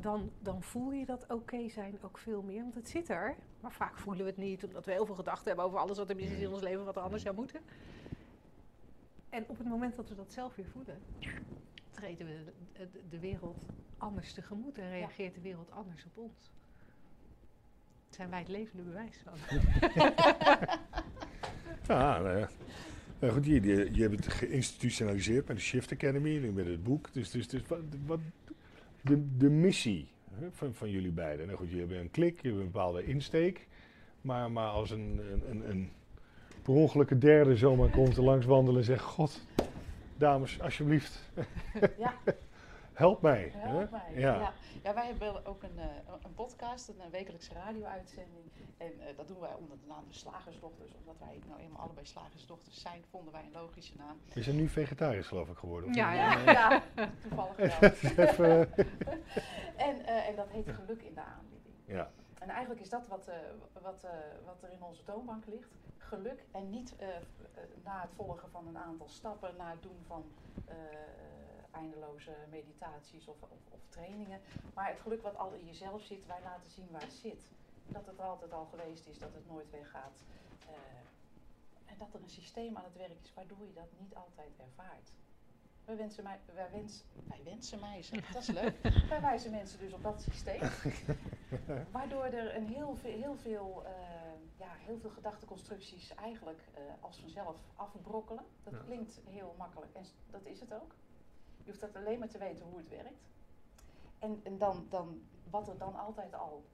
Dan, 0.00 0.30
dan 0.42 0.62
voel 0.62 0.92
je 0.92 1.06
dat 1.06 1.24
oké 1.28 1.68
zijn 1.68 1.98
ook 2.02 2.18
veel 2.18 2.42
meer. 2.42 2.62
Want 2.62 2.74
het 2.74 2.88
zit 2.88 3.08
er. 3.08 3.36
Maar 3.60 3.72
vaak 3.72 3.98
voelen 3.98 4.24
we 4.24 4.30
het 4.30 4.40
niet. 4.40 4.64
Omdat 4.64 4.84
we 4.84 4.92
heel 4.92 5.06
veel 5.06 5.14
gedachten 5.14 5.46
hebben 5.46 5.64
over 5.64 5.78
alles 5.78 5.98
wat 5.98 6.10
er 6.10 6.16
mis 6.16 6.30
is 6.30 6.40
in 6.40 6.48
ons 6.52 6.62
leven. 6.62 6.84
Wat 6.84 6.96
er 6.96 7.02
anders 7.02 7.22
zou 7.22 7.34
moeten. 7.34 7.60
En 9.28 9.44
op 9.48 9.58
het 9.58 9.66
moment 9.68 9.96
dat 9.96 10.08
we 10.08 10.14
dat 10.14 10.32
zelf 10.32 10.54
weer 10.54 10.66
voelen. 10.66 10.98
Treden 11.90 12.26
we 12.26 12.44
de, 12.72 12.88
de- 12.92 13.00
de 13.08 13.18
wereld 13.18 13.66
anders 13.98 14.32
tegemoet. 14.32 14.78
En 14.78 14.90
reageert 14.90 15.34
de 15.34 15.40
wereld 15.40 15.70
anders 15.70 16.04
op 16.04 16.16
ons. 16.18 16.50
Zijn 18.10 18.30
wij 18.30 18.38
het 18.38 18.48
levende 18.48 18.82
bewijs 18.82 19.22
van. 19.24 19.34
Ja, 21.88 22.18
nou 22.20 22.38
ja. 22.38 22.48
Nou 23.18 23.32
goed, 23.32 23.46
je, 23.46 23.60
je, 23.62 23.88
je 23.92 24.02
hebt 24.02 24.24
het 24.24 24.34
geïnstitutionaliseerd 24.34 25.46
met 25.48 25.56
de 25.56 25.62
Shift 25.62 25.92
Academy, 25.92 26.38
nu 26.38 26.52
met 26.52 26.66
het 26.66 26.82
boek. 26.82 27.12
Dus, 27.12 27.30
dus, 27.30 27.48
dus 27.48 27.62
wat, 27.66 27.78
wat 28.06 28.20
de, 29.02 29.36
de 29.36 29.50
missie 29.50 30.08
van, 30.50 30.74
van 30.74 30.90
jullie 30.90 31.12
beiden. 31.12 31.46
Nou 31.46 31.58
goed, 31.58 31.68
jullie 31.68 31.82
hebben 31.82 32.00
een 32.00 32.10
klik, 32.10 32.42
je 32.42 32.48
hebt 32.48 32.60
een 32.60 32.70
bepaalde 32.70 33.04
insteek. 33.04 33.68
Maar, 34.20 34.50
maar 34.50 34.68
als 34.68 34.90
een, 34.90 35.20
een, 35.32 35.50
een, 35.50 35.70
een 35.70 35.90
per 36.62 36.74
ongeluk 36.74 37.10
een 37.10 37.18
derde 37.18 37.56
zomaar 37.56 37.90
komt 37.90 38.16
er 38.16 38.22
langs 38.22 38.46
wandelen 38.46 38.80
en 38.80 38.86
zegt... 38.86 39.02
God, 39.02 39.46
dames, 40.16 40.60
alsjeblieft, 40.60 41.30
Ja, 41.98 42.14
help 43.00 43.22
mij. 43.22 43.52
help 43.54 43.80
hè? 43.80 43.90
mij. 43.90 44.20
Ja. 44.20 44.34
Ja. 44.34 44.52
Ja, 44.82 44.94
wij 44.94 45.06
hebben 45.06 45.46
ook 45.46 45.62
een, 45.62 45.78
eh, 45.78 46.14
een 46.22 46.34
podcast, 46.34 46.88
een, 46.88 47.00
eh, 47.00 47.10
wekelijkse 47.10 47.52
radio-uitzending. 47.54 48.44
En 48.76 49.00
eh, 49.00 49.16
dat 49.16 49.28
doen 49.28 49.40
wij 49.40 49.54
onder 49.54 49.78
de 49.78 49.86
naam 49.86 50.04
de 50.08 50.14
Slagersdochters. 50.14 50.94
Omdat 50.94 51.18
wij 51.18 51.40
nou 51.48 51.60
eenmaal 51.60 51.80
allebei 51.80 52.06
Slagersdochters 52.06 52.80
zijn, 52.80 53.04
vonden 53.10 53.32
wij 53.32 53.44
een 53.44 53.52
logische 53.52 53.96
naam. 53.96 54.20
We 54.34 54.42
zijn 54.42 54.56
nu 54.56 54.68
vegetarisch 54.68 55.26
geloof 55.26 55.48
ik 55.48 55.56
geworden. 55.56 55.94
Ja, 55.94 56.12
ja. 56.12 56.52
ja 56.52 56.82
toevallig 57.22 57.56
wel. 57.56 57.90
Even, 58.26 58.74
En, 59.88 60.06
eh, 60.06 60.28
en 60.28 60.36
dat 60.36 60.48
heet 60.50 60.70
geluk 60.70 61.02
in 61.02 61.14
de 61.14 61.22
aanbieding. 61.22 61.74
ja. 61.84 62.10
En 62.40 62.48
eigenlijk 62.48 62.80
is 62.80 62.88
dat 62.88 63.06
wat, 63.06 63.26
eh, 63.28 63.36
wat, 63.82 64.04
eh, 64.04 64.10
wat 64.44 64.62
er 64.62 64.72
in 64.72 64.82
onze 64.82 65.02
toonbank 65.02 65.46
ligt. 65.46 65.70
Geluk 65.98 66.44
en 66.50 66.70
niet 66.70 66.94
na 67.84 68.00
het 68.00 68.10
volgen 68.16 68.50
van 68.50 68.66
een 68.66 68.78
aantal 68.78 69.08
stappen, 69.08 69.56
na 69.56 69.70
het 69.70 69.82
doen 69.82 70.02
van 70.06 70.24
eh, 70.66 70.74
eindeloze 71.72 72.36
meditaties 72.50 73.28
of, 73.28 73.36
of, 73.42 73.48
of 73.70 73.80
trainingen. 73.88 74.40
Maar 74.74 74.88
het 74.88 75.00
geluk 75.00 75.22
wat 75.22 75.36
al 75.36 75.52
in 75.52 75.66
jezelf 75.66 76.02
zit, 76.02 76.26
wij 76.26 76.40
laten 76.42 76.70
zien 76.70 76.88
waar 76.90 77.00
het 77.02 77.12
zit. 77.12 77.50
Dat 77.86 78.06
het 78.06 78.18
er 78.18 78.24
altijd 78.24 78.52
al 78.52 78.64
geweest 78.70 79.06
is, 79.06 79.18
dat 79.18 79.34
het 79.34 79.48
nooit 79.48 79.70
weggaat. 79.70 80.18
Eh, 80.66 80.74
en 81.86 81.98
dat 81.98 82.14
er 82.14 82.22
een 82.22 82.28
systeem 82.28 82.76
aan 82.76 82.84
het 82.84 82.96
werk 82.96 83.20
is 83.22 83.34
waardoor 83.34 83.66
je 83.66 83.72
dat 83.72 83.88
niet 83.98 84.14
altijd 84.14 84.52
ervaart. 84.58 85.10
Wij 85.84 85.96
wensen, 85.96 86.24
mij, 86.24 86.38
wij, 86.54 86.70
wens, 86.70 87.04
wij 87.28 87.40
wensen 87.44 87.80
mij, 87.80 88.02
zeg, 88.02 88.26
dat 88.32 88.42
is 88.42 88.48
leuk. 88.48 88.76
wij 89.08 89.20
wijzen 89.20 89.50
mensen 89.50 89.78
dus 89.78 89.92
op 89.92 90.02
dat 90.02 90.22
systeem. 90.22 90.60
Waardoor 91.92 92.24
er 92.24 92.56
een 92.56 92.66
heel, 92.68 92.94
veel, 92.96 93.10
heel, 93.18 93.36
veel, 93.36 93.82
eh, 93.84 93.92
ja, 94.56 94.68
heel 94.76 94.98
veel 94.98 95.10
gedachteconstructies 95.10 96.14
eigenlijk 96.14 96.60
eh, 96.74 96.82
als 97.00 97.18
vanzelf 97.20 97.56
afbrokkelen. 97.76 98.44
Dat 98.64 98.72
Ja. 98.72 98.78
klinkt 98.84 99.20
heel 99.28 99.54
makkelijk 99.58 99.94
en 99.94 100.04
dat 100.30 100.44
is 100.44 100.60
het 100.60 100.72
ook. 100.74 100.94
Je 101.70 101.76
hoeft 101.76 101.92
dat 101.94 102.02
alleen 102.02 102.18
maar 102.18 102.28
te 102.28 102.38
weten 102.38 102.64
hoe 102.64 102.78
het 102.78 102.88
werkt. 102.88 103.28
En, 104.18 104.40
en 104.42 104.58
dan, 104.58 104.86
dan, 104.88 105.20
wat 105.50 105.68
er 105.68 105.78
dan 105.78 105.98
altijd 105.98 106.34
al 106.34 106.64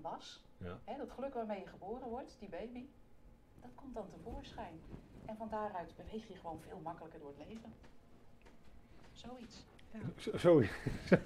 was, 0.00 0.42
Ja. 0.58 0.78
hè, 0.84 0.96
dat 0.96 1.10
geluk 1.10 1.34
waarmee 1.34 1.60
je 1.60 1.66
geboren 1.66 2.08
wordt, 2.08 2.36
die 2.38 2.48
baby, 2.48 2.84
dat 3.60 3.70
komt 3.74 3.94
dan 3.94 4.06
tevoorschijn. 4.10 4.80
En 5.24 5.36
van 5.36 5.48
daaruit 5.48 5.96
beweeg 5.96 6.28
je 6.28 6.34
gewoon 6.36 6.60
veel 6.68 6.80
makkelijker 6.82 7.20
door 7.20 7.32
het 7.38 7.46
leven. 7.48 7.72
Zoiets. 9.12 9.64
Zo, 10.16 10.36
zo, 10.36 10.62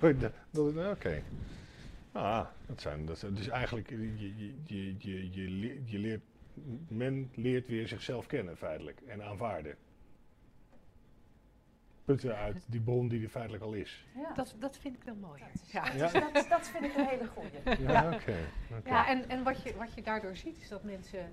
zo, 0.00 0.16
dat- 0.16 0.32
dat- 0.50 0.96
oké. 0.96 1.22
Ah, 2.12 2.46
dat 2.66 2.80
zijn, 2.80 3.06
dat 3.06 3.18
zijn, 3.18 3.34
dus 3.34 3.48
eigenlijk, 3.48 3.90
je, 3.90 4.18
je, 4.18 4.96
je, 4.98 5.30
je, 5.32 5.84
je 5.84 5.98
leert, 5.98 6.22
men 6.88 7.30
leert 7.34 7.66
weer 7.68 7.88
zichzelf 7.88 8.26
kennen 8.26 8.56
feitelijk 8.56 9.00
en 9.00 9.22
aanvaarden. 9.22 9.76
Putten 12.06 12.36
uit 12.36 12.64
die 12.68 12.80
bron 12.80 13.08
die 13.08 13.22
er 13.22 13.28
feitelijk 13.28 13.62
al 13.62 13.72
is. 13.72 14.06
Ja, 14.14 14.32
Dat, 14.32 14.54
dat 14.58 14.76
vind 14.78 14.96
ik 14.96 15.02
wel 15.02 15.14
mooi. 15.14 15.40
dat, 15.52 15.62
is- 15.62 15.72
Ja. 15.72 15.90
dat, 16.10 16.12
dat, 16.34 16.46
dat 16.48 16.68
vind 16.68 16.84
ik 16.84 16.94
een 16.96 17.06
hele 17.06 17.26
goeie. 17.26 17.80
Ja, 17.88 18.12
oké. 18.14 18.36
Ja, 18.84 19.08
en, 19.08 19.28
en 19.28 19.42
wat, 19.42 19.62
je, 19.62 19.76
wat 19.76 19.94
je 19.94 20.02
daardoor 20.02 20.36
ziet 20.36 20.60
is 20.60 20.68
dat 20.68 20.82
mensen 20.82 21.32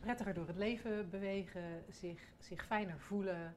prettiger 0.00 0.34
door 0.34 0.46
het 0.46 0.56
leven 0.56 1.10
bewegen, 1.10 1.62
zich, 1.88 2.20
zich 2.38 2.66
fijner 2.66 2.98
voelen. 2.98 3.54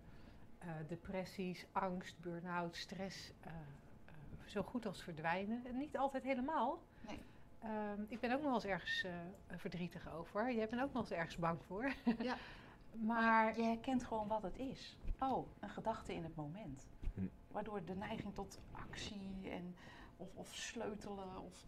eh, 0.59 0.67
depressies, 0.87 1.65
angst, 1.71 2.19
burn-out, 2.21 2.75
stress 2.75 3.31
eh, 3.41 3.51
eh, 3.51 4.13
zo 4.45 4.61
goed 4.63 4.85
als 4.85 5.03
verdwijnen. 5.03 5.61
En 5.67 5.77
niet 5.77 5.97
altijd 5.97 6.23
helemaal. 6.23 6.79
Nee. 7.07 7.19
Ehm, 7.61 8.01
ik 8.07 8.19
ben 8.19 8.29
ook 8.31 8.37
nog 8.37 8.45
wel 8.45 8.53
eens 8.53 8.65
ergens 8.65 9.03
eh, 9.03 9.11
verdrietig 9.57 10.13
over. 10.13 10.53
Jij 10.53 10.67
bent 10.67 10.81
ook 10.81 10.93
nog 10.93 11.01
eens 11.01 11.11
ergens 11.11 11.37
bang 11.37 11.59
voor. 11.67 11.93
Ja. 12.19 12.37
maar 13.11 13.57
Je 13.57 13.63
herkent 13.63 14.03
gewoon 14.03 14.27
wat 14.27 14.41
het 14.43 14.57
is. 14.59 14.97
Oh, 15.19 15.47
een 15.59 15.69
gedachte 15.69 16.13
in 16.13 16.23
het 16.23 16.35
moment. 16.35 16.87
Hm. 17.13 17.21
Waardoor 17.51 17.85
de 17.85 17.95
neiging 17.95 18.33
tot 18.33 18.59
actie 18.71 19.49
en, 19.49 19.75
of, 20.17 20.35
of 20.35 20.55
sleutelen 20.55 21.41
of 21.41 21.65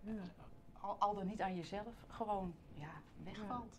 ja. 0.00 0.22
al, 0.80 0.96
al 0.98 1.14
dan 1.14 1.26
niet 1.26 1.40
aan 1.40 1.56
jezelf 1.56 2.04
gewoon 2.08 2.54
ja, 2.74 2.90
wegvalt. 3.24 3.78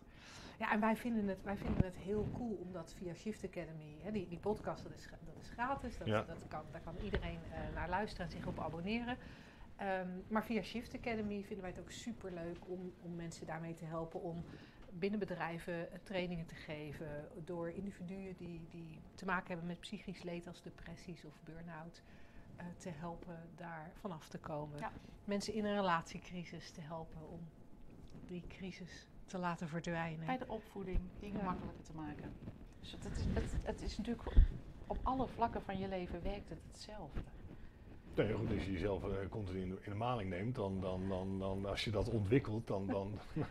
Ja, 0.58 0.72
en 0.72 0.80
wij 0.80 0.96
vinden 0.96 1.28
het, 1.28 1.42
wij 1.42 1.56
vinden 1.56 1.84
het 1.84 1.96
heel 1.96 2.28
cool 2.32 2.54
om 2.54 2.72
dat 2.72 2.94
via 2.96 3.14
Shift 3.14 3.44
Academy, 3.44 3.96
hè, 4.02 4.12
die, 4.12 4.28
die 4.28 4.38
podcast, 4.38 4.82
dat 4.82 4.92
is, 4.94 5.08
dat 5.24 5.36
is 5.40 5.48
gratis, 5.48 5.98
dat, 5.98 6.06
Ja. 6.06 6.22
dat 6.22 6.48
kan, 6.48 6.62
daar 6.70 6.80
kan 6.80 6.96
iedereen 7.02 7.38
eh, 7.52 7.74
naar 7.74 7.88
luisteren 7.88 8.26
en 8.26 8.32
zich 8.32 8.46
op 8.46 8.60
abonneren. 8.60 9.16
Ehm, 9.76 10.08
maar 10.28 10.44
via 10.44 10.62
Shift 10.62 10.94
Academy 10.94 11.42
vinden 11.42 11.60
wij 11.60 11.70
het 11.70 11.80
ook 11.80 11.90
super 11.90 12.32
leuk 12.32 12.58
om, 12.66 12.92
om 13.02 13.16
mensen 13.16 13.46
daarmee 13.46 13.74
te 13.74 13.84
helpen 13.84 14.22
om 14.22 14.44
binnen 14.92 15.18
bedrijven 15.18 15.92
eh, 15.92 15.98
trainingen 16.02 16.46
te 16.46 16.54
geven 16.54 17.28
door 17.44 17.68
individuen 17.70 18.34
die, 18.36 18.60
die 18.70 18.98
te 19.14 19.24
maken 19.24 19.48
hebben 19.48 19.66
met 19.66 19.80
psychisch 19.80 20.22
leed 20.22 20.46
als 20.46 20.62
depressies 20.62 21.24
of 21.24 21.40
burn-out. 21.44 22.02
eh, 22.56 22.66
te 22.76 22.90
helpen 22.90 23.38
daar 23.56 23.90
vanaf 24.00 24.28
te 24.28 24.38
komen. 24.38 24.78
Ja. 24.78 24.92
Mensen 25.24 25.54
in 25.54 25.64
een 25.64 25.74
relatiecrisis 25.74 26.70
te 26.70 26.80
helpen 26.80 27.28
om 27.30 27.40
die 28.26 28.44
crisis 28.48 29.06
te 29.26 29.38
laten 29.38 29.68
verdwijnen. 29.68 30.26
Bij 30.26 30.38
de 30.38 30.48
opvoeding 30.48 30.98
dingen 31.18 31.38
Ja. 31.40 31.44
makkelijker 31.44 31.84
te 31.84 31.94
maken. 31.94 32.32
Dus 32.80 32.92
het, 32.92 33.04
het, 33.04 33.16
is, 33.16 33.24
het, 33.34 33.54
het 33.62 33.82
is 33.82 33.96
natuurlijk 33.96 34.28
op 34.86 34.98
alle 35.02 35.26
vlakken 35.26 35.62
van 35.62 35.78
je 35.78 35.88
leven 35.88 36.22
werkt 36.22 36.48
het 36.48 36.58
hetzelfde. 36.72 37.20
Nee, 38.14 38.32
goed, 38.34 38.50
als 38.50 38.64
je 38.64 38.72
jezelf 38.72 39.04
eh, 39.04 39.28
continu 39.28 39.60
in 39.60 39.68
de, 39.68 39.78
in 39.82 39.90
de 39.90 39.96
maling 39.96 40.30
neemt, 40.30 40.54
dan, 40.54 40.80
dan, 40.80 41.08
dan, 41.08 41.38
dan 41.38 41.66
als 41.66 41.84
je 41.84 41.90
dat 41.90 42.08
ontwikkelt, 42.08 42.66
dan, 42.66 42.86
dan, 42.86 43.18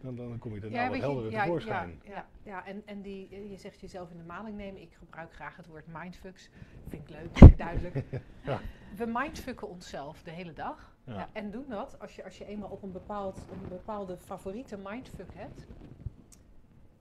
dan, 0.00 0.16
dan 0.16 0.38
kom 0.38 0.54
je 0.54 0.60
er 0.60 0.70
nou 0.70 0.90
weet 0.90 1.00
wel 1.00 1.10
je, 1.10 1.14
helder 1.14 1.30
ja, 1.30 1.42
tevoorschijn. 1.42 2.00
Ja, 2.04 2.12
ja, 2.12 2.26
ja, 2.42 2.66
en, 2.66 2.82
en 2.86 3.02
die, 3.02 3.50
je 3.50 3.56
zegt 3.56 3.80
jezelf 3.80 4.10
in 4.10 4.16
de 4.16 4.24
maling 4.24 4.56
nemen. 4.56 4.80
Ik 4.80 4.94
gebruik 4.98 5.34
graag 5.34 5.56
het 5.56 5.66
woord 5.66 5.86
mindfucks. 5.86 6.50
Vind 6.88 7.08
ik 7.08 7.14
leuk, 7.14 7.50
ik 7.50 7.58
duidelijk. 7.58 8.04
Ja. 8.44 8.60
We 8.96 9.06
mindfucken 9.06 9.68
onszelf 9.68 10.22
de 10.22 10.30
hele 10.30 10.52
dag. 10.52 10.96
Ja. 11.04 11.14
Ja, 11.14 11.28
en 11.32 11.50
doen 11.50 11.64
dat 11.68 11.98
als 12.00 12.16
je, 12.16 12.24
als 12.24 12.38
je 12.38 12.44
eenmaal 12.44 12.70
op 12.70 12.82
een, 12.82 12.92
bepaald, 12.92 13.36
een 13.52 13.68
bepaalde 13.68 14.18
favoriete 14.18 14.76
mindfuck 14.76 15.34
hebt. 15.34 15.66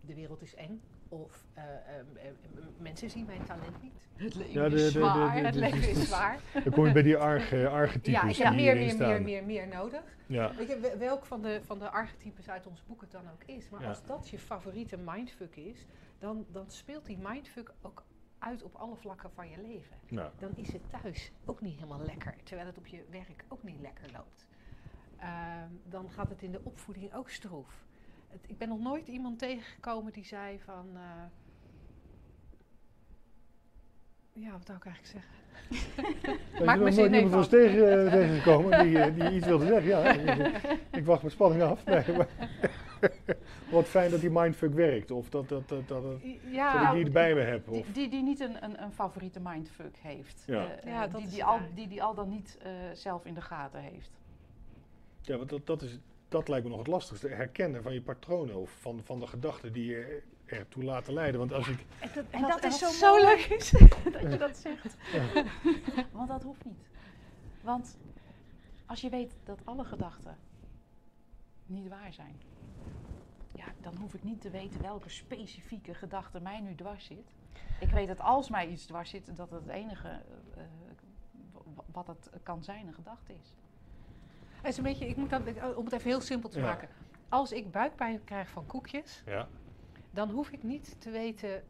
De 0.02 0.14
wereld 0.14 0.42
is 0.42 0.56
eng. 0.56 0.82
Of 1.10 1.46
eh, 1.54 1.64
eh, 1.64 2.04
mensen 2.78 3.10
zien 3.10 3.26
mijn 3.26 3.44
talent 3.46 3.82
niet. 3.82 3.94
Het 4.16 4.36
leven 4.36 4.54
Ja, 4.54 4.70
de- 4.70 4.76
is 4.76 4.82
de- 4.82 5.00
de- 5.00 5.06
zwaar. 5.06 5.36
de- 5.36 5.42
het 5.46 5.54
de- 5.54 5.60
leven 5.60 5.90
is 5.90 6.08
zwaar. 6.08 6.40
Dan 6.64 6.74
kom 6.74 6.86
je 6.86 6.92
bij 6.92 7.02
die 7.02 7.18
arche, 7.18 7.68
archetypes 7.70 8.38
Ja, 8.38 8.44
heb 8.46 8.54
meer, 8.56 8.64
hierin 8.64 8.80
meer, 8.86 8.94
staan. 8.96 9.08
meer, 9.10 9.22
meer, 9.22 9.44
meer 9.46 9.68
nodig. 9.68 10.02
Ja, 10.26 10.56
Weet 10.56 10.68
je, 10.68 10.80
wel- 10.80 10.98
welk 10.98 11.26
van 11.26 11.42
de, 11.42 11.60
van 11.64 11.80
de 11.80 11.90
archetypes 11.90 12.50
uit 12.50 12.68
ons 12.68 12.84
boek 12.86 13.02
het 13.02 13.12
dan 13.12 13.22
ook 13.34 13.44
is. 13.46 13.70
Maar 13.70 13.82
Ja. 13.82 13.88
als 13.88 14.06
dat 14.06 14.30
je 14.30 14.40
favoriete 14.40 14.98
mindfuck 14.98 15.56
is, 15.56 15.86
dan, 16.20 16.46
dan 16.52 16.66
speelt 16.72 17.06
die 17.06 17.18
mindfuck 17.18 17.72
ook 17.82 18.04
uit 18.40 18.64
op 18.64 18.76
alle 18.76 18.96
vlakken 18.96 19.32
van 19.32 19.50
je 19.50 19.62
leven. 19.62 19.96
nou, 20.10 20.30
Dan 20.40 20.50
is 20.56 20.74
het 20.74 20.82
thuis 21.02 21.32
ook 21.46 21.62
niet 21.62 21.76
helemaal 21.76 22.02
lekker, 22.06 22.34
terwijl 22.44 22.68
het 22.68 22.78
op 22.78 22.88
je 22.88 23.04
werk 23.10 23.46
ook 23.48 23.64
niet 23.64 23.80
lekker 23.82 24.06
loopt. 24.14 24.48
Ehm, 25.18 25.70
dan 25.84 26.10
gaat 26.10 26.30
het 26.30 26.42
in 26.42 26.52
de 26.52 26.60
opvoeding 26.64 27.14
ook 27.14 27.30
stroef. 27.30 27.86
Het, 28.28 28.40
ik 28.48 28.58
ben 28.58 28.68
nog 28.68 28.80
nooit 28.80 29.08
iemand 29.08 29.40
tegengekomen 29.40 30.14
die 30.14 30.26
zei 30.26 30.60
van... 30.60 30.86
eh, 30.94 31.02
Ja, 34.34 34.52
wat 34.52 34.66
zou 34.66 34.78
ik 34.78 34.86
eigenlijk 34.86 35.06
zeggen? 35.06 35.36
Ben 36.58 36.66
Maak 36.66 36.76
je 36.76 36.80
me 36.80 36.86
nog 36.86 36.94
zin 36.94 37.12
nooit 37.12 37.24
iemand 37.24 37.26
even 37.26 37.38
was 37.38 37.48
tegen, 37.50 38.06
eh, 38.06 38.12
tegengekomen 38.12 38.84
die, 38.84 39.00
eh, 39.00 39.14
die 39.16 39.32
iets 39.36 39.46
wilde 39.46 39.66
zeggen? 39.66 39.88
Ja, 39.90 40.04
ik, 40.12 40.80
ik 40.92 41.06
wacht 41.06 41.24
met 41.24 41.32
spanning 41.32 41.62
af. 41.64 41.86
Nee, 41.86 42.04
maar 42.18 42.28
wat 43.72 43.86
fijn 43.88 44.12
dat 44.12 44.22
die 44.22 44.30
mindfuck 44.30 44.74
werkt. 44.74 45.12
Of 45.12 45.30
dat, 45.30 45.50
dat, 45.50 45.70
dat, 45.70 45.88
dat, 45.88 46.04
dat, 46.04 46.22
Ja, 46.52 46.74
dat 46.80 46.88
ik 46.90 46.96
die 46.96 47.06
erbij 47.06 47.34
me 47.34 47.42
heb. 47.42 47.68
Die, 47.68 47.80
Of, 47.80 47.88
die, 47.92 48.10
die 48.10 48.24
niet 48.24 48.40
een, 48.40 48.64
een, 48.64 48.82
een 48.84 48.92
favoriete 48.92 49.40
mindfuck 49.40 49.98
heeft. 49.98 50.44
Ja. 50.46 50.68
Ja, 50.86 51.08
dat 51.08 51.22
die, 51.22 51.30
die, 51.30 51.44
al, 51.44 51.60
die 51.74 51.88
die 51.88 52.04
al 52.04 52.14
dan 52.14 52.30
niet 52.30 52.58
eh, 52.62 52.72
zelf 52.94 53.26
in 53.26 53.34
de 53.34 53.42
gaten 53.42 53.80
heeft. 53.80 54.12
ja, 55.22 55.38
want 55.38 55.50
dat, 55.50 55.66
dat, 55.66 55.82
is, 55.82 56.00
dat 56.28 56.48
lijkt 56.48 56.64
me 56.64 56.70
nog 56.70 56.80
het 56.80 56.88
lastigste. 56.88 57.28
Herkennen 57.28 57.84
van 57.84 57.94
je 57.94 58.02
patronen 58.02 58.56
of 58.56 58.72
van, 58.72 59.02
van 59.04 59.20
de 59.20 59.28
gedachten 59.28 59.74
die 59.74 59.86
je 59.86 60.22
ertoe 60.46 60.84
laten 60.84 61.14
leiden. 61.14 61.40
Want 61.40 61.54
als 61.54 61.68
ik... 61.68 61.86
en 62.00 62.10
dat, 62.14 62.26
En 62.32 62.42
dat 62.42 62.64
is 62.64 63.00
zo 63.00 63.16
leuk 63.22 63.46
is. 63.46 63.70
dat 64.14 64.22
je 64.32 64.38
dat 64.38 64.58
zegt. 64.58 64.96
Ja. 65.14 65.44
Want 66.12 66.28
dat 66.30 66.44
hoeft 66.44 66.66
niet. 66.66 66.88
Want 67.62 67.98
als 68.86 69.02
je 69.02 69.10
weet 69.10 69.36
dat 69.44 69.60
alle 69.64 69.84
gedachten 69.84 70.38
niet 71.66 71.88
waar 71.88 72.14
zijn, 72.14 72.42
ja, 73.56 73.66
dan 73.82 73.96
hoef 73.96 74.14
ik 74.14 74.24
niet 74.24 74.42
te 74.42 74.50
weten 74.50 74.82
welke 74.82 75.10
specifieke 75.10 75.94
gedachte 75.94 76.40
mij 76.40 76.60
nu 76.60 76.76
dwars 76.76 77.06
zit. 77.06 77.32
Ik 77.80 77.90
weet 77.90 78.08
dat 78.08 78.20
als 78.20 78.50
mij 78.50 78.68
iets 78.68 78.86
dwars 78.86 79.10
zit, 79.10 79.36
dat 79.36 79.52
het 79.52 79.68
enige 79.68 80.08
eh, 80.56 80.64
w- 81.52 81.80
wat 81.92 82.08
het 82.08 82.30
kan 82.44 82.64
zijn 82.64 82.88
een 82.88 82.94
gedachte 82.94 83.34
is. 83.34 83.54
Het 84.62 84.72
is 84.72 84.78
een 84.78 84.84
beetje, 84.84 85.08
ik 85.08 85.16
moet 85.16 85.30
dan, 85.30 85.42
om 85.76 85.84
het 85.86 85.94
even 85.94 86.10
heel 86.10 86.22
simpel 86.22 86.50
te 86.50 86.60
Ja. 86.60 86.66
maken. 86.66 86.90
Als 87.30 87.52
ik 87.52 87.72
buikpijn 87.72 88.24
krijg 88.24 88.50
van 88.50 88.66
koekjes, 88.66 89.22
Ja. 89.26 89.48
dan 90.12 90.30
hoef 90.30 90.50
ik 90.50 90.64
niet 90.64 90.96
te 91.02 91.10
weten 91.10 91.64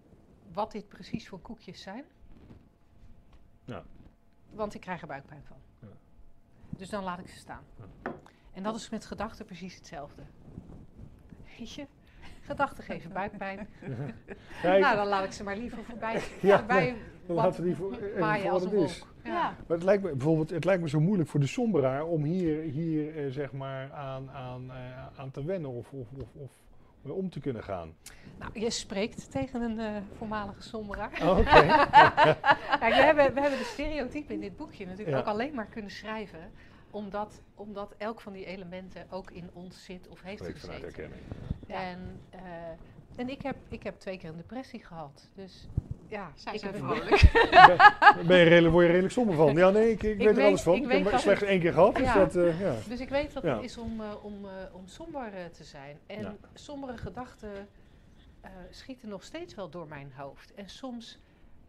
wat 0.53 0.71
dit 0.71 0.87
precies 0.87 1.27
voor 1.27 1.39
koekjes 1.39 1.81
zijn. 1.81 2.05
Ja. 3.65 3.83
Want 4.49 4.73
ik 4.73 4.81
krijg 4.81 5.01
er 5.01 5.07
buikpijn 5.07 5.43
van. 5.47 5.57
Ja. 5.79 5.87
Dus 6.69 6.89
dan 6.89 7.03
laat 7.03 7.19
ik 7.19 7.27
ze 7.27 7.37
staan. 7.37 7.63
En 8.53 8.63
dat 8.63 8.75
is 8.75 8.89
met 8.89 9.05
gedachten 9.05 9.45
precies 9.45 9.75
hetzelfde. 9.75 10.21
Weet 11.57 11.73
je? 11.73 11.87
Gedachten 12.41 12.83
geven 12.83 13.13
buikpijn. 13.13 13.67
Nou, 14.63 14.95
dan 14.95 15.07
laat 15.07 15.23
ik 15.23 15.31
ze 15.31 15.43
maar 15.43 15.57
liever 15.57 15.83
voorbij, 15.83 16.21
Ja, 16.41 16.57
voorbij 16.57 16.95
laten 17.27 17.61
we 17.61 17.67
die 17.67 17.75
voor, 17.75 17.93
voor 17.95 18.49
als 18.51 18.63
een 18.63 18.69
het 18.69 18.89
is. 18.89 18.99
wolk. 18.99 19.13
Ja. 19.27 19.41
Maar 19.67 19.77
het 19.77 19.83
lijkt 19.83 20.03
me 20.03 20.09
bijvoorbeeld, 20.11 20.49
het 20.49 20.65
lijkt 20.65 20.81
me 20.81 20.89
zo 20.89 20.99
moeilijk 20.99 21.29
voor 21.29 21.39
de 21.39 21.47
somberaar 21.47 22.05
om 22.05 22.23
hier, 22.23 22.61
hier 22.61 23.17
eh, 23.17 23.31
zeg 23.31 23.51
maar 23.51 23.91
aan, 23.91 24.29
aan, 24.31 24.71
eh, 24.71 25.07
aan 25.19 25.31
te 25.31 25.43
wennen 25.43 25.69
of, 25.69 25.91
of, 25.93 26.07
of, 26.21 26.27
of 26.35 26.49
om 27.11 27.29
te 27.29 27.39
kunnen 27.39 27.63
gaan. 27.63 27.93
Nou, 28.39 28.59
je 28.59 28.69
spreekt 28.69 29.31
tegen 29.31 29.61
een 29.61 29.79
eh, 29.79 30.01
voormalige 30.17 30.61
somberaar. 30.61 31.11
Oh, 31.21 31.37
Oké. 31.37 31.43
Kijk, 32.79 32.93
we 32.93 33.01
hebben, 33.03 33.33
we 33.33 33.41
hebben 33.41 33.59
de 33.59 33.69
stereotypen 33.73 34.33
in 34.35 34.41
dit 34.41 34.57
boekje 34.57 34.85
natuurlijk 34.85 35.11
Ja. 35.11 35.19
ook 35.19 35.25
alleen 35.27 35.53
maar 35.53 35.65
kunnen 35.65 35.91
schrijven. 35.91 36.51
Omdat, 36.91 37.41
omdat 37.55 37.93
elk 37.97 38.21
van 38.21 38.33
die 38.33 38.45
elementen 38.45 39.05
ook 39.09 39.31
in 39.31 39.49
ons 39.53 39.83
zit 39.85 40.07
of 40.07 40.21
heeft 40.21 40.39
Spreek 40.43 40.57
vanuit 40.57 40.83
gezeten. 40.83 41.01
herkenning. 41.01 41.27
Ja. 41.67 41.81
En, 41.81 42.19
eh, 42.29 42.39
en 43.15 43.29
ik, 43.29 43.41
heb, 43.41 43.55
ik 43.69 43.83
heb 43.83 43.99
twee 43.99 44.17
keer 44.17 44.29
een 44.29 44.37
depressie 44.37 44.83
gehad. 44.85 45.29
Dus 45.35 45.67
ja, 46.07 46.31
Zij 46.35 46.53
ik 46.53 46.59
zijn 46.59 46.73
vrolijk. 46.73 47.31
Ben, 48.15 48.27
ben 48.27 48.37
je 48.37 48.43
redelijk, 48.43 48.71
word 48.73 48.85
je 48.85 48.89
redelijk 48.91 49.13
somber 49.13 49.35
van? 49.35 49.55
Ja, 49.55 49.69
nee, 49.69 49.91
ik, 49.91 50.03
ik, 50.03 50.17
weet 50.17 50.37
er 50.37 50.43
alles 50.43 50.61
van. 50.61 50.75
ik 50.75 50.83
Ik, 50.83 50.91
heb 50.91 51.01
maar 51.03 51.11
dat 51.11 51.21
slechts 51.21 51.43
één 51.43 51.59
keer 51.59 51.73
gehad, 51.73 51.95
dus 51.95 52.05
Ja. 52.05 52.13
dat, 52.13 52.35
eh, 52.35 52.59
ja. 52.59 52.75
Dus 52.87 52.99
ik 52.99 53.09
weet 53.09 53.33
wat 53.33 53.43
Ja. 53.43 53.55
het 53.55 53.63
is 53.63 53.77
om, 53.77 54.01
eh, 54.01 54.23
om, 54.25 54.45
eh, 54.45 54.51
om 54.75 54.87
somber 54.87 55.33
eh, 55.33 55.45
te 55.45 55.63
zijn. 55.63 55.97
En 56.07 56.21
Ja. 56.21 56.35
sombere 56.53 56.97
gedachten 56.97 57.67
eh, 58.41 58.51
schieten 58.69 59.09
nog 59.09 59.23
steeds 59.23 59.55
wel 59.55 59.69
door 59.69 59.87
mijn 59.87 60.11
hoofd. 60.15 60.53
En 60.53 60.69
soms, 60.69 61.19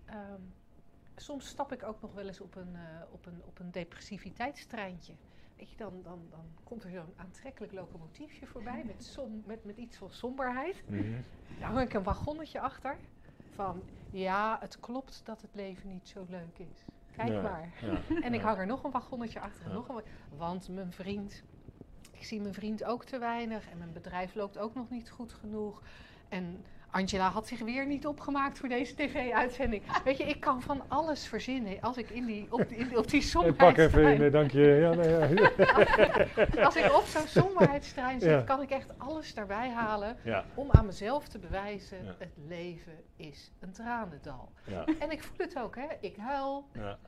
ehm, 0.04 0.40
soms 1.16 1.46
stap 1.48 1.72
ik 1.72 1.82
ook 1.82 2.00
nog 2.00 2.12
wel 2.14 2.26
eens 2.26 2.40
op 2.40 2.56
een, 2.56 2.74
eh, 2.74 2.80
op 3.12 3.26
een, 3.26 3.42
op 3.46 3.58
een 3.58 3.70
depressiviteitstreintje. 3.70 5.12
Weet 5.56 5.70
je, 5.70 5.76
dan, 5.76 5.92
dan, 6.02 6.26
dan 6.30 6.44
komt 6.64 6.84
er 6.84 6.90
zo'n 6.90 7.12
aantrekkelijk 7.16 7.72
locomotiefje 7.72 8.46
voorbij 8.46 8.82
met, 8.86 9.04
som, 9.04 9.42
met, 9.46 9.64
met 9.64 9.76
iets 9.76 9.96
van 9.96 10.10
somberheid. 10.10 10.82
Mhm. 10.86 11.02
Daar 11.60 11.70
hang 11.70 11.80
ik 11.86 11.94
een 11.94 12.02
wagonnetje 12.02 12.60
achter 12.60 12.96
van 13.58 13.82
ja, 14.10 14.56
het 14.60 14.80
klopt 14.80 15.20
dat 15.24 15.40
het 15.42 15.54
leven 15.54 15.88
niet 15.88 16.08
zo 16.08 16.26
leuk 16.28 16.58
is. 16.58 16.84
Kijk 17.16 17.28
Ja, 17.28 17.40
maar. 17.42 17.74
ja, 17.80 18.00
En 18.26 18.34
ik 18.34 18.40
hang 18.40 18.58
er 18.58 18.66
nog 18.66 18.84
een 18.84 18.90
wagonnetje 18.90 19.40
achter. 19.40 19.68
Nog 19.72 19.88
een, 19.88 19.94
wa- 19.94 20.02
want 20.28 20.68
mijn 20.68 20.92
vriend, 20.92 21.42
ik 22.12 22.24
zie 22.24 22.40
mijn 22.40 22.54
vriend 22.54 22.84
ook 22.84 23.04
te 23.04 23.18
weinig. 23.18 23.68
En 23.70 23.78
mijn 23.78 23.92
bedrijf 23.92 24.34
loopt 24.34 24.58
ook 24.58 24.74
nog 24.74 24.90
niet 24.90 25.10
goed 25.10 25.32
genoeg. 25.32 25.82
En 26.28 26.64
Angela 26.90 27.28
had 27.30 27.46
zich 27.46 27.58
weer 27.60 27.86
niet 27.86 28.06
opgemaakt 28.06 28.58
voor 28.58 28.68
deze 28.68 28.94
tv-uitzending. 28.94 29.82
Weet 30.04 30.16
je, 30.16 30.24
ik 30.24 30.40
kan 30.40 30.62
van 30.62 30.82
alles 30.88 31.26
verzinnen 31.26 31.80
als 31.80 31.96
ik 31.96 32.10
in 32.10 32.24
die, 32.24 32.46
op, 32.50 32.68
die, 32.68 32.78
in, 32.78 32.96
op 32.98 33.10
die 33.10 33.22
somberheidstrein... 33.22 33.90
pak 33.90 34.00
even 34.00 34.20
een, 34.20 34.26
eh, 34.26 34.32
dank 34.32 34.50
je. 34.50 34.60
Ja, 34.60 34.94
nee, 34.94 35.08
ja. 35.08 36.64
Als 36.66 36.76
ik 36.76 36.92
op 36.96 37.04
zo'n 37.04 37.26
somberheidstrein 37.26 38.20
zit, 38.20 38.30
Ja. 38.30 38.40
kan 38.40 38.62
ik 38.62 38.70
echt 38.70 38.98
alles 38.98 39.34
daarbij 39.34 39.70
halen 39.70 40.16
om 40.54 40.70
aan 40.70 40.86
mezelf 40.86 41.28
te 41.28 41.38
bewijzen, 41.38 41.98
het 42.18 42.32
leven 42.46 43.04
is 43.16 43.52
een 43.60 43.72
tranendal. 43.72 44.52
En 44.98 45.10
ik 45.10 45.22
voel 45.22 45.46
het 45.46 45.58
ook, 45.58 45.76
hè. 45.76 45.86
Ik 46.00 46.16
huil 46.16 46.68
ja. 46.72 46.98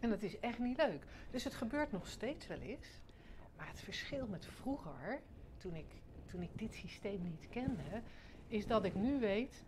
en 0.00 0.10
dat 0.10 0.22
is 0.22 0.38
echt 0.40 0.58
niet 0.58 0.76
leuk. 0.76 1.04
Dus 1.30 1.44
het 1.44 1.54
gebeurt 1.54 1.92
nog 1.92 2.06
steeds 2.06 2.46
wel 2.46 2.58
eens. 2.60 2.86
Maar 3.56 3.68
het 3.68 3.80
verschil 3.80 4.26
met 4.26 4.46
vroeger, 4.60 5.20
toen 5.58 5.74
ik, 5.74 5.86
toen 6.26 6.42
ik 6.42 6.50
dit 6.52 6.74
systeem 6.74 7.20
niet 7.22 7.48
kende, 7.50 8.02
is 8.50 8.66
dat 8.66 8.84
ik 8.84 8.94
nu 8.94 9.18
weet, 9.20 9.64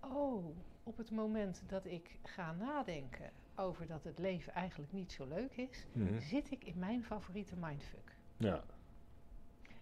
oh, 0.00 0.56
op 0.82 0.96
het 0.96 1.10
moment 1.10 1.62
dat 1.66 1.84
ik 1.86 2.18
ga 2.22 2.52
nadenken 2.52 3.30
over 3.56 3.86
dat 3.86 4.04
het 4.04 4.18
leven 4.18 4.52
eigenlijk 4.54 4.92
niet 4.92 5.12
zo 5.12 5.26
leuk 5.28 5.56
is, 5.56 5.86
Mhm. 5.92 6.20
zit 6.20 6.50
ik 6.50 6.64
in 6.64 6.78
mijn 6.78 7.04
favoriete 7.04 7.56
mindfuck. 7.56 8.16
ja. 8.36 8.62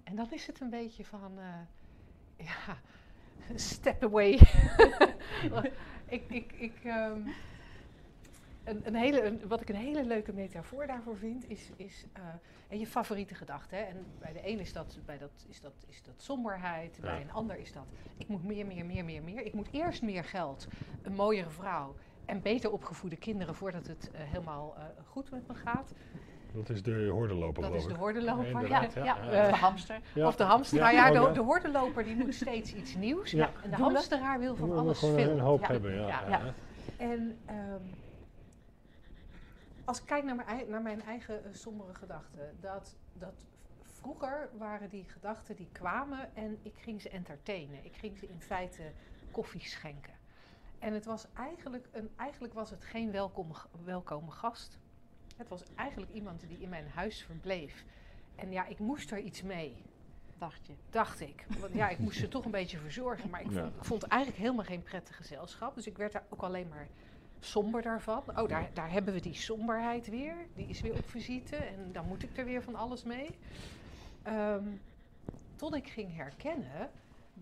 En 0.05 0.16
dan 0.16 0.32
is 0.32 0.47
het 0.47 0.61
een 0.61 0.70
beetje 0.70 1.05
van, 1.05 1.39
eh, 1.39 1.61
ja, 2.47 2.78
step 3.55 4.03
away. 4.03 4.30
ik, 6.07 6.30
ik, 6.30 6.53
ik, 6.53 6.84
ehm, 6.84 7.20
een, 8.68 8.80
een 8.84 8.94
hele, 8.94 9.22
een- 9.24 9.40
wat 9.48 9.60
ik 9.60 9.68
een 9.68 9.74
hele 9.76 10.04
leuke 10.04 10.32
metafoor 10.32 10.86
daarvoor 10.86 11.16
vind, 11.16 11.50
is, 11.50 11.70
is 11.76 12.04
eh, 12.12 12.22
en 12.68 12.78
je 12.78 12.86
favoriete 12.86 13.34
gedachte. 13.34 13.74
Hè? 13.74 13.82
En 13.82 14.04
bij 14.18 14.32
de 14.32 14.48
een 14.48 14.58
is 14.60 14.72
dat, 14.72 14.98
bij 15.06 15.18
dat, 15.18 15.30
is 15.48 15.60
dat, 15.60 15.72
is 15.88 16.02
dat 16.02 16.14
somberheid, 16.16 16.98
bij 17.00 17.20
een 17.20 17.32
ander 17.32 17.58
is 17.58 17.72
dat, 17.72 17.86
ik 18.16 18.28
moet 18.28 18.44
meer, 18.44 18.66
meer, 18.66 18.86
meer, 18.86 19.04
meer, 19.04 19.22
meer. 19.22 19.40
Ik 19.46 19.52
moet 19.54 19.68
eerst 19.70 20.02
meer 20.02 20.24
geld, 20.24 20.66
een 21.02 21.14
mooiere 21.14 21.50
vrouw 21.50 21.94
en 22.24 22.42
beter 22.42 22.70
opgevoede 22.72 23.16
kinderen 23.16 23.54
voordat 23.54 23.86
het 23.86 24.10
eh, 24.12 24.20
helemaal 24.24 24.74
eh, 24.76 24.82
goed 25.06 25.30
met 25.30 25.46
me 25.48 25.54
gaat. 25.54 25.92
Dat 26.54 26.68
is 26.68 26.82
de 26.82 27.06
hordenloper, 27.12 27.62
Dat 27.62 27.74
is 27.74 27.86
de 27.86 27.94
hordenloper. 27.94 28.44
Ja, 28.44 28.50
Ja, 28.50 28.54
inderdaad, 28.60 28.94
ja, 28.94 29.04
ja, 29.04 29.16
ja. 29.24 29.32
ja. 29.32 29.42
Of 29.44 29.50
de 29.50 29.56
hamster. 29.56 30.00
Ja. 30.14 30.26
Of 30.26 30.36
de 30.36 30.44
hamster. 30.44 30.78
Ja, 30.78 30.84
nou 30.90 30.94
ja, 31.14 31.26
de, 31.28 31.32
de 31.32 31.40
hordenloper 31.40 32.04
die 32.04 32.16
moet 32.16 32.34
steeds 32.34 32.74
iets 32.74 32.94
nieuws. 32.94 33.30
Ja. 33.30 33.50
En 33.62 33.70
de 33.70 33.76
hamsteraar 33.76 34.38
wil 34.38 34.56
van 34.56 34.78
alles 34.78 34.98
veel. 34.98 35.18
een 35.30 35.38
hoop 35.40 35.60
Ja. 35.60 35.66
hebben, 35.66 35.94
ja. 35.94 36.06
Ja. 36.06 36.20
ja. 36.28 36.38
Ja. 36.38 36.54
En 36.96 37.38
ehm, 37.46 37.56
als 39.89 40.01
ik 40.01 40.07
kijk 40.07 40.24
naar 40.24 40.34
mijn, 40.34 40.68
naar 40.70 40.82
mijn 40.82 41.03
eigen 41.03 41.45
eh, 41.45 41.51
sombere 41.55 41.95
gedachten, 41.95 42.57
dat, 42.61 42.97
dat 43.12 43.47
vroeger 43.82 44.49
waren 44.59 44.89
die 44.89 45.05
gedachten 45.05 45.57
die 45.57 45.68
kwamen 45.72 46.36
en 46.36 46.59
ik 46.62 46.74
ging 46.76 47.03
ze 47.03 47.09
entertainen. 47.09 47.84
Ik 47.84 47.97
ging 47.97 48.18
ze 48.18 48.26
in 48.28 48.41
feite 48.41 48.93
koffie 49.30 49.61
schenken. 49.61 50.12
En 50.78 50.93
het 50.93 51.05
was 51.05 51.26
eigenlijk, 51.34 51.89
een, 51.93 52.11
eigenlijk 52.16 52.55
was 52.55 52.70
het 52.70 52.84
geen 52.84 53.11
welkom, 53.11 53.53
welkome 53.84 54.30
gast. 54.30 54.78
Het 55.36 55.49
was 55.49 55.62
eigenlijk 55.74 56.12
iemand 56.12 56.41
die 56.49 56.59
in 56.61 56.68
mijn 56.68 56.89
huis 56.89 57.22
verbleef. 57.24 57.84
En 58.34 58.53
ja, 58.53 58.66
ik 58.66 58.78
moest 58.78 59.11
er 59.11 59.18
iets 59.18 59.43
mee 59.43 59.82
Dacht 60.39 60.66
je. 60.66 60.72
dacht 60.91 61.20
ik. 61.20 61.47
Want 61.61 61.74
ja, 61.74 61.89
ik 61.89 61.99
moest 61.99 62.18
ze 62.18 62.28
toch 62.28 62.45
een 62.45 62.51
beetje 62.51 62.78
verzorgen. 62.78 63.30
Maar 63.30 63.41
ik 63.41 63.51
Ja. 63.51 63.61
vond, 63.62 63.86
vond 63.86 64.03
eigenlijk 64.03 64.43
helemaal 64.43 64.64
geen 64.64 64.82
prettig 64.82 65.16
gezelschap. 65.16 65.74
Dus 65.74 65.86
ik 65.86 65.97
werd 65.97 66.12
daar 66.12 66.24
ook 66.28 66.43
alleen 66.43 66.68
maar 66.68 66.89
somber 67.41 67.82
daarvan. 67.82 68.22
Oh, 68.36 68.49
daar, 68.49 68.70
daar 68.72 68.91
hebben 68.91 69.14
we 69.14 69.20
die 69.20 69.34
somberheid 69.34 70.09
weer. 70.09 70.34
Die 70.55 70.66
is 70.66 70.80
weer 70.80 70.93
op 70.93 71.09
visite. 71.09 71.57
En 71.57 71.93
dan 71.93 72.07
moet 72.07 72.22
ik 72.22 72.36
er 72.36 72.45
weer 72.45 72.62
van 72.62 72.74
alles 72.74 73.03
mee. 73.03 73.30
Ehm, 74.22 74.64
tot 75.57 75.74
ik 75.74 75.89
ging 75.89 76.16
herkennen 76.16 76.91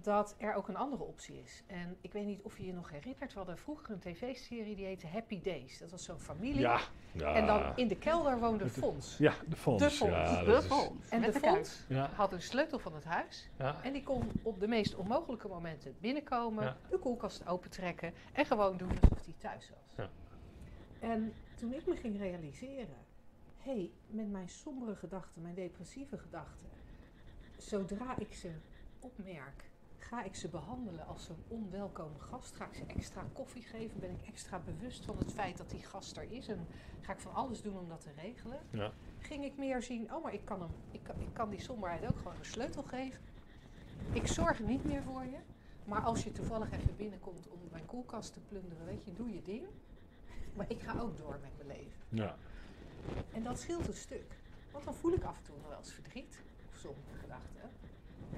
dat 0.03 0.35
er 0.39 0.55
ook 0.55 0.69
een 0.69 0.77
andere 0.77 1.03
optie 1.03 1.43
is. 1.45 1.63
En 1.67 1.97
ik 2.01 2.13
weet 2.13 2.27
niet 2.27 2.43
of 2.43 2.59
je 2.59 2.67
je 2.67 2.73
nog 2.73 2.91
herinnert. 2.91 3.33
We 3.33 3.39
hadden 3.39 3.59
vroeger 3.59 3.91
een 3.91 3.99
tv-serie 3.99 4.77
die 4.77 4.85
heette 4.85 5.07
Happy 5.07 5.41
Days. 5.43 5.79
Dat 5.79 5.91
was 5.91 6.05
zo'n 6.05 6.21
familie. 6.21 6.61
Ja. 6.61 6.81
ja. 7.13 7.35
En 7.35 7.47
dan 7.47 7.77
in 7.77 7.89
de 7.89 7.97
kelder 7.97 8.39
woonde 8.39 8.69
Fons. 8.69 9.17
Ja, 9.19 9.35
de 9.49 9.57
fonds. 9.57 9.83
De 9.83 9.91
fonds. 9.91 10.15
Ja, 10.15 10.45
de 10.45 10.63
fonds. 10.63 11.09
En 11.09 11.21
met 11.21 11.33
de 11.33 11.41
de. 11.41 11.47
Fons 11.47 11.85
Ja, 11.89 12.11
had 12.15 12.33
een 12.33 12.43
sleutel 12.43 12.79
van 12.79 12.95
het 12.95 13.05
huis. 13.05 13.49
ja. 13.59 13.83
En 13.83 13.93
die 13.93 14.03
kon 14.03 14.31
op 14.43 14.61
de 14.61 14.69
meest 14.69 14.95
onmogelijke 14.95 15.49
momenten 15.49 15.97
binnenkomen, 16.01 16.65
Ja. 16.65 16.77
de 16.91 16.99
koelkast 16.99 17.47
opentrekken 17.49 18.13
en 18.33 18.45
gewoon 18.47 18.77
doen 18.77 18.91
alsof 19.01 19.25
hij 19.25 19.35
thuis 19.39 19.71
was. 19.71 19.95
Ja. 19.97 20.09
En 21.09 21.33
toen 21.55 21.73
ik 21.75 21.87
me 21.87 21.97
ging 21.97 22.19
realiseren, 22.19 22.97
hé, 23.63 23.73
hey, 23.73 23.91
met 24.07 24.31
mijn 24.31 24.49
sombere 24.49 24.95
gedachten, 24.97 25.43
mijn 25.43 25.55
depressieve 25.55 26.19
gedachten, 26.19 26.69
zodra 27.57 28.19
ik 28.19 28.35
ze 28.35 28.51
opmerk, 29.01 29.65
Ga 30.09 30.23
ik 30.23 30.35
ze 30.35 30.49
behandelen 30.49 31.07
als 31.07 31.29
een 31.29 31.45
onwelkome 31.49 32.19
gast? 32.19 32.55
Ga 32.55 32.67
ik 32.67 32.75
ze 32.75 32.85
extra 32.87 33.25
koffie 33.33 33.63
geven? 33.63 34.01
Ben 34.01 34.11
ik 34.11 34.27
extra 34.27 34.59
bewust 34.59 35.05
van 35.05 35.19
het 35.19 35.33
feit 35.33 35.57
dat 35.57 35.71
die 35.71 35.85
gast 35.85 36.17
er 36.17 36.33
is? 36.33 36.49
En 36.49 36.67
ga 37.01 37.13
ik 37.13 37.19
van 37.19 37.35
alles 37.35 37.63
doen 37.63 37.79
om 37.79 37.89
dat 37.89 38.01
te 38.01 38.11
regelen? 38.17 38.59
Ja. 38.71 38.93
Ging 39.19 39.45
ik 39.45 39.57
meer 39.57 39.83
zien, 39.83 40.15
oh 40.15 40.23
maar 40.23 40.35
ik 40.35 40.45
kan, 40.45 40.61
hem, 40.61 40.71
ik 40.91 41.03
kan, 41.03 41.21
ik 41.21 41.33
kan 41.33 41.51
die 41.51 41.61
somberheid 41.61 42.05
ook 42.05 42.17
gewoon 42.17 42.37
een 42.39 42.45
sleutel 42.45 42.83
geven. 42.83 43.21
Ik 44.13 44.27
zorg 44.27 44.61
niet 44.61 44.85
meer 44.85 45.03
voor 45.03 45.25
je. 45.25 45.39
Maar 45.85 46.01
als 46.01 46.25
je 46.25 46.33
toevallig 46.33 46.73
even 46.73 46.97
binnenkomt 46.97 47.49
om 47.49 47.59
mijn 47.71 47.87
koelkast 47.87 48.33
te 48.33 48.41
plunderen, 48.41 48.87
weet 48.87 49.05
je, 49.05 49.13
doe 49.13 49.33
je 49.33 49.43
ding. 49.43 49.67
Maar 50.55 50.67
ik 50.69 50.81
ga 50.81 51.01
ook 51.01 51.17
door 51.17 51.39
met 51.43 51.57
mijn 51.57 51.79
leven. 51.79 52.01
Ja. 52.09 52.37
En 53.33 53.43
dat 53.43 53.59
scheelt 53.59 53.87
een 53.89 53.95
stuk. 53.95 54.39
Want 54.73 54.85
dan 54.85 54.95
voel 54.95 55.13
ik 55.13 55.25
af 55.25 55.37
en 55.37 55.43
toe 55.43 55.57
nog 55.57 55.69
wel 55.69 55.79
eens 55.79 55.93
verdriet 55.93 56.39
of 56.69 56.77
sommige 56.77 57.15
gedachten. 57.21 57.71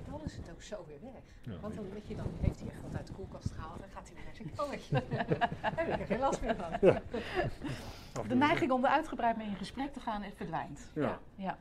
Maar 0.02 0.18
dan 0.18 0.24
is 0.24 0.36
het 0.36 0.50
ook 0.50 0.62
zo 0.62 0.84
weer 0.86 1.00
weg. 1.00 1.22
Ja. 1.54 1.60
Want 1.60 1.74
dan, 1.74 1.90
weet 1.92 2.08
je, 2.08 2.16
dan 2.16 2.26
heeft 2.40 2.60
hij 2.60 2.68
even 2.68 2.82
wat 2.82 2.96
uit 2.96 3.06
de 3.06 3.12
koelkast 3.12 3.50
gehaald 3.50 3.82
en 3.82 3.90
gaat 3.90 4.10
hij 4.12 4.24
naar 4.24 4.34
zijn 4.34 4.50
kolletje. 4.56 5.02
Daar 5.62 5.86
heb 5.86 5.94
ik 5.94 6.00
er 6.00 6.06
geen 6.06 6.18
last 6.18 6.40
meer 6.40 6.56
van. 6.56 6.72
Ja. 6.80 7.02
De 8.28 8.34
neiging 8.34 8.70
om 8.70 8.84
er 8.84 8.90
uitgebreid 8.90 9.36
mee 9.36 9.46
in 9.46 9.56
gesprek 9.56 9.92
te 9.92 10.00
gaan 10.00 10.24
verdwijnt. 10.36 10.90
Ja. 10.94 11.20
Ja. 11.34 11.58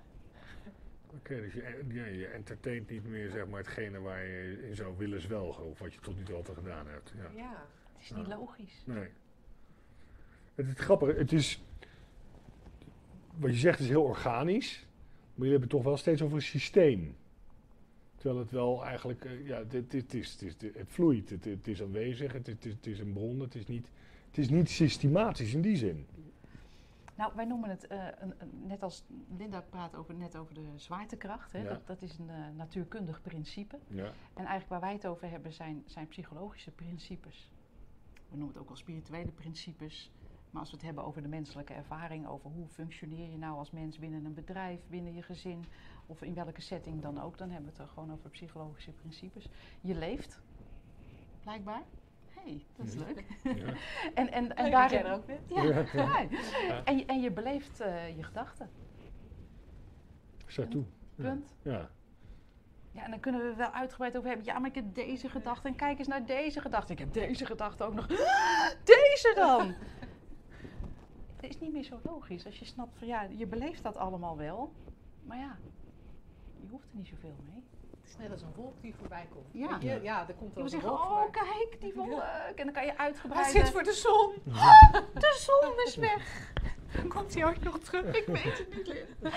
Oké, 1.13 1.35
dus 1.41 1.53
je, 1.53 1.85
ja, 1.88 2.05
je 2.05 2.27
entertaint 2.27 2.89
niet 2.89 3.07
meer 3.07 3.29
zeg 3.29 3.47
maar 3.47 3.59
hetgene 3.59 3.99
waar 3.99 4.25
je 4.25 4.67
in 4.67 4.75
zou 4.75 4.97
willen 4.97 5.21
zwelgen. 5.21 5.65
Of 5.65 5.79
wat 5.79 5.93
je 5.93 5.99
tot 5.99 6.17
nu 6.17 6.23
toe 6.23 6.35
altijd 6.35 6.57
gedaan 6.57 6.88
hebt. 6.88 7.13
Ja. 7.15 7.41
Ja. 7.41 7.65
Het 7.93 8.03
is 8.03 8.11
niet 8.11 8.27
logisch. 8.27 8.83
Nee. 8.85 9.09
Het 10.55 10.67
is 10.67 10.73
grappig, 10.73 11.17
het 11.17 11.31
is. 11.31 11.63
Wat 13.35 13.51
je 13.51 13.57
zegt 13.57 13.79
is 13.79 13.88
heel 13.88 14.03
organisch. 14.03 14.79
Maar 14.79 15.45
jullie 15.45 15.51
hebben 15.51 15.69
het 15.69 15.69
toch 15.69 15.83
wel 15.83 15.97
steeds 15.97 16.21
over 16.21 16.35
een 16.35 16.41
systeem. 16.41 17.17
Terwijl 18.18 18.39
het 18.39 18.51
wel 18.51 18.86
eigenlijk. 18.86 19.26
eh, 19.26 19.47
ja, 19.47 19.63
dit, 19.63 19.91
dit 19.91 20.13
is, 20.13 20.32
het, 20.32 20.41
is, 20.41 20.53
het 20.74 20.88
vloeit, 20.89 21.30
het, 21.30 21.45
het 21.45 21.68
is 21.68 21.82
aanwezig, 21.82 22.34
het, 22.34 22.47
het, 22.47 22.65
is, 22.65 22.74
het 22.74 22.88
is 22.88 22.99
een 22.99 23.13
bron, 23.13 23.39
het 23.39 23.55
is, 23.55 23.68
niet, 23.68 23.89
het 24.28 24.38
is 24.38 24.49
niet 24.49 24.70
systematisch 24.70 25.53
in 25.53 25.61
die 25.61 25.76
zin. 25.76 26.05
Nou, 27.15 27.32
wij 27.36 27.45
noemen 27.45 27.70
het, 27.70 27.88
eh, 27.88 28.05
een, 28.20 28.34
een- 28.38 28.61
net 28.68 28.84
als 28.84 29.03
Linda 29.38 29.61
praat 29.70 29.95
over, 29.95 30.13
net 30.15 30.36
over 30.36 30.53
de 30.53 30.65
zwaartekracht. 30.76 31.51
Hè? 31.51 31.59
Ja. 31.61 31.70
Dat, 31.70 31.88
dat 31.88 32.01
is 32.01 32.18
een 32.18 32.30
eh, 32.30 32.36
natuurkundig 32.57 33.22
principe. 33.22 33.78
Ja. 33.88 34.03
En 34.05 34.11
eigenlijk 34.45 34.70
waar 34.70 34.80
wij 34.80 34.93
het 34.93 35.05
over 35.05 35.30
hebben 35.30 35.53
zijn, 35.53 35.84
zijn 35.86 36.07
psychologische 36.07 36.72
principes. 36.72 37.51
We 38.13 38.36
noemen 38.38 38.47
het 38.53 38.57
ook 38.61 38.68
wel 38.68 38.78
spirituele 38.78 39.32
principes. 39.32 40.11
Maar 40.51 40.61
als 40.61 40.70
we 40.72 40.78
het 40.78 40.86
hebben 40.86 41.05
over 41.05 41.22
de 41.22 41.28
menselijke 41.28 41.74
ervaring, 41.74 42.28
over 42.28 42.49
hoe 42.49 42.68
functioneer 42.68 43.30
je 43.32 43.38
nou 43.38 43.57
als 43.57 43.72
mens 43.72 43.99
binnen 43.99 44.26
een 44.26 44.34
bedrijf, 44.34 44.80
binnen 44.89 45.13
je 45.13 45.22
gezin 45.22 45.63
of 46.08 46.22
in 46.22 46.34
welke 46.34 46.62
setting 46.62 47.01
dan 47.01 47.22
ook, 47.22 47.38
dan 47.38 47.49
hebben 47.49 47.66
we 47.72 47.78
het 47.78 47.88
er 47.88 47.93
gewoon 47.93 48.12
over 48.12 48.30
psychologische 48.30 48.91
principes. 48.91 49.47
Je 49.82 49.95
leeft, 49.95 50.41
blijkbaar. 51.43 51.82
Hé, 52.28 52.41
hey, 52.43 52.66
dat 52.76 52.86
is 52.88 52.93
leuk. 52.95 53.26
Ja. 53.43 53.74
En, 54.14 54.32
en, 54.32 54.55
en 54.55 54.72
daarin, 54.72 55.05
ook 55.05 55.26
bent. 55.26 55.49
ja, 55.49 55.64
Ja. 55.93 56.84
En, 56.84 56.97
je- 56.97 57.05
en 57.05 57.22
je 57.22 57.32
beleeft 57.32 57.80
eh, 57.80 58.16
je 58.18 58.24
gedachten. 58.24 58.70
Zet 60.45 60.72
toe. 60.72 60.84
Ja. 61.16 61.24
Punt. 61.24 61.55
Ja. 61.62 61.89
Ja, 62.91 63.03
en 63.03 63.10
dan 63.12 63.20
kunnen 63.20 63.41
we 63.41 63.55
wel 63.55 63.72
uitgebreid 63.72 64.16
over 64.18 64.28
hebben. 64.28 64.45
Ja, 64.45 64.60
maar 64.60 64.70
ik 64.70 64.76
heb 64.76 64.95
deze 64.95 65.30
gedachte 65.30 65.68
en 65.68 65.76
kijk 65.76 65.99
eens 65.99 66.08
naar 66.08 66.26
deze 66.26 66.62
gedachte. 66.62 66.91
Ik 66.93 66.99
heb 66.99 67.14
deze 67.14 67.45
gedachte 67.45 67.84
ook 67.84 67.93
nog. 67.93 68.08
Deze 68.84 69.32
dan! 69.36 69.68
Het 71.36 71.49
is 71.49 71.60
niet 71.60 71.74
meer 71.74 71.84
zo 71.84 71.99
logisch 72.03 72.45
als 72.45 72.60
je 72.60 72.66
snapt 72.66 72.97
van 72.97 73.08
ja, 73.08 73.22
je 73.22 73.47
beleeft 73.47 73.84
dat 73.84 73.97
allemaal 73.97 74.38
wel. 74.38 74.74
Maar 75.24 75.38
ja, 75.38 75.58
je 76.68 76.74
hoeft 76.74 76.88
er 76.91 76.97
niet 76.97 77.07
zoveel 77.07 77.36
mee. 77.45 77.63
Het 78.01 78.09
is 78.09 78.18
net 78.18 78.32
als 78.32 78.41
een 78.41 78.53
wolk 78.55 78.82
die 78.82 78.95
voorbij 78.95 79.28
komt. 79.32 79.45
Ja. 79.51 79.78
Je, 79.82 79.99
ja 80.03 80.28
er 80.28 80.34
komt 80.34 80.53
wel 80.53 80.63
een 80.63 80.70
zeggen, 80.70 80.89
wolk 80.89 81.01
oh 81.01 81.32
kijk, 81.32 81.78
die 81.80 81.93
wolk. 82.05 82.22
En 82.55 82.63
dan 82.65 82.72
kan 82.74 82.86
je 82.86 82.89
Hij 82.89 82.97
uitgebreid. 82.97 83.45
zit 83.51 83.70
voor 83.70 83.84
de 83.84 83.93
zon. 83.93 84.34
De 85.24 85.36
zon 85.39 85.74
is 85.86 85.95
weg. 85.95 86.51
Komt 87.13 87.34
hij 87.34 87.45
ooit 87.45 87.63
nog 87.63 87.80
terug? 87.80 88.15
Ik 88.15 88.26
weet 88.26 88.57
het 88.57 88.76
niet, 88.76 88.88
Lin. 88.88 89.32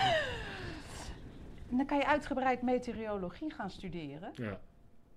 En 1.70 1.76
dan 1.76 1.86
kan 1.86 1.98
je 1.98 2.06
uitgebreid 2.06 2.62
meteorologie 2.62 3.50
gaan 3.50 3.70
studeren. 3.70 4.30
Ja. 4.34 4.60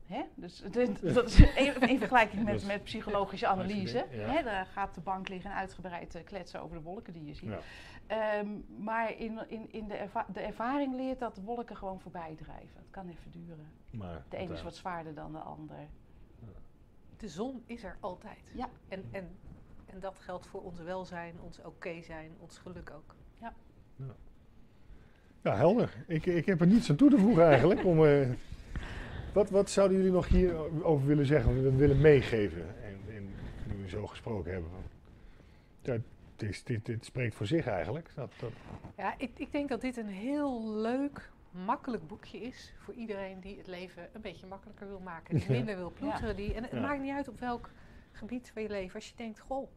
Hè? 0.06 0.22
Dus 0.36 0.64
dit- 0.72 1.14
dat 1.14 1.26
is 1.28 1.40
in, 1.40 1.82
in 1.82 1.98
vergelijking 2.00 2.44
met, 2.44 2.66
met 2.66 2.84
psychologische 2.84 3.48
analyse. 3.48 4.06
Hè? 4.10 4.44
Daar 4.44 4.66
gaat 4.66 4.96
de 4.96 5.02
bank 5.02 5.28
liggen 5.30 5.52
en 5.52 5.58
uitgebreid 5.58 6.16
eh, 6.16 6.24
kletsen 6.24 6.62
over 6.62 6.78
de 6.78 6.84
wolken 6.84 7.14
die 7.14 7.26
je 7.26 7.34
ziet. 7.34 7.54
Ja. 8.08 8.38
Ehm, 8.40 8.48
maar 8.78 9.18
in, 9.18 9.40
in, 9.48 9.68
in 9.72 9.88
de, 9.88 9.94
erva- 9.96 10.26
de 10.34 10.40
ervaring 10.40 10.96
leert 10.96 11.20
dat 11.20 11.38
wolken 11.44 11.78
gewoon 11.78 12.00
voorbij 12.00 12.36
drijven. 12.36 12.76
Het 12.78 12.90
kan 12.92 13.08
even 13.10 13.32
duren. 13.32 13.66
Maar, 13.92 14.24
De 14.30 14.40
een 14.40 14.52
is 14.52 14.64
wat 14.64 14.76
zwaarder 14.76 15.14
dan 15.14 15.32
de 15.32 15.38
ander. 15.38 15.78
De 17.18 17.28
zon 17.30 17.64
is 17.66 17.84
er 17.84 17.98
altijd. 18.00 18.40
Ja. 18.54 18.70
En, 18.88 19.04
en, 19.12 19.30
en 19.86 20.00
dat 20.00 20.20
geldt 20.20 20.48
voor 20.48 20.62
ons 20.64 20.80
welzijn, 20.80 21.36
ons 21.42 21.60
oké 21.62 22.02
zijn, 22.02 22.32
ons 22.40 22.58
geluk 22.58 22.92
ook. 22.96 23.16
Ja, 25.42 25.56
helder. 25.56 26.04
Ik, 26.08 26.26
ik 26.26 26.46
heb 26.46 26.62
er 26.62 26.68
niets 26.68 26.90
aan 26.90 26.96
toe 26.96 27.10
te 27.10 27.18
voegen 27.18 27.46
eigenlijk. 27.46 27.86
Om, 27.86 28.06
eh, 28.06 28.30
wat, 29.34 29.50
wat 29.50 29.70
zouden 29.70 29.98
jullie 29.98 30.12
nog 30.12 30.28
hierover 30.28 31.08
willen 31.08 31.26
zeggen, 31.26 31.68
of 31.68 31.76
willen 31.76 32.02
meegeven? 32.02 32.84
En, 32.84 33.16
en 33.16 33.30
nu 33.68 33.82
we 33.84 33.90
zo 33.90 34.08
gesproken 34.08 34.52
hebben. 34.52 34.70
Ja, 35.82 35.98
het 36.34 36.50
is, 36.50 36.64
dit, 36.64 36.86
dit 36.86 37.06
spreekt 37.06 37.36
voor 37.36 37.46
zich 37.48 37.68
eigenlijk. 37.68 38.12
Dat, 38.16 38.32
dat, 38.40 38.52
Ja, 38.98 39.18
ik, 39.18 39.32
ik 39.40 39.52
denk 39.52 39.70
dat 39.70 39.82
dit 39.82 39.98
een 39.98 40.08
heel 40.08 40.68
leuk, 40.70 41.32
makkelijk 41.52 42.08
boekje 42.08 42.38
is 42.42 42.74
voor 42.78 42.94
iedereen 42.94 43.40
die 43.40 43.58
het 43.58 43.68
leven 43.68 44.10
een 44.14 44.22
beetje 44.22 44.46
makkelijker 44.48 44.88
wil 44.88 45.00
maken. 45.00 45.36
Die 45.36 45.50
minder 45.58 45.76
wil 45.78 45.92
ploeteren. 45.92 46.36
Die, 46.36 46.54
en 46.54 46.64
het 46.64 46.72
Ja. 46.72 46.80
maakt 46.82 47.02
niet 47.02 47.14
uit 47.14 47.28
op 47.28 47.40
welk 47.40 47.70
gebied 48.12 48.50
van 48.54 48.62
je 48.62 48.70
leven. 48.70 48.96
Als 48.96 49.10
je 49.10 49.16
denkt, 49.16 49.40
goh, 49.40 49.70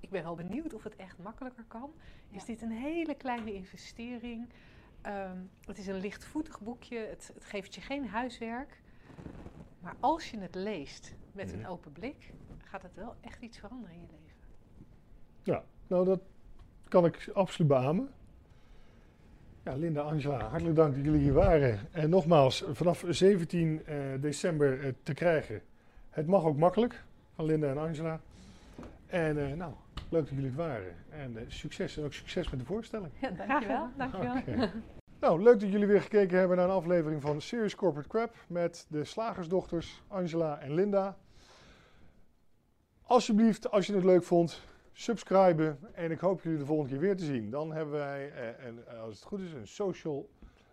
ik 0.00 0.10
ben 0.10 0.22
wel 0.22 0.34
benieuwd 0.34 0.74
of 0.74 0.82
het 0.82 0.96
echt 0.96 1.18
makkelijker 1.18 1.64
kan. 1.68 1.92
Is 2.30 2.44
dit 2.44 2.62
een 2.62 2.70
hele 2.72 3.14
kleine 3.14 3.52
investering. 3.54 4.48
Ehm, 5.02 5.38
het 5.66 5.78
is 5.78 5.86
een 5.86 6.00
lichtvoetig 6.00 6.60
boekje. 6.60 6.98
Het, 6.98 7.30
het 7.34 7.44
geeft 7.44 7.74
je 7.74 7.80
geen 7.80 8.06
huiswerk. 8.08 8.82
Maar 9.80 9.94
als 10.00 10.30
je 10.30 10.38
het 10.38 10.54
leest 10.54 11.14
met 11.32 11.52
een 11.52 11.58
Mhm. 11.60 11.68
open 11.70 11.92
blik, 11.92 12.32
gaat 12.64 12.82
het 12.82 12.94
wel 12.94 13.14
echt 13.20 13.42
iets 13.42 13.58
veranderen 13.58 13.94
in 13.94 14.00
je 14.00 14.06
leven. 14.06 14.22
ja, 15.42 15.64
nou 15.86 16.04
dat 16.04 16.20
kan 16.88 17.04
ik 17.04 17.30
absoluut 17.34 17.68
beamen. 17.68 18.08
Ja, 19.64 19.74
Linda, 19.74 20.00
Angela, 20.00 20.48
hartelijk 20.48 20.76
dank 20.76 20.94
dat 20.94 21.04
jullie 21.04 21.20
hier 21.20 21.32
waren. 21.32 21.78
En 21.90 22.10
nogmaals, 22.10 22.64
vanaf 22.72 23.04
17 23.08 23.82
eh, 23.84 23.96
december 24.20 24.80
eh, 24.80 24.92
te 25.02 25.14
krijgen. 25.14 25.62
Het 26.10 26.26
mag 26.26 26.44
ook 26.44 26.56
makkelijk, 26.56 27.04
van 27.34 27.44
Linda 27.44 27.68
en 27.68 27.78
Angela. 27.78 28.20
En 29.06 29.50
eh, 29.50 29.56
nou, 29.56 29.72
leuk 30.08 30.20
dat 30.20 30.28
jullie 30.28 30.44
het 30.44 30.54
waren. 30.54 30.94
En 31.10 31.36
eh, 31.36 31.44
succes 31.48 31.96
en 31.96 32.04
ook 32.04 32.12
succes 32.12 32.50
met 32.50 32.60
de 32.60 32.66
voorstelling. 32.66 33.12
Ja, 33.20 33.30
dankjewel. 33.30 33.88
Dankjewel. 33.96 34.68
Nou, 35.20 35.42
leuk 35.42 35.60
dat 35.60 35.70
jullie 35.70 35.86
weer 35.86 36.02
gekeken 36.02 36.38
hebben 36.38 36.56
naar 36.56 36.68
een 36.68 36.74
aflevering 36.74 37.22
van 37.22 37.40
Serious 37.40 37.74
Corporate 37.74 38.08
Crap 38.08 38.34
met 38.46 38.86
de 38.88 39.04
slagersdochters 39.04 40.02
Angela 40.08 40.58
en 40.58 40.74
Linda. 40.74 41.16
Alsjeblieft, 43.02 43.70
als 43.70 43.86
je 43.86 43.94
het 43.94 44.04
leuk 44.04 44.22
vond, 44.22 44.62
subscriben 44.96 45.78
en 45.92 46.10
ik 46.10 46.18
hoop 46.18 46.42
jullie 46.42 46.58
de 46.58 46.66
volgende 46.66 46.90
keer 46.90 47.00
weer 47.00 47.16
te 47.16 47.24
zien. 47.24 47.50
Dan 47.50 47.72
hebben 47.72 47.94
wij, 47.94 48.32
eh, 48.32 48.68
eh, 48.68 49.00
als 49.00 49.14
het 49.14 49.24
goed 49.24 49.40
is, 49.40 49.52
een 49.52 49.66
social 49.66 50.30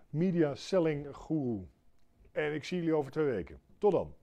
media 0.09 0.55
selling 0.55 1.07
guru. 1.15 1.67
En 2.31 2.53
ik 2.53 2.63
zie 2.63 2.77
jullie 2.77 2.95
over 2.95 3.11
twee 3.11 3.25
weken. 3.25 3.59
Tot 3.77 3.91
dan. 3.91 4.13